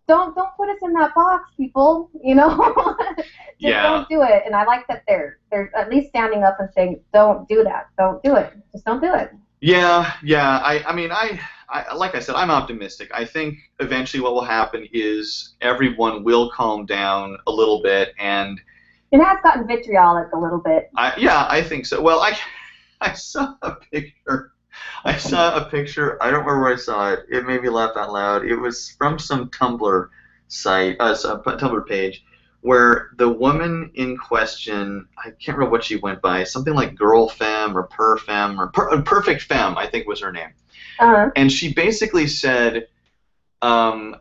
Don't 0.08 0.36
don't 0.36 0.50
put 0.58 0.70
us 0.70 0.78
in 0.84 0.94
that 0.94 1.14
box, 1.16 1.50
people. 1.58 2.10
You 2.24 2.36
know, 2.36 2.96
just 3.18 3.28
Yeah. 3.60 3.82
don't 3.82 4.08
do 4.10 4.22
it. 4.24 4.44
And 4.46 4.56
I 4.56 4.64
like 4.64 4.86
that 4.88 5.04
they're 5.08 5.38
they're 5.52 5.72
at 5.76 5.90
least 5.90 6.10
standing 6.10 6.44
up 6.44 6.58
and 6.60 6.70
saying, 6.76 7.00
"Don't 7.14 7.48
do 7.48 7.64
that. 7.64 7.88
Don't 7.98 8.22
do 8.24 8.36
it. 8.36 8.54
Just 8.72 8.86
don't 8.86 9.02
do 9.02 9.14
it." 9.14 9.32
Yeah, 9.62 10.12
yeah. 10.22 10.60
I, 10.60 10.84
I 10.86 10.94
mean, 10.94 11.12
I, 11.12 11.40
I, 11.70 11.94
like 11.96 12.14
I 12.14 12.20
said, 12.20 12.36
I'm 12.36 12.52
optimistic. 12.52 13.10
I 13.14 13.26
think 13.26 13.56
eventually 13.80 14.22
what 14.22 14.34
will 14.34 14.44
happen 14.44 14.86
is 14.94 15.56
everyone 15.62 16.24
will 16.24 16.52
calm 16.52 16.86
down 16.86 17.38
a 17.48 17.52
little 17.52 17.82
bit, 17.82 18.14
and 18.20 18.60
It 19.12 19.22
has 19.24 19.38
gotten 19.44 19.66
vitriolic 19.66 20.28
a 20.34 20.38
little 20.38 20.60
bit. 20.60 20.90
I, 20.98 21.14
yeah, 21.18 21.48
I 21.50 21.62
think 21.64 21.86
so. 21.86 22.02
Well, 22.02 22.20
I, 22.22 22.38
I 23.02 23.14
saw 23.14 23.56
a 23.62 23.72
picture. 23.92 24.52
I 25.04 25.18
saw 25.18 25.58
a 25.58 25.66
picture. 25.70 26.22
I 26.22 26.32
don't 26.32 26.42
remember 26.42 26.62
where 26.62 26.74
I 26.74 26.78
saw 26.78 27.12
it. 27.14 27.26
It 27.30 27.46
made 27.46 27.62
me 27.62 27.70
laugh 27.70 27.96
out 27.96 28.12
loud. 28.12 28.46
It 28.46 28.56
was 28.56 28.92
from 28.98 29.20
some 29.20 29.50
Tumblr 29.50 30.10
site, 30.48 30.98
uh, 31.00 31.16
some 31.16 31.42
Tumblr 31.42 31.88
page, 31.88 32.24
where 32.62 33.12
the 33.18 33.30
woman 33.30 33.92
in 33.94 34.18
question, 34.18 35.08
I 35.18 35.30
can't 35.32 35.58
remember 35.58 35.72
what 35.72 35.84
she 35.84 35.98
went 35.98 36.22
by, 36.22 36.44
something 36.44 36.74
like 36.74 36.96
Girl 36.96 37.30
Femme 37.30 37.78
or 37.78 37.84
Per 37.84 38.18
Femme 38.18 38.60
or 38.60 38.68
per, 38.68 39.02
Perfect 39.04 39.44
Femme, 39.44 39.78
I 39.78 39.88
think 39.88 40.08
was 40.08 40.22
her 40.22 40.32
name. 40.32 40.50
Uh-huh. 40.98 41.30
and 41.36 41.52
she 41.52 41.74
basically 41.74 42.26
said, 42.26 42.88
um, 43.62 44.16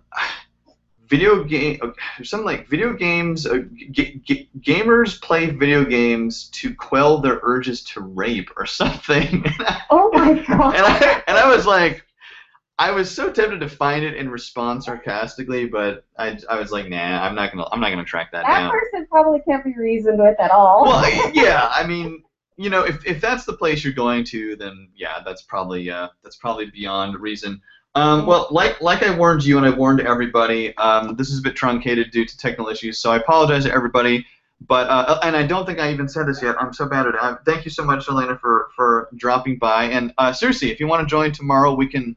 video 1.14 1.44
game, 1.44 1.78
something 2.24 2.44
like 2.44 2.68
video 2.68 2.92
games, 2.92 3.46
uh, 3.46 3.58
g- 3.92 4.20
g- 4.24 4.48
gamers 4.60 5.20
play 5.20 5.46
video 5.46 5.84
games 5.84 6.48
to 6.50 6.74
quell 6.74 7.18
their 7.18 7.38
urges 7.42 7.84
to 7.84 8.00
rape 8.00 8.50
or 8.56 8.66
something. 8.80 9.44
oh 9.90 10.10
my 10.12 10.34
god. 10.34 10.74
and 10.76 10.84
I 10.84 11.22
and 11.28 11.38
I 11.38 11.54
was 11.54 11.66
like, 11.66 12.04
I 12.78 12.90
was 12.90 13.14
so 13.14 13.30
tempted 13.30 13.60
to 13.60 13.68
find 13.68 14.04
it 14.04 14.18
and 14.18 14.32
respond 14.32 14.82
sarcastically, 14.82 15.66
but 15.66 16.04
I, 16.18 16.36
I 16.50 16.58
was 16.58 16.72
like, 16.72 16.88
nah, 16.88 17.22
I'm 17.24 17.36
not 17.36 17.52
gonna 17.52 17.66
I'm 17.70 17.80
not 17.80 17.90
gonna 17.90 18.04
track 18.04 18.32
that 18.32 18.44
that 18.44 18.50
down. 18.50 18.72
That 18.72 18.72
person 18.72 19.06
probably 19.08 19.40
can't 19.46 19.64
be 19.64 19.74
reasoned 19.76 20.18
with 20.18 20.38
at 20.40 20.50
all. 20.50 20.84
Well, 20.84 21.30
yeah, 21.34 21.68
I 21.70 21.86
mean, 21.86 22.24
you 22.56 22.70
know, 22.70 22.84
if, 22.84 23.06
if 23.06 23.20
that's 23.20 23.44
the 23.44 23.52
place 23.52 23.84
you're 23.84 23.92
going 23.92 24.24
to, 24.24 24.56
then 24.56 24.88
yeah, 24.96 25.20
that's 25.24 25.42
probably 25.42 25.90
uh, 25.90 26.08
that's 26.24 26.36
probably 26.36 26.66
beyond 26.66 27.20
reason. 27.20 27.60
Um, 27.96 28.26
well, 28.26 28.48
like 28.50 28.80
like 28.80 29.02
I 29.02 29.16
warned 29.16 29.44
you 29.44 29.56
and 29.56 29.66
I 29.66 29.70
warned 29.70 30.00
everybody, 30.00 30.76
um, 30.78 31.14
this 31.16 31.30
is 31.30 31.38
a 31.38 31.42
bit 31.42 31.54
truncated 31.54 32.10
due 32.10 32.24
to 32.24 32.36
technical 32.36 32.68
issues, 32.68 32.98
so 32.98 33.12
I 33.12 33.16
apologize 33.16 33.64
to 33.64 33.72
everybody. 33.72 34.26
But 34.66 34.88
uh, 34.88 35.20
and 35.22 35.36
I 35.36 35.46
don't 35.46 35.66
think 35.66 35.78
I 35.78 35.92
even 35.92 36.08
said 36.08 36.26
this 36.26 36.42
yet. 36.42 36.56
I'm 36.60 36.72
so 36.72 36.86
bad 36.86 37.06
at 37.06 37.14
it. 37.14 37.20
Uh, 37.20 37.36
thank 37.44 37.64
you 37.64 37.70
so 37.70 37.84
much, 37.84 38.08
Elena, 38.08 38.36
for 38.38 38.68
for 38.74 39.08
dropping 39.16 39.58
by. 39.58 39.84
And 39.84 40.12
uh, 40.18 40.32
seriously, 40.32 40.70
if 40.70 40.80
you 40.80 40.86
want 40.86 41.06
to 41.06 41.10
join 41.10 41.32
tomorrow, 41.32 41.74
we 41.74 41.86
can, 41.86 42.16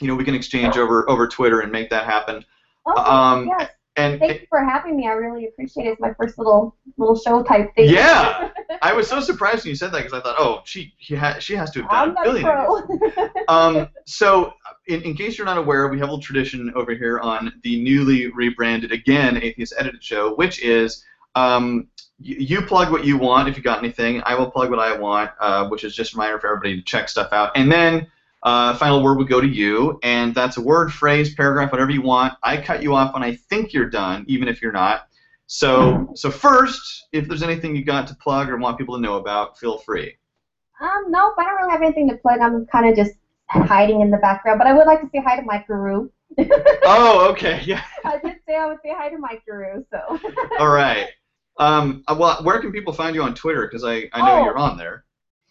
you 0.00 0.06
know, 0.06 0.14
we 0.14 0.24
can 0.24 0.34
exchange 0.34 0.76
over 0.76 1.08
over 1.10 1.26
Twitter 1.26 1.60
and 1.60 1.72
make 1.72 1.90
that 1.90 2.04
happen. 2.04 2.44
Okay, 2.86 3.02
um, 3.02 3.48
yes. 3.48 3.70
And 3.96 4.18
Thank 4.18 4.40
you 4.40 4.46
for 4.48 4.64
having 4.64 4.96
me. 4.96 5.06
I 5.06 5.12
really 5.12 5.46
appreciate 5.48 5.86
it. 5.86 5.90
It's 5.90 6.00
my 6.00 6.14
first 6.14 6.38
little 6.38 6.74
little 6.96 7.18
show 7.18 7.42
type 7.42 7.74
thing. 7.74 7.90
Yeah. 7.90 8.48
I 8.82 8.94
was 8.94 9.06
so 9.06 9.20
surprised 9.20 9.64
when 9.64 9.70
you 9.70 9.76
said 9.76 9.92
that 9.92 9.98
because 9.98 10.14
I 10.14 10.22
thought, 10.22 10.36
oh, 10.38 10.62
she 10.64 10.94
she, 10.98 11.14
ha- 11.14 11.38
she 11.38 11.54
has 11.56 11.70
to 11.72 11.82
have 11.82 11.90
done 11.90 12.10
I'm 12.10 12.16
a 12.16 12.22
billion. 12.22 12.48
of 12.48 12.88
these. 12.88 13.00
pro. 13.14 13.44
Um, 13.48 13.88
so, 14.06 14.54
in, 14.86 15.02
in 15.02 15.14
case 15.14 15.38
you're 15.38 15.46
not 15.46 15.58
aware, 15.58 15.88
we 15.88 15.98
have 15.98 16.10
a 16.10 16.18
tradition 16.18 16.72
over 16.74 16.94
here 16.94 17.18
on 17.20 17.52
the 17.62 17.82
newly 17.82 18.28
rebranded 18.28 18.92
again 18.92 19.36
Atheist 19.36 19.74
Edited 19.78 20.02
Show, 20.02 20.34
which 20.34 20.62
is 20.62 21.04
um, 21.34 21.88
y- 22.18 22.36
you 22.38 22.62
plug 22.62 22.90
what 22.90 23.04
you 23.04 23.16
want 23.16 23.48
if 23.48 23.56
you 23.56 23.62
got 23.62 23.78
anything. 23.78 24.22
I 24.24 24.34
will 24.34 24.50
plug 24.50 24.70
what 24.70 24.78
I 24.78 24.96
want, 24.96 25.30
uh, 25.40 25.68
which 25.68 25.84
is 25.84 25.94
just 25.94 26.12
a 26.12 26.16
reminder 26.16 26.40
for 26.40 26.48
everybody 26.48 26.76
to 26.76 26.82
check 26.82 27.08
stuff 27.08 27.32
out. 27.32 27.52
And 27.54 27.70
then 27.70 28.06
uh, 28.42 28.76
final 28.76 29.02
word 29.02 29.18
would 29.18 29.28
go 29.28 29.40
to 29.40 29.46
you, 29.46 30.00
and 30.02 30.34
that's 30.34 30.56
a 30.56 30.60
word, 30.60 30.92
phrase, 30.92 31.34
paragraph, 31.34 31.70
whatever 31.70 31.92
you 31.92 32.02
want. 32.02 32.34
I 32.42 32.56
cut 32.56 32.82
you 32.82 32.94
off 32.94 33.14
when 33.14 33.22
I 33.22 33.36
think 33.36 33.72
you're 33.72 33.90
done, 33.90 34.24
even 34.26 34.48
if 34.48 34.60
you're 34.60 34.72
not. 34.72 35.06
So, 35.46 36.08
so 36.14 36.30
first, 36.30 37.06
if 37.12 37.28
there's 37.28 37.42
anything 37.42 37.76
you 37.76 37.84
got 37.84 38.06
to 38.08 38.14
plug 38.16 38.48
or 38.48 38.56
want 38.56 38.78
people 38.78 38.96
to 38.96 39.00
know 39.00 39.16
about, 39.16 39.58
feel 39.58 39.78
free. 39.78 40.16
Um, 40.80 41.10
nope, 41.10 41.34
I 41.38 41.44
don't 41.44 41.54
really 41.56 41.70
have 41.70 41.82
anything 41.82 42.08
to 42.08 42.16
plug. 42.16 42.40
I'm 42.40 42.66
kind 42.66 42.88
of 42.88 42.96
just 42.96 43.12
hiding 43.52 44.00
in 44.00 44.10
the 44.10 44.16
background, 44.18 44.58
but 44.58 44.66
I 44.66 44.72
would 44.72 44.86
like 44.86 45.00
to 45.00 45.08
say 45.12 45.20
hi 45.22 45.36
to 45.36 45.42
my 45.42 45.62
Guru. 45.66 46.08
oh, 46.84 47.28
okay, 47.30 47.60
yeah. 47.64 47.82
I 48.04 48.18
did 48.18 48.36
say 48.48 48.56
I 48.56 48.66
would 48.66 48.78
say 48.84 48.92
hi 48.96 49.08
to 49.10 49.18
my 49.18 49.38
Guru, 49.46 49.82
so. 49.90 50.18
All 50.58 50.70
right. 50.70 51.06
Um, 51.58 52.02
uh, 52.08 52.16
well, 52.18 52.42
where 52.42 52.58
can 52.60 52.72
people 52.72 52.92
find 52.92 53.14
you 53.14 53.22
on 53.22 53.34
Twitter? 53.34 53.66
Because 53.66 53.84
I, 53.84 54.08
I 54.12 54.20
know 54.26 54.40
Oh. 54.40 54.44
you're 54.44 54.58
on 54.58 54.76
there. 54.76 55.04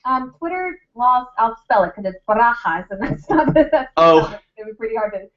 Um, 0.03 0.33
Twitter, 0.39 0.75
well, 0.95 1.29
I'll 1.37 1.55
spell 1.63 1.83
it 1.83 1.91
because 1.95 2.11
it's 2.11 2.23
Barajas, 2.27 2.85
and 2.89 3.01
that's 3.03 3.29
not 3.29 3.53
that's 3.53 3.91
Oh. 3.97 4.35
It 4.57 4.65
would 4.65 4.71
be 4.71 4.75
pretty 4.75 4.95
hard 4.95 5.13
to 5.13 5.27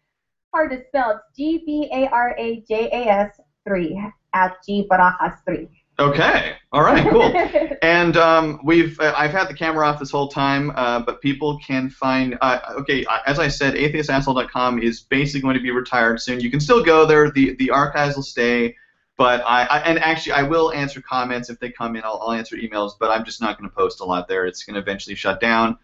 hard 0.55 0.71
to 0.71 0.83
spell. 0.89 1.11
It's 1.11 1.37
G 1.37 1.63
B 1.67 1.89
A 1.93 2.09
R 2.09 2.35
A 2.39 2.63
J 2.67 2.89
A 2.91 3.07
S 3.09 3.41
three 3.67 4.03
at 4.33 4.53
G 4.67 4.87
Barajas 4.91 5.35
three. 5.45 5.69
Okay. 5.99 6.57
All 6.73 6.83
right. 6.83 7.09
Cool. 7.11 7.33
And 7.85 8.17
um, 8.17 8.61
we've 8.65 8.99
uh, 8.99 9.13
I've 9.15 9.31
had 9.31 9.47
the 9.47 9.53
camera 9.53 9.87
off 9.87 9.99
this 9.99 10.11
whole 10.11 10.29
time, 10.29 10.73
uh, 10.75 11.01
but 11.01 11.21
people 11.21 11.59
can 11.59 11.91
find. 11.91 12.39
Uh, 12.41 12.61
okay, 12.79 13.05
uh, 13.05 13.19
as 13.27 13.39
I 13.39 13.47
said, 13.49 13.75
atheistasshole.com 13.75 14.81
is 14.81 15.01
basically 15.01 15.43
going 15.43 15.57
to 15.57 15.63
be 15.63 15.71
retired 15.71 16.19
soon. 16.23 16.41
You 16.41 16.51
can 16.51 16.61
still 16.61 16.83
go 16.83 17.05
there. 17.05 17.31
the 17.31 17.55
The 17.57 17.71
archives 17.71 18.17
will 18.17 18.23
stay, 18.23 18.75
but 19.19 19.43
I, 19.47 19.65
I 19.65 19.79
and 19.81 19.99
actually 19.99 20.33
I 20.33 20.45
will 20.45 20.73
answer 20.73 21.03
comments 21.03 21.51
if 21.51 21.61
they 21.61 21.71
come 21.71 21.95
in. 21.95 22.05
I'll, 22.05 22.19
I'll 22.23 22.33
answer 22.33 22.57
emails, 22.57 22.93
but 22.99 23.11
I'm 23.11 23.23
just 23.23 23.43
not 23.43 23.59
going 23.59 23.69
to 23.69 23.77
post 23.77 24.01
a 24.01 24.05
lot 24.05 24.27
there. 24.29 24.47
It's 24.47 24.65
going 24.65 24.75
to 24.75 24.81
eventually 24.81 25.15
shut 25.15 25.41
down. 25.41 25.77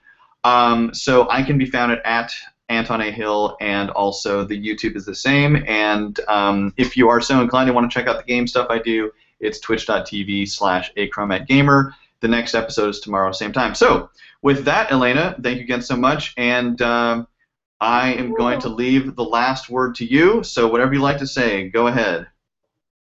Um, 0.43 0.95
so 0.95 1.29
I 1.29 1.43
can 1.43 1.59
be 1.59 1.67
found 1.67 1.93
at, 1.93 2.01
at 2.07 2.33
Anton 2.71 3.03
A. 3.03 3.11
Hill, 3.11 3.59
and 3.61 3.91
also 3.91 4.45
the 4.45 4.59
YouTube 4.59 4.97
is 4.97 5.05
the 5.05 5.15
same. 5.15 5.65
And 5.67 6.19
um, 6.29 6.73
if 6.79 6.97
you 6.97 7.11
are 7.11 7.21
so 7.21 7.43
inclined 7.43 7.69
and 7.69 7.75
want 7.75 7.91
to 7.91 7.95
check 7.95 8.07
out 8.09 8.17
the 8.17 8.25
game 8.25 8.47
stuff 8.47 8.69
I 8.71 8.79
do, 8.79 9.13
it's 9.41 9.59
twitch.tv 9.59 10.49
slash 10.49 10.93
achromatgamer. 10.97 11.93
The 12.21 12.29
next 12.29 12.55
episode 12.55 12.91
is 12.91 13.01
tomorrow, 13.01 13.33
same 13.33 13.53
time. 13.53 13.75
So, 13.75 14.11
with 14.43 14.65
that, 14.65 14.93
Elena, 14.93 15.37
thank 15.43 15.59
you 15.59 15.65
again 15.65 15.83
so 15.83 15.97
much. 15.97 16.35
And 16.37 16.81
um, 16.83 17.27
I 17.81 18.13
am 18.15 18.35
going 18.35 18.61
to 18.61 18.69
leave 18.69 19.17
the 19.17 19.25
last 19.25 19.71
word 19.71 19.95
to 19.97 20.05
you. 20.05 20.43
So, 20.43 20.69
whatever 20.69 20.93
you 20.95 21.01
like 21.01 21.19
to 21.19 21.27
say, 21.27 21.69
go 21.69 21.87
ahead. 21.87 22.27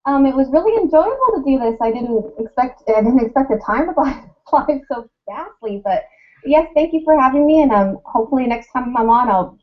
Um, 0.05 0.25
it 0.25 0.35
was 0.35 0.49
really 0.49 0.75
enjoyable 0.81 1.31
to 1.35 1.43
do 1.45 1.59
this. 1.59 1.75
I 1.81 1.91
didn't 1.91 2.33
expect 2.37 2.83
I 2.89 3.01
didn't 3.01 3.19
expect 3.19 3.49
the 3.49 3.61
time 3.65 3.87
to 3.87 3.93
fly, 3.93 4.29
fly 4.49 4.81
so 4.91 5.07
fastly, 5.25 5.81
but 5.83 6.03
yes, 6.45 6.67
thank 6.75 6.93
you 6.93 7.01
for 7.05 7.17
having 7.17 7.45
me, 7.45 7.61
and 7.61 7.71
um, 7.71 7.99
hopefully 8.05 8.47
next 8.47 8.71
time 8.71 8.95
I'm 8.97 9.09
on, 9.09 9.29
I'll 9.29 9.57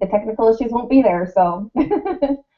the 0.00 0.06
technical 0.06 0.52
issues 0.52 0.72
won't 0.72 0.90
be 0.90 1.02
there. 1.02 1.30
So 1.34 1.70